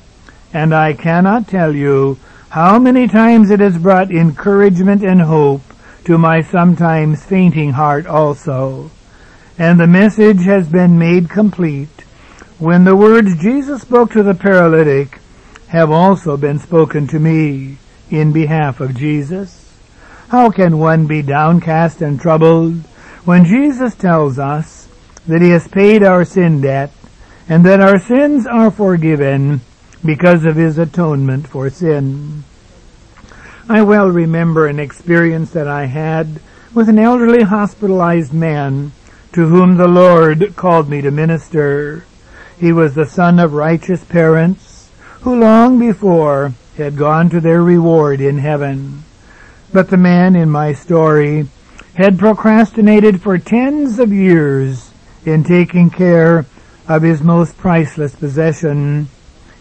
And 0.53 0.75
I 0.75 0.93
cannot 0.93 1.49
tell 1.49 1.75
you 1.75 2.19
how 2.51 2.79
many 2.79 3.09
times 3.09 3.51
it 3.51 3.61
has 3.61 3.79
brought 3.79 4.11
encouragement 4.11 5.03
and 5.03 5.23
hope 5.23 5.63
to 6.05 6.19
my 6.19 6.43
sometimes 6.43 7.25
fainting 7.25 7.73
heart 7.73 8.07
also. 8.07 8.91
And 9.59 9.79
the 9.79 9.87
message 9.87 10.45
has 10.45 10.69
been 10.69 10.99
made 10.99 11.31
complete 11.31 11.89
when 12.59 12.85
the 12.85 12.97
words 12.97 13.41
Jesus 13.41 13.83
spoke 13.83 14.11
to 14.13 14.23
the 14.23 14.35
paralytic 14.35 15.19
have 15.69 15.91
also 15.91 16.37
been 16.37 16.59
spoken 16.59 17.07
to 17.09 17.19
me 17.19 17.79
in 18.11 18.33
behalf 18.33 18.81
of 18.81 18.95
Jesus. 18.95 19.75
How 20.29 20.51
can 20.51 20.79
one 20.79 21.07
be 21.07 21.23
downcast 21.23 22.03
and 22.03 22.21
troubled 22.21 22.75
when 23.25 23.45
Jesus 23.45 23.95
tells 23.95 24.39
us 24.39 24.82
that 25.27 25.43
he 25.43 25.51
has 25.51 25.69
paid 25.69 26.03
our 26.03 26.25
sin 26.25 26.61
debt 26.61 26.91
and 27.49 27.65
that 27.65 27.81
our 27.81 27.99
sins 27.99 28.47
are 28.47 28.71
forgiven 28.71 29.61
because 30.05 30.45
of 30.45 30.57
his 30.57 30.79
atonement 30.79 31.47
for 31.47 31.71
sin. 31.71 32.45
I 33.69 33.83
well 33.83 34.09
remember 34.09 34.67
an 34.67 34.81
experience 34.81 35.51
that 35.53 35.69
I 35.69 35.87
had 35.87 36.41
with 36.75 36.89
an 36.89 36.99
elderly 36.99 37.45
hospitalized 37.45 38.33
man 38.33 38.93
to 39.33 39.47
whom 39.47 39.77
the 39.77 39.89
Lord 39.89 40.57
called 40.57 40.89
me 40.89 41.01
to 41.01 41.11
minister. 41.11 42.05
He 42.59 42.73
was 42.73 42.95
the 42.95 43.07
son 43.07 43.39
of 43.39 43.53
righteous 43.53 44.05
parents 44.05 44.91
who 45.21 45.39
long 45.39 45.79
before 45.79 46.53
had 46.77 46.97
gone 46.97 47.31
to 47.31 47.41
their 47.41 47.63
reward 47.63 48.21
in 48.21 48.39
heaven. 48.39 49.05
But 49.73 49.91
the 49.91 49.97
man 49.97 50.35
in 50.37 50.51
my 50.51 50.73
story 50.73 51.49
had 51.95 52.19
procrastinated 52.19 53.23
for 53.23 53.39
tens 53.39 53.99
of 53.99 54.13
years 54.13 54.92
in 55.25 55.45
taking 55.45 55.91
care 55.91 56.47
of 56.89 57.03
his 57.03 57.23
most 57.23 57.57
priceless 57.57 58.15
possession, 58.15 59.09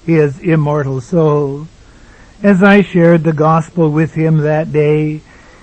his 0.05 0.39
immortal 0.39 1.01
soul. 1.01 1.68
As 2.41 2.64
I 2.64 2.82
shared 2.82 3.24
the 3.24 3.34
gospel 3.34 3.91
with 3.91 4.14
him 4.16 4.38
that 4.38 4.72
day, 4.72 5.22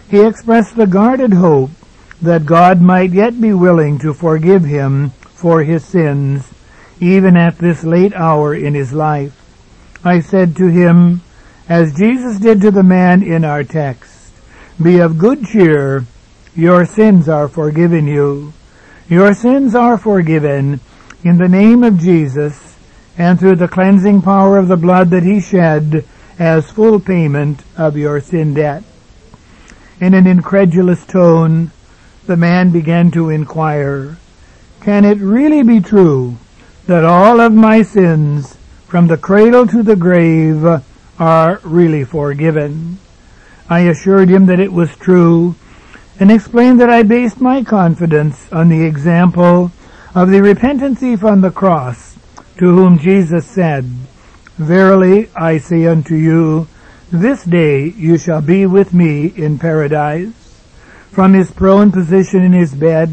he 0.08 0.20
expressed 0.20 0.76
the 0.76 0.86
guarded 0.86 1.32
hope 1.32 1.70
that 2.22 2.46
God 2.46 2.80
might 2.80 3.10
yet 3.10 3.40
be 3.40 3.52
willing 3.52 3.98
to 3.98 4.14
forgive 4.14 4.64
him 4.64 5.10
for 5.10 5.62
his 5.62 5.84
sins, 5.84 6.48
even 7.00 7.36
at 7.36 7.58
this 7.58 7.84
late 7.84 8.14
hour 8.14 8.54
in 8.54 8.74
his 8.74 8.92
life. 8.92 9.34
I 10.04 10.20
said 10.20 10.56
to 10.56 10.68
him, 10.68 11.20
as 11.68 11.94
Jesus 11.94 12.38
did 12.38 12.60
to 12.62 12.70
the 12.70 12.82
man 12.82 13.22
in 13.22 13.44
our 13.44 13.62
text, 13.62 14.32
be 14.80 14.98
of 14.98 15.18
good 15.18 15.44
cheer, 15.44 16.04
your 16.54 16.86
sins 16.86 17.28
are 17.28 17.48
forgiven 17.48 18.06
you. 18.06 18.52
Your 19.08 19.32
sins 19.32 19.74
are 19.74 19.96
forgiven 19.96 20.80
in 21.24 21.38
the 21.38 21.48
name 21.48 21.82
of 21.82 21.98
Jesus 21.98 22.76
and 23.16 23.38
through 23.38 23.56
the 23.56 23.66
cleansing 23.66 24.20
power 24.20 24.58
of 24.58 24.68
the 24.68 24.76
blood 24.76 25.08
that 25.10 25.22
he 25.22 25.40
shed 25.40 26.04
as 26.38 26.70
full 26.70 27.00
payment 27.00 27.62
of 27.74 27.96
your 27.96 28.20
sin 28.20 28.52
debt. 28.52 28.84
In 29.98 30.12
an 30.12 30.26
incredulous 30.26 31.06
tone, 31.06 31.70
the 32.26 32.36
man 32.36 32.70
began 32.70 33.10
to 33.12 33.30
inquire, 33.30 34.18
can 34.82 35.06
it 35.06 35.16
really 35.18 35.62
be 35.62 35.80
true 35.80 36.36
that 36.86 37.02
all 37.02 37.40
of 37.40 37.54
my 37.54 37.80
sins 37.80 38.58
from 38.86 39.06
the 39.06 39.16
cradle 39.16 39.66
to 39.68 39.82
the 39.82 39.96
grave 39.96 40.66
are 41.18 41.60
really 41.64 42.04
forgiven? 42.04 42.98
I 43.70 43.80
assured 43.80 44.28
him 44.28 44.44
that 44.46 44.60
it 44.60 44.72
was 44.72 44.94
true 44.96 45.56
and 46.20 46.32
explained 46.32 46.80
that 46.80 46.90
I 46.90 47.02
based 47.02 47.40
my 47.40 47.62
confidence 47.62 48.52
on 48.52 48.68
the 48.68 48.84
example 48.84 49.70
of 50.14 50.30
the 50.30 50.42
repentant 50.42 50.98
thief 50.98 51.22
on 51.22 51.40
the 51.40 51.50
cross, 51.50 52.16
to 52.58 52.66
whom 52.66 52.98
Jesus 52.98 53.46
said, 53.46 53.84
Verily 54.56 55.30
I 55.36 55.58
say 55.58 55.86
unto 55.86 56.16
you, 56.16 56.66
this 57.12 57.44
day 57.44 57.90
you 57.90 58.18
shall 58.18 58.42
be 58.42 58.66
with 58.66 58.92
me 58.92 59.26
in 59.26 59.58
paradise. 59.58 60.32
From 61.12 61.34
his 61.34 61.52
prone 61.52 61.92
position 61.92 62.42
in 62.42 62.52
his 62.52 62.74
bed, 62.74 63.10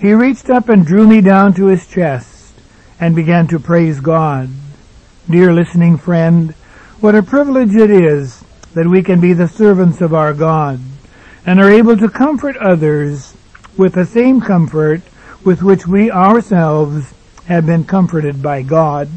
he 0.00 0.12
reached 0.12 0.50
up 0.50 0.68
and 0.68 0.84
drew 0.84 1.06
me 1.06 1.20
down 1.20 1.54
to 1.54 1.66
his 1.66 1.86
chest 1.86 2.52
and 2.98 3.14
began 3.14 3.46
to 3.48 3.60
praise 3.60 4.00
God. 4.00 4.50
Dear 5.30 5.52
listening 5.52 5.96
friend, 5.96 6.52
what 7.00 7.14
a 7.14 7.22
privilege 7.22 7.74
it 7.74 7.90
is 7.90 8.44
that 8.74 8.88
we 8.88 9.02
can 9.02 9.20
be 9.20 9.32
the 9.32 9.48
servants 9.48 10.00
of 10.00 10.12
our 10.12 10.34
God 10.34 10.80
and 11.46 11.60
are 11.60 11.70
able 11.70 11.96
to 11.96 12.08
comfort 12.08 12.56
others 12.56 13.34
with 13.76 13.94
the 13.94 14.04
same 14.04 14.40
comfort 14.40 15.02
with 15.44 15.62
which 15.62 15.86
we 15.86 16.10
ourselves 16.10 17.12
have 17.46 17.66
been 17.66 17.84
comforted 17.84 18.42
by 18.42 18.62
God. 18.62 19.08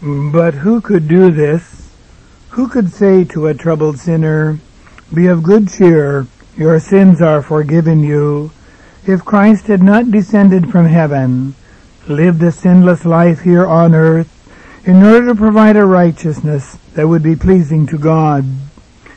But 0.00 0.54
who 0.54 0.80
could 0.80 1.06
do 1.06 1.30
this? 1.30 1.90
Who 2.50 2.68
could 2.68 2.92
say 2.92 3.24
to 3.24 3.46
a 3.46 3.54
troubled 3.54 3.98
sinner, 3.98 4.58
Be 5.12 5.26
of 5.26 5.42
good 5.42 5.68
cheer, 5.68 6.26
your 6.56 6.80
sins 6.80 7.20
are 7.20 7.42
forgiven 7.42 8.02
you, 8.02 8.50
if 9.06 9.24
Christ 9.24 9.66
had 9.66 9.82
not 9.82 10.10
descended 10.10 10.70
from 10.70 10.86
heaven, 10.86 11.54
lived 12.08 12.42
a 12.42 12.52
sinless 12.52 13.04
life 13.04 13.40
here 13.40 13.66
on 13.66 13.94
earth, 13.94 14.28
in 14.84 15.02
order 15.02 15.28
to 15.28 15.34
provide 15.34 15.76
a 15.76 15.86
righteousness 15.86 16.76
that 16.94 17.08
would 17.08 17.22
be 17.22 17.36
pleasing 17.36 17.86
to 17.86 17.98
God? 17.98 18.44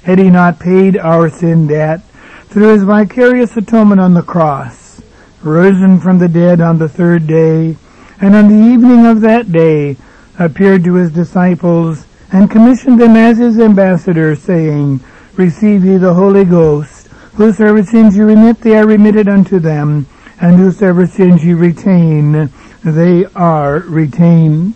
Had 0.06 0.20
he 0.20 0.30
not 0.30 0.60
paid 0.60 0.95
our 0.97 1.30
sin 1.32 1.66
debt 1.66 1.99
through 2.45 2.72
his 2.72 2.84
vicarious 2.84 3.58
atonement 3.58 3.99
on 3.99 4.14
the 4.14 4.22
cross, 4.22 5.01
risen 5.41 5.99
from 5.99 6.20
the 6.20 6.28
dead 6.28 6.62
on 6.62 6.78
the 6.78 6.88
third 6.88 7.26
day, 7.26 7.76
and 8.22 8.36
on 8.36 8.47
the 8.47 8.74
evening 8.74 9.08
of 9.08 9.20
that 9.22 9.51
day 9.51 9.97
appeared 10.38 10.84
to 10.84 10.93
his 10.93 11.12
disciples 11.12 12.06
and 12.32 12.51
commissioned 12.51 13.01
them 13.01 13.16
as 13.16 13.39
his 13.39 13.60
ambassadors, 13.60 14.41
saying, 14.43 14.99
Receive 15.38 15.84
ye 15.84 15.97
the 15.97 16.14
Holy 16.14 16.45
Ghost. 16.45 17.08
Whosoever 17.34 17.84
sins 17.84 18.16
ye 18.16 18.22
remit, 18.22 18.62
they 18.62 18.78
are 18.78 18.86
remitted 18.86 19.28
unto 19.28 19.60
them, 19.60 20.06
and 20.39 20.58
whosoever 20.58 21.08
sins 21.08 21.43
ye 21.43 21.53
retain, 21.53 22.51
they 22.84 23.26
are 23.36 23.80
retained. 23.80 24.76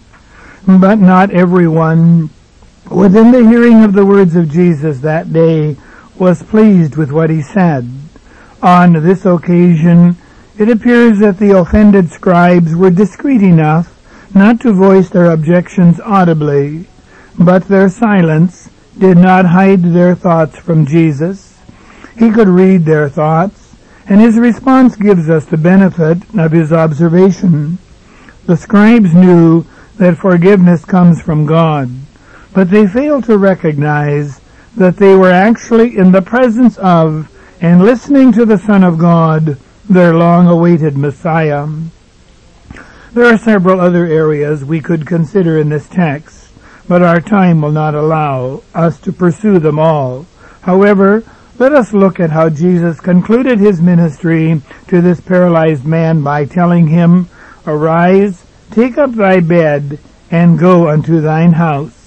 But 0.68 0.98
not 0.98 1.30
everyone 1.30 2.32
within 2.90 3.32
the 3.32 3.48
hearing 3.48 3.84
of 3.84 3.94
the 3.94 4.06
words 4.06 4.36
of 4.36 4.50
Jesus 4.50 5.00
that 5.00 5.32
day 5.32 5.78
was 6.18 6.44
pleased 6.44 6.96
with 6.96 7.12
what 7.12 7.30
he 7.30 7.42
said. 7.42 7.90
On 8.62 8.94
this 8.94 9.26
occasion, 9.26 10.18
it 10.58 10.70
appears 10.70 11.20
that 11.20 11.40
the 11.40 11.58
offended 11.58 12.10
scribes 12.10 12.76
were 12.76 12.90
discreet 12.90 13.42
enough 13.42 13.96
not 14.36 14.60
to 14.62 14.74
voice 14.74 15.10
their 15.10 15.32
objections 15.32 16.00
audibly, 16.02 16.86
but 17.38 17.66
their 17.68 17.90
silence 17.90 18.70
did 18.98 19.18
not 19.18 19.46
hide 19.46 19.82
their 19.82 20.14
thoughts 20.14 20.58
from 20.58 20.86
Jesus. 20.86 21.58
He 22.18 22.32
could 22.32 22.50
read 22.50 22.84
their 22.84 23.08
thoughts, 23.08 23.76
and 24.08 24.20
his 24.20 24.38
response 24.38 24.96
gives 24.96 25.30
us 25.30 25.46
the 25.46 25.58
benefit 25.58 26.18
of 26.38 26.52
his 26.52 26.74
observation. 26.74 27.78
The 28.46 28.58
scribes 28.58 29.14
knew 29.14 29.66
that 29.96 30.18
forgiveness 30.18 30.84
comes 30.84 31.22
from 31.22 31.46
God, 31.46 31.90
but 32.60 32.72
they 32.72 32.86
failed 32.86 33.24
to 33.24 33.38
recognize 33.38 34.42
that 34.76 34.98
they 34.98 35.16
were 35.16 35.32
actually 35.32 35.96
in 35.96 36.12
the 36.12 36.22
presence 36.22 36.78
of 36.80 37.34
and 37.62 37.82
listening 37.82 38.34
to 38.34 38.46
the 38.46 38.58
Son 38.58 38.84
of 38.84 38.98
God, 38.98 39.58
their 39.90 40.14
long-awaited 40.14 40.98
Messiah. 40.98 41.70
There 43.14 43.34
are 43.34 43.38
several 43.38 43.80
other 43.80 44.06
areas 44.06 44.66
we 44.66 44.82
could 44.82 45.08
consider 45.08 45.58
in 45.58 45.70
this 45.70 45.88
text, 45.88 46.52
but 46.86 47.02
our 47.02 47.22
time 47.22 47.62
will 47.62 47.72
not 47.72 47.96
allow 47.96 48.62
us 48.76 49.00
to 49.04 49.14
pursue 49.14 49.60
them 49.60 49.80
all. 49.80 50.26
However, 50.64 51.24
let 51.60 51.72
us 51.72 51.94
look 51.94 52.20
at 52.20 52.32
how 52.32 52.50
Jesus 52.50 53.00
concluded 53.00 53.60
his 53.60 53.82
ministry 53.82 54.62
to 54.90 55.00
this 55.00 55.22
paralyzed 55.22 55.86
man 55.86 56.24
by 56.24 56.44
telling 56.44 56.88
him, 56.88 57.30
Arise, 57.66 58.44
take 58.70 58.98
up 58.98 59.14
thy 59.14 59.40
bed, 59.40 59.98
and 60.30 60.60
go 60.60 60.90
unto 60.90 61.22
thine 61.22 61.54
house. 61.54 61.99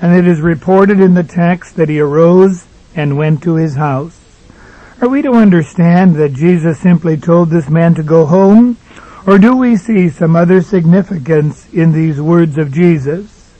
And 0.00 0.14
it 0.14 0.26
is 0.26 0.40
reported 0.40 1.00
in 1.00 1.14
the 1.14 1.22
text 1.22 1.76
that 1.76 1.88
he 1.88 2.00
arose 2.00 2.66
and 2.94 3.16
went 3.16 3.42
to 3.42 3.54
his 3.54 3.76
house. 3.76 4.18
Are 5.00 5.08
we 5.08 5.22
to 5.22 5.32
understand 5.32 6.16
that 6.16 6.34
Jesus 6.34 6.80
simply 6.80 7.16
told 7.16 7.50
this 7.50 7.68
man 7.68 7.94
to 7.94 8.02
go 8.02 8.26
home? 8.26 8.76
Or 9.26 9.38
do 9.38 9.56
we 9.56 9.76
see 9.76 10.08
some 10.08 10.36
other 10.36 10.62
significance 10.62 11.68
in 11.72 11.92
these 11.92 12.20
words 12.20 12.58
of 12.58 12.72
Jesus? 12.72 13.54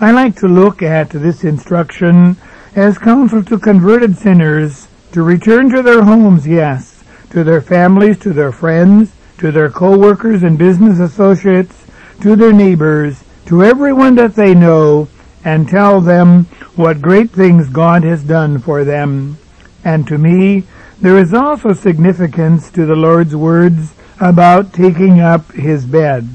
I 0.00 0.10
like 0.10 0.36
to 0.36 0.48
look 0.48 0.82
at 0.82 1.10
this 1.10 1.44
instruction 1.44 2.36
as 2.74 2.98
counsel 2.98 3.42
to 3.44 3.58
converted 3.58 4.16
sinners 4.16 4.88
to 5.12 5.22
return 5.22 5.70
to 5.70 5.82
their 5.82 6.02
homes, 6.02 6.46
yes, 6.46 7.04
to 7.30 7.44
their 7.44 7.60
families, 7.60 8.18
to 8.18 8.32
their 8.32 8.52
friends, 8.52 9.12
to 9.38 9.52
their 9.52 9.70
co-workers 9.70 10.42
and 10.42 10.58
business 10.58 10.98
associates, 10.98 11.86
to 12.20 12.36
their 12.36 12.52
neighbors, 12.52 13.22
to 13.46 13.62
everyone 13.62 14.16
that 14.16 14.34
they 14.34 14.54
know, 14.54 15.08
and 15.44 15.68
tell 15.68 16.00
them 16.00 16.44
what 16.74 17.02
great 17.02 17.30
things 17.30 17.68
God 17.68 18.02
has 18.02 18.24
done 18.24 18.58
for 18.58 18.84
them. 18.84 19.38
And 19.84 20.06
to 20.08 20.16
me, 20.16 20.64
there 21.00 21.18
is 21.18 21.34
also 21.34 21.72
significance 21.72 22.70
to 22.70 22.86
the 22.86 22.96
Lord's 22.96 23.36
words 23.36 23.92
about 24.20 24.72
taking 24.72 25.20
up 25.20 25.52
his 25.52 25.84
bed. 25.84 26.28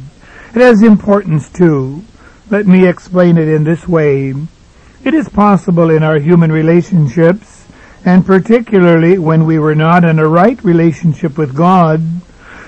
It 0.53 0.62
has 0.62 0.84
importance 0.84 1.49
too. 1.49 2.03
Let 2.49 2.68
me 2.68 2.88
explain 2.88 3.38
it 3.38 3.47
in 3.47 3.64
this 3.64 3.88
way. 3.88 4.34
It 5.03 5.14
is 5.14 5.30
possible 5.30 5.89
in 5.89 6.03
our 6.03 6.20
human 6.20 6.51
relationships, 6.51 7.66
and 8.05 8.26
particularly 8.26 9.18
when 9.18 9.45
we 9.45 9.57
were 9.57 9.76
not 9.76 10.03
in 10.03 10.20
a 10.20 10.28
right 10.28 10.62
relationship 10.64 11.38
with 11.38 11.55
God, 11.55 12.01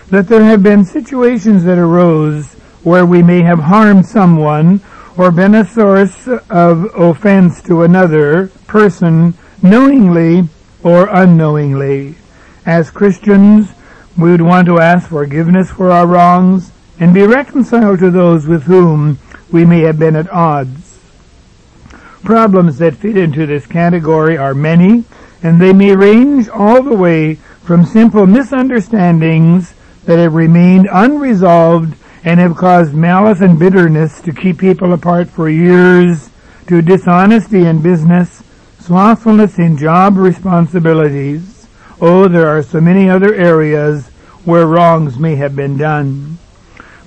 that 0.10 0.28
there 0.28 0.44
have 0.44 0.64
been 0.64 0.86
situations 0.86 1.64
that 1.66 1.78
arose 1.78 2.54
where 2.84 3.06
we 3.06 3.22
may 3.22 3.42
have 3.42 3.60
harmed 3.60 4.06
someone 4.06 4.82
or 5.18 5.32
been 5.32 5.56
a 5.56 5.66
source 5.66 6.28
of 6.50 6.86
offense 6.96 7.62
to 7.64 7.84
another 7.84 8.48
person 8.68 9.34
knowingly 9.62 10.48
or 10.84 11.08
unknowingly. 11.12 12.16
As 12.66 12.90
Christians, 12.90 13.70
we 14.18 14.32
would 14.32 14.42
want 14.42 14.68
to 14.68 14.80
ask 14.80 15.10
forgiveness 15.10 15.72
for 15.72 15.92
our 15.92 16.08
wrongs 16.08 16.72
and 17.00 17.14
be 17.14 17.24
reconciled 17.24 18.00
to 18.00 18.12
those 18.12 18.48
with 18.48 18.64
whom 18.64 19.18
we 19.52 19.66
may 19.66 19.82
have 19.82 20.00
been 20.00 20.16
at 20.16 20.32
odds. 20.32 21.00
Problems 22.24 22.78
that 22.78 22.96
fit 22.96 23.18
into 23.18 23.46
this 23.46 23.66
category 23.66 24.38
are 24.38 24.54
many, 24.54 25.04
and 25.42 25.60
they 25.60 25.74
may 25.74 25.96
range 25.96 26.48
all 26.50 26.84
the 26.84 26.96
way 26.96 27.36
from 27.64 27.86
simple 27.86 28.28
misunderstandings 28.28 29.74
that 30.06 30.20
have 30.20 30.34
remained 30.34 30.88
unresolved 30.92 31.96
and 32.24 32.40
have 32.40 32.56
caused 32.56 32.94
malice 32.94 33.42
and 33.42 33.58
bitterness 33.58 34.22
to 34.22 34.34
keep 34.34 34.60
people 34.60 34.94
apart 34.94 35.30
for 35.30 35.50
years, 35.50 36.30
to 36.68 36.82
dishonesty 36.82 37.66
in 37.66 37.82
business, 37.82 38.44
slothfulness 38.80 39.58
in 39.58 39.78
job 39.78 40.18
responsibilities, 40.18 41.52
Oh, 42.04 42.28
there 42.28 42.48
are 42.48 42.64
so 42.64 42.82
many 42.82 43.08
other 43.08 43.32
areas 43.36 44.08
where 44.44 44.66
wrongs 44.66 45.20
may 45.20 45.36
have 45.36 45.56
been 45.56 45.78
done. 45.78 46.40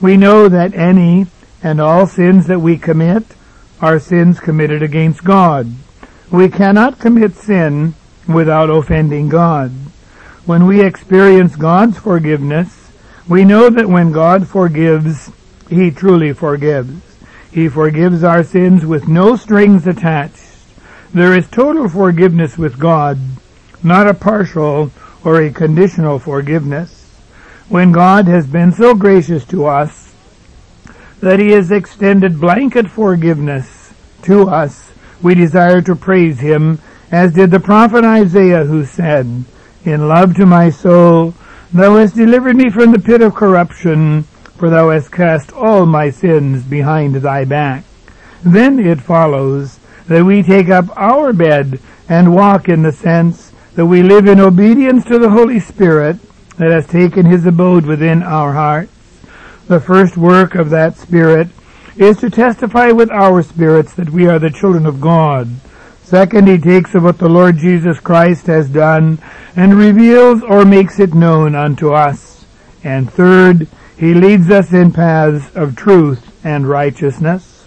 We 0.00 0.16
know 0.16 0.48
that 0.48 0.72
any 0.72 1.26
and 1.64 1.80
all 1.80 2.06
sins 2.06 2.46
that 2.46 2.60
we 2.60 2.78
commit 2.78 3.24
are 3.80 3.98
sins 3.98 4.38
committed 4.38 4.84
against 4.84 5.24
God. 5.24 5.66
We 6.30 6.48
cannot 6.48 7.00
commit 7.00 7.34
sin 7.34 7.94
without 8.28 8.70
offending 8.70 9.28
God. 9.28 9.72
When 10.46 10.64
we 10.64 10.80
experience 10.80 11.56
God's 11.56 11.98
forgiveness, 11.98 12.83
we 13.28 13.44
know 13.44 13.70
that 13.70 13.88
when 13.88 14.12
God 14.12 14.46
forgives, 14.48 15.30
He 15.68 15.90
truly 15.90 16.32
forgives. 16.32 17.00
He 17.50 17.68
forgives 17.68 18.24
our 18.24 18.42
sins 18.42 18.84
with 18.84 19.08
no 19.08 19.36
strings 19.36 19.86
attached. 19.86 20.40
There 21.12 21.36
is 21.36 21.48
total 21.48 21.88
forgiveness 21.88 22.58
with 22.58 22.78
God 22.78 23.18
not 23.84 24.08
a 24.08 24.14
partial 24.14 24.90
or 25.22 25.40
a 25.40 25.52
conditional 25.52 26.18
forgiveness. 26.18 27.02
When 27.68 27.92
God 27.92 28.26
has 28.26 28.46
been 28.46 28.72
so 28.72 28.94
gracious 28.94 29.44
to 29.46 29.66
us 29.66 30.12
that 31.20 31.38
He 31.38 31.50
has 31.50 31.70
extended 31.70 32.40
blanket 32.40 32.88
forgiveness 32.88 33.92
to 34.22 34.48
us, 34.48 34.90
we 35.22 35.34
desire 35.34 35.82
to 35.82 35.94
praise 35.94 36.40
Him, 36.40 36.78
as 37.10 37.34
did 37.34 37.50
the 37.50 37.60
prophet 37.60 38.04
Isaiah 38.04 38.64
who 38.64 38.84
said, 38.84 39.44
In 39.84 40.08
love 40.08 40.34
to 40.36 40.46
my 40.46 40.70
soul, 40.70 41.34
Thou 41.72 41.96
hast 41.96 42.14
delivered 42.14 42.56
me 42.56 42.70
from 42.70 42.92
the 42.92 42.98
pit 42.98 43.22
of 43.22 43.34
corruption, 43.34 44.24
for 44.58 44.70
Thou 44.70 44.90
hast 44.90 45.10
cast 45.10 45.52
all 45.52 45.86
my 45.86 46.10
sins 46.10 46.62
behind 46.62 47.16
Thy 47.16 47.44
back. 47.44 47.84
Then 48.42 48.78
it 48.78 49.00
follows 49.00 49.78
that 50.06 50.24
we 50.24 50.42
take 50.42 50.68
up 50.68 50.86
our 50.96 51.32
bed 51.32 51.80
and 52.08 52.34
walk 52.34 52.68
in 52.68 52.82
the 52.82 52.92
sense 52.92 53.52
that 53.74 53.86
we 53.86 54.02
live 54.02 54.26
in 54.26 54.38
obedience 54.38 55.04
to 55.06 55.18
the 55.18 55.30
Holy 55.30 55.58
Spirit 55.58 56.18
that 56.58 56.70
has 56.70 56.86
taken 56.86 57.26
his 57.26 57.46
abode 57.46 57.86
within 57.86 58.22
our 58.22 58.52
hearts. 58.52 58.92
The 59.66 59.80
first 59.80 60.16
work 60.16 60.54
of 60.54 60.70
that 60.70 60.96
Spirit 60.96 61.48
is 61.96 62.18
to 62.18 62.30
testify 62.30 62.90
with 62.90 63.10
our 63.10 63.42
spirits 63.42 63.94
that 63.94 64.10
we 64.10 64.26
are 64.26 64.38
the 64.38 64.50
children 64.50 64.86
of 64.86 65.00
God. 65.00 65.48
Second, 66.04 66.46
he 66.46 66.58
takes 66.58 66.94
of 66.94 67.02
what 67.02 67.18
the 67.18 67.28
Lord 67.28 67.56
Jesus 67.56 67.98
Christ 67.98 68.46
has 68.46 68.68
done 68.68 69.18
and 69.56 69.74
reveals 69.74 70.42
or 70.42 70.66
makes 70.66 71.00
it 71.00 71.14
known 71.14 71.54
unto 71.54 71.92
us. 71.92 72.44
And 72.84 73.10
third, 73.10 73.66
he 73.96 74.12
leads 74.12 74.50
us 74.50 74.72
in 74.72 74.92
paths 74.92 75.50
of 75.56 75.74
truth 75.74 76.44
and 76.44 76.68
righteousness. 76.68 77.64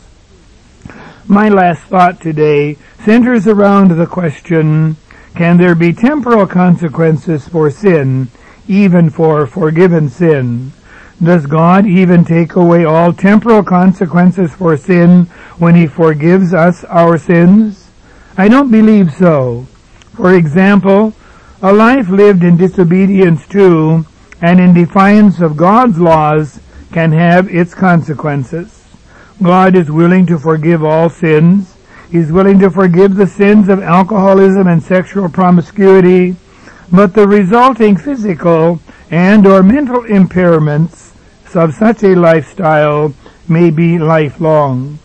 My 1.26 1.50
last 1.50 1.82
thought 1.84 2.22
today 2.22 2.78
centers 3.04 3.48
around 3.48 3.98
the 3.98 4.06
question, 4.06 4.98
can 5.36 5.58
there 5.58 5.76
be 5.76 5.92
temporal 5.92 6.46
consequences 6.46 7.48
for 7.48 7.72
sin, 7.72 8.30
even 8.68 9.10
for 9.10 9.48
forgiven 9.48 10.10
sin? 10.10 10.74
Does 11.22 11.48
God 11.48 11.88
even 11.88 12.24
take 12.24 12.56
away 12.56 12.86
all 12.86 13.14
temporal 13.14 13.64
consequences 13.64 14.54
for 14.54 14.78
sin 14.78 15.26
when 15.58 15.74
He 15.74 15.88
forgives 15.88 16.54
us 16.54 16.84
our 16.84 17.18
sins? 17.18 17.87
I 18.40 18.48
don't 18.48 18.70
believe 18.70 19.12
so. 19.14 19.66
For 20.16 20.36
example, 20.36 21.14
a 21.60 21.74
life 21.74 22.08
lived 22.08 22.44
in 22.44 22.56
disobedience 22.56 23.48
to 23.48 24.06
and 24.44 24.60
in 24.60 24.76
defiance 24.76 25.40
of 25.40 25.58
God's 25.58 25.98
laws 25.98 26.60
can 26.92 27.14
have 27.14 27.50
its 27.50 27.74
consequences. 27.74 28.86
God 29.42 29.76
is 29.76 29.90
willing 29.90 30.28
to 30.28 30.38
forgive 30.38 30.84
all 30.84 31.10
sins, 31.10 31.76
He's 32.12 32.32
willing 32.32 32.60
to 32.60 32.70
forgive 32.70 33.16
the 33.16 33.28
sins 33.28 33.70
of 33.70 33.82
alcoholism 33.82 34.68
and 34.68 34.82
sexual 34.82 35.30
promiscuity, 35.30 36.36
but 36.92 37.16
the 37.16 37.28
resulting 37.28 37.98
physical 37.98 38.80
and 39.10 39.48
or 39.48 39.64
mental 39.64 40.04
impairments 40.04 41.12
of 41.56 41.74
such 41.74 42.04
a 42.04 42.16
lifestyle 42.16 43.16
may 43.50 43.72
be 43.72 43.98
lifelong. 43.98 45.00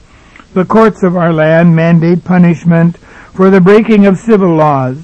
The 0.53 0.67
courts 0.67 1.03
of 1.03 1.17
our 1.17 1.33
land 1.33 1.75
mandate 1.75 2.25
punishment 2.25 2.99
for 3.33 3.51
the 3.51 3.61
breaking 3.61 4.07
of 4.07 4.19
civil 4.19 4.55
laws. 4.55 5.03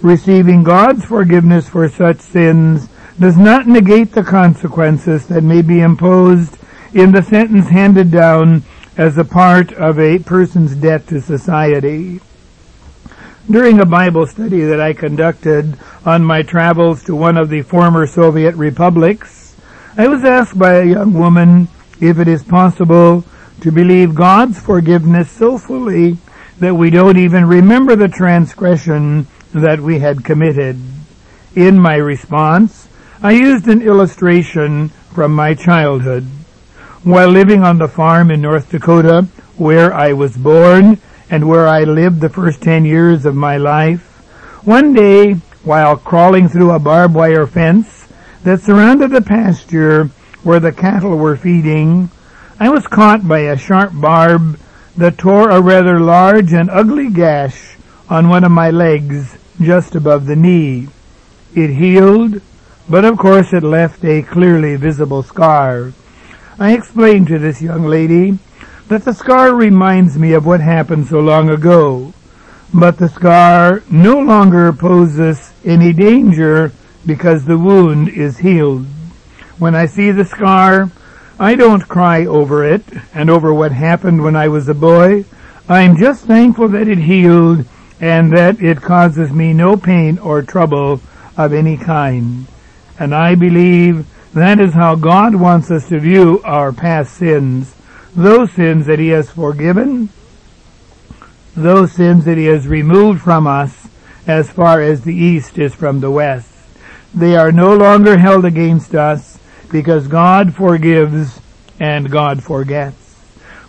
Receiving 0.00 0.62
God's 0.62 1.04
forgiveness 1.04 1.68
for 1.68 1.88
such 1.88 2.20
sins 2.20 2.88
does 3.18 3.36
not 3.36 3.66
negate 3.66 4.12
the 4.12 4.22
consequences 4.22 5.26
that 5.26 5.42
may 5.42 5.60
be 5.60 5.80
imposed 5.80 6.56
in 6.94 7.10
the 7.10 7.22
sentence 7.22 7.68
handed 7.68 8.10
down 8.10 8.62
as 8.96 9.18
a 9.18 9.24
part 9.24 9.72
of 9.72 9.98
a 9.98 10.20
person's 10.20 10.76
debt 10.76 11.06
to 11.08 11.20
society. 11.20 12.20
During 13.50 13.80
a 13.80 13.86
Bible 13.86 14.26
study 14.26 14.60
that 14.60 14.80
I 14.80 14.92
conducted 14.92 15.78
on 16.04 16.24
my 16.24 16.42
travels 16.42 17.02
to 17.04 17.16
one 17.16 17.36
of 17.36 17.48
the 17.48 17.62
former 17.62 18.06
Soviet 18.06 18.54
republics, 18.54 19.56
I 19.96 20.06
was 20.06 20.22
asked 20.22 20.58
by 20.58 20.74
a 20.74 20.84
young 20.84 21.12
woman 21.12 21.68
if 22.00 22.20
it 22.20 22.28
is 22.28 22.44
possible 22.44 23.24
to 23.62 23.72
believe 23.72 24.14
God's 24.14 24.60
forgiveness 24.60 25.28
so 25.30 25.58
fully 25.58 26.18
that 26.60 26.74
we 26.74 26.90
don't 26.90 27.18
even 27.18 27.44
remember 27.44 27.96
the 27.96 28.08
transgression 28.08 29.26
that 29.52 29.80
we 29.80 29.98
had 29.98 30.24
committed. 30.24 30.80
In 31.54 31.78
my 31.78 31.96
response, 31.96 32.88
I 33.22 33.32
used 33.32 33.66
an 33.68 33.82
illustration 33.82 34.90
from 35.14 35.34
my 35.34 35.54
childhood. 35.54 36.26
while 37.04 37.28
living 37.28 37.62
on 37.62 37.78
the 37.78 37.88
farm 37.88 38.30
in 38.30 38.42
North 38.42 38.70
Dakota 38.70 39.26
where 39.56 39.94
I 39.94 40.12
was 40.12 40.36
born 40.36 40.98
and 41.30 41.48
where 41.48 41.66
I 41.66 41.84
lived 41.84 42.20
the 42.20 42.28
first 42.28 42.60
10 42.62 42.84
years 42.84 43.24
of 43.24 43.34
my 43.34 43.56
life. 43.56 44.02
One 44.64 44.94
day, 44.94 45.34
while 45.64 45.96
crawling 45.96 46.48
through 46.48 46.70
a 46.70 46.78
barbed 46.78 47.14
wire 47.14 47.46
fence 47.46 48.08
that 48.42 48.60
surrounded 48.62 49.10
the 49.10 49.22
pasture 49.22 50.10
where 50.42 50.60
the 50.60 50.72
cattle 50.72 51.16
were 51.16 51.36
feeding, 51.36 52.10
I 52.60 52.68
was 52.68 52.86
caught 52.86 53.26
by 53.26 53.40
a 53.40 53.56
sharp 53.56 53.92
barb 53.94 54.58
that 54.98 55.16
tore 55.16 55.48
a 55.50 55.60
rather 55.60 56.00
large 56.00 56.52
and 56.52 56.68
ugly 56.70 57.08
gash 57.08 57.76
on 58.08 58.28
one 58.28 58.42
of 58.42 58.50
my 58.50 58.68
legs 58.68 59.38
just 59.60 59.94
above 59.94 60.26
the 60.26 60.34
knee. 60.34 60.88
It 61.54 61.70
healed, 61.70 62.42
but 62.88 63.04
of 63.04 63.16
course 63.16 63.52
it 63.52 63.62
left 63.62 64.04
a 64.04 64.22
clearly 64.22 64.74
visible 64.74 65.22
scar. 65.22 65.92
I 66.58 66.72
explained 66.72 67.28
to 67.28 67.38
this 67.38 67.62
young 67.62 67.84
lady 67.84 68.40
that 68.88 69.04
the 69.04 69.14
scar 69.14 69.54
reminds 69.54 70.18
me 70.18 70.32
of 70.32 70.44
what 70.44 70.60
happened 70.60 71.06
so 71.06 71.20
long 71.20 71.48
ago, 71.48 72.12
but 72.74 72.98
the 72.98 73.08
scar 73.08 73.84
no 73.88 74.18
longer 74.18 74.72
poses 74.72 75.52
any 75.64 75.92
danger 75.92 76.72
because 77.06 77.44
the 77.44 77.56
wound 77.56 78.08
is 78.08 78.38
healed. 78.38 78.86
When 79.60 79.76
I 79.76 79.86
see 79.86 80.10
the 80.10 80.24
scar, 80.24 80.90
I 81.40 81.54
don't 81.54 81.86
cry 81.86 82.26
over 82.26 82.64
it 82.64 82.82
and 83.14 83.30
over 83.30 83.54
what 83.54 83.70
happened 83.70 84.24
when 84.24 84.34
I 84.34 84.48
was 84.48 84.68
a 84.68 84.74
boy. 84.74 85.24
I'm 85.68 85.96
just 85.96 86.24
thankful 86.24 86.66
that 86.70 86.88
it 86.88 86.98
healed 86.98 87.64
and 88.00 88.36
that 88.36 88.60
it 88.60 88.82
causes 88.82 89.30
me 89.30 89.52
no 89.52 89.76
pain 89.76 90.18
or 90.18 90.42
trouble 90.42 91.00
of 91.36 91.52
any 91.52 91.76
kind. 91.76 92.48
And 92.98 93.14
I 93.14 93.36
believe 93.36 94.06
that 94.34 94.58
is 94.58 94.74
how 94.74 94.96
God 94.96 95.36
wants 95.36 95.70
us 95.70 95.88
to 95.90 96.00
view 96.00 96.40
our 96.44 96.72
past 96.72 97.14
sins. 97.14 97.72
Those 98.16 98.50
sins 98.50 98.86
that 98.86 98.98
He 98.98 99.08
has 99.08 99.30
forgiven, 99.30 100.08
those 101.54 101.92
sins 101.92 102.24
that 102.24 102.36
He 102.36 102.46
has 102.46 102.66
removed 102.66 103.20
from 103.20 103.46
us 103.46 103.86
as 104.26 104.50
far 104.50 104.82
as 104.82 105.02
the 105.02 105.14
east 105.14 105.56
is 105.56 105.72
from 105.72 106.00
the 106.00 106.10
west. 106.10 106.50
They 107.14 107.36
are 107.36 107.52
no 107.52 107.76
longer 107.76 108.18
held 108.18 108.44
against 108.44 108.94
us 108.96 109.27
because 109.70 110.08
God 110.08 110.54
forgives 110.54 111.40
and 111.80 112.10
God 112.10 112.42
forgets. 112.42 113.14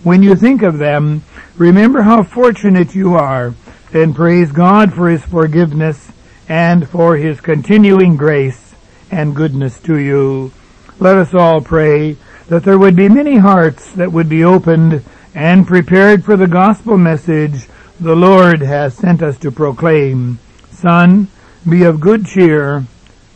When 0.04 0.24
you 0.24 0.36
think 0.36 0.62
of 0.62 0.78
them, 0.78 1.24
remember 1.58 2.02
how 2.02 2.24
fortunate 2.24 2.96
you 2.96 3.16
are 3.16 3.54
and 3.94 4.16
praise 4.16 4.52
God 4.52 4.94
for 4.94 5.10
His 5.10 5.24
forgiveness 5.24 6.12
and 6.48 6.88
for 6.88 7.18
His 7.18 7.42
continuing 7.42 8.16
grace 8.16 8.74
and 9.12 9.36
goodness 9.36 9.80
to 9.82 9.98
you. 9.98 10.52
Let 11.00 11.18
us 11.18 11.34
all 11.34 11.62
pray 11.62 12.18
that 12.48 12.64
there 12.64 12.80
would 12.80 12.96
be 12.96 13.10
many 13.10 13.38
hearts 13.38 13.92
that 13.94 14.12
would 14.12 14.30
be 14.30 14.44
opened 14.44 15.04
and 15.36 15.68
prepared 15.68 16.26
for 16.26 16.36
the 16.36 16.48
gospel 16.48 16.98
message 16.98 17.68
the 18.00 18.16
Lord 18.16 18.62
has 18.62 18.96
sent 18.96 19.22
us 19.22 19.38
to 19.40 19.52
proclaim. 19.52 20.40
Son, 20.72 21.28
be 21.68 21.84
of 21.84 22.00
good 22.00 22.26
cheer, 22.26 22.86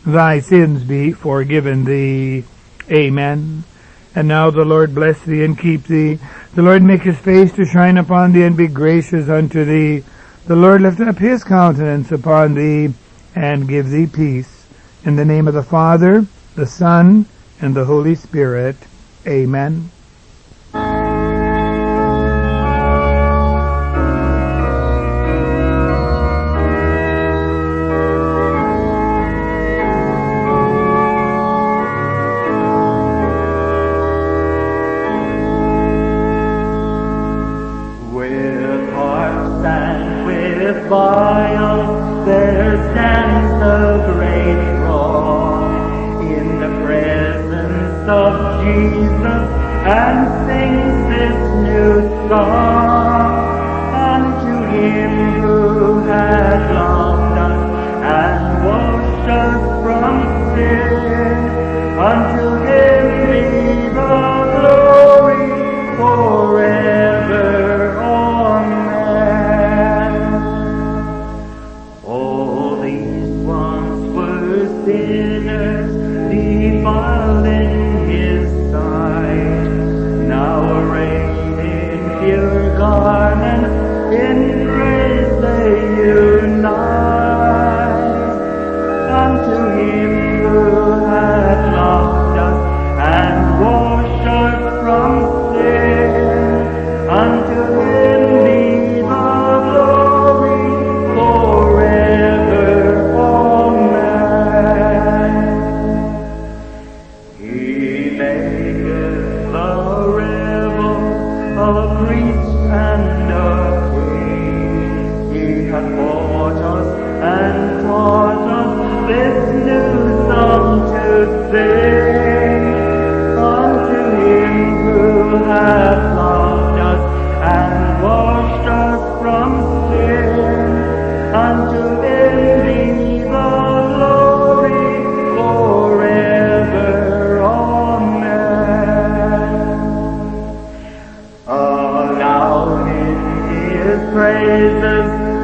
thy 0.06 0.40
sins 0.40 0.82
be 0.82 1.12
forgiven 1.12 1.84
thee. 1.84 2.44
Amen. 2.90 3.64
And 4.14 4.28
now 4.28 4.50
the 4.50 4.64
Lord 4.64 4.94
bless 4.94 5.20
thee 5.22 5.44
and 5.44 5.58
keep 5.58 5.84
thee. 5.84 6.18
The 6.54 6.62
Lord 6.62 6.82
make 6.82 7.02
his 7.02 7.18
face 7.18 7.52
to 7.52 7.64
shine 7.64 7.98
upon 7.98 8.32
thee 8.32 8.44
and 8.44 8.56
be 8.56 8.68
gracious 8.68 9.28
unto 9.28 9.64
thee. 9.64 10.04
The 10.46 10.56
Lord 10.56 10.82
lift 10.82 11.00
up 11.00 11.18
his 11.18 11.42
countenance 11.42 12.12
upon 12.12 12.54
thee 12.54 12.94
and 13.34 13.68
give 13.68 13.90
thee 13.90 14.06
peace. 14.06 14.66
In 15.04 15.16
the 15.16 15.24
name 15.24 15.48
of 15.48 15.54
the 15.54 15.62
Father, 15.62 16.26
the 16.54 16.66
Son, 16.66 17.26
and 17.60 17.74
the 17.74 17.86
Holy 17.86 18.14
Spirit. 18.14 18.76
Amen. 19.26 19.90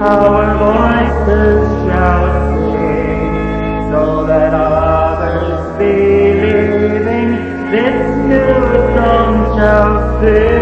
our 0.01 0.57
voices 0.57 1.69
shall 1.85 2.25
sing, 2.73 3.91
so 3.91 4.25
that 4.27 4.55
others 4.55 5.77
believing 5.77 7.31
this 7.71 8.17
new 8.25 8.97
song 8.97 9.59
shall 9.59 10.21
sing. 10.23 10.60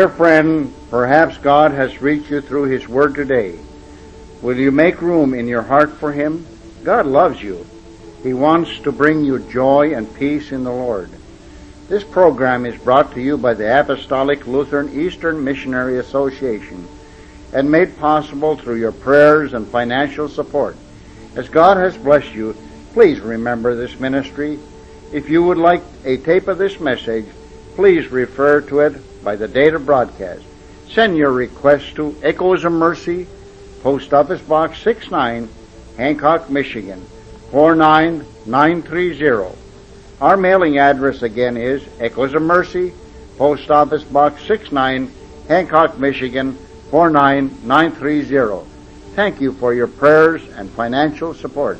Dear 0.00 0.08
friend, 0.08 0.72
perhaps 0.88 1.36
God 1.36 1.72
has 1.72 2.00
reached 2.00 2.30
you 2.30 2.40
through 2.40 2.70
His 2.70 2.88
Word 2.88 3.14
today. 3.14 3.58
Will 4.40 4.56
you 4.56 4.70
make 4.70 5.02
room 5.02 5.34
in 5.34 5.46
your 5.46 5.60
heart 5.60 5.92
for 5.92 6.10
Him? 6.10 6.46
God 6.82 7.04
loves 7.04 7.42
you. 7.42 7.66
He 8.22 8.32
wants 8.32 8.78
to 8.78 8.92
bring 8.92 9.26
you 9.26 9.40
joy 9.40 9.94
and 9.94 10.14
peace 10.14 10.52
in 10.52 10.64
the 10.64 10.72
Lord. 10.72 11.10
This 11.90 12.02
program 12.02 12.64
is 12.64 12.80
brought 12.80 13.12
to 13.12 13.20
you 13.20 13.36
by 13.36 13.52
the 13.52 13.78
Apostolic 13.78 14.46
Lutheran 14.46 14.98
Eastern 14.98 15.44
Missionary 15.44 15.98
Association 15.98 16.88
and 17.52 17.70
made 17.70 17.98
possible 17.98 18.56
through 18.56 18.76
your 18.76 18.92
prayers 18.92 19.52
and 19.52 19.68
financial 19.68 20.30
support. 20.30 20.78
As 21.36 21.50
God 21.50 21.76
has 21.76 21.98
blessed 21.98 22.32
you, 22.32 22.56
please 22.94 23.20
remember 23.20 23.74
this 23.74 24.00
ministry. 24.00 24.58
If 25.12 25.28
you 25.28 25.42
would 25.42 25.58
like 25.58 25.82
a 26.06 26.16
tape 26.16 26.48
of 26.48 26.56
this 26.56 26.80
message, 26.80 27.26
please 27.74 28.10
refer 28.10 28.62
to 28.62 28.80
it 28.80 28.94
by 29.22 29.36
the 29.36 29.48
date 29.48 29.74
of 29.74 29.86
broadcast. 29.86 30.42
Send 30.90 31.16
your 31.16 31.32
request 31.32 31.96
to 31.96 32.14
Echoes 32.22 32.64
of 32.64 32.72
Mercy, 32.72 33.26
Post 33.82 34.12
Office 34.12 34.42
Box 34.42 34.82
69, 34.82 35.48
Hancock, 35.96 36.50
Michigan 36.50 37.04
49930. 37.50 39.56
Our 40.20 40.36
mailing 40.36 40.78
address 40.78 41.22
again 41.22 41.56
is 41.56 41.82
Echoes 41.98 42.34
of 42.34 42.42
Mercy, 42.42 42.92
Post 43.38 43.70
Office 43.70 44.04
Box 44.04 44.44
69, 44.44 45.10
Hancock, 45.48 45.98
Michigan 45.98 46.58
49930. 46.90 48.68
Thank 49.14 49.40
you 49.40 49.52
for 49.52 49.74
your 49.74 49.86
prayers 49.86 50.42
and 50.56 50.70
financial 50.70 51.34
support. 51.34 51.78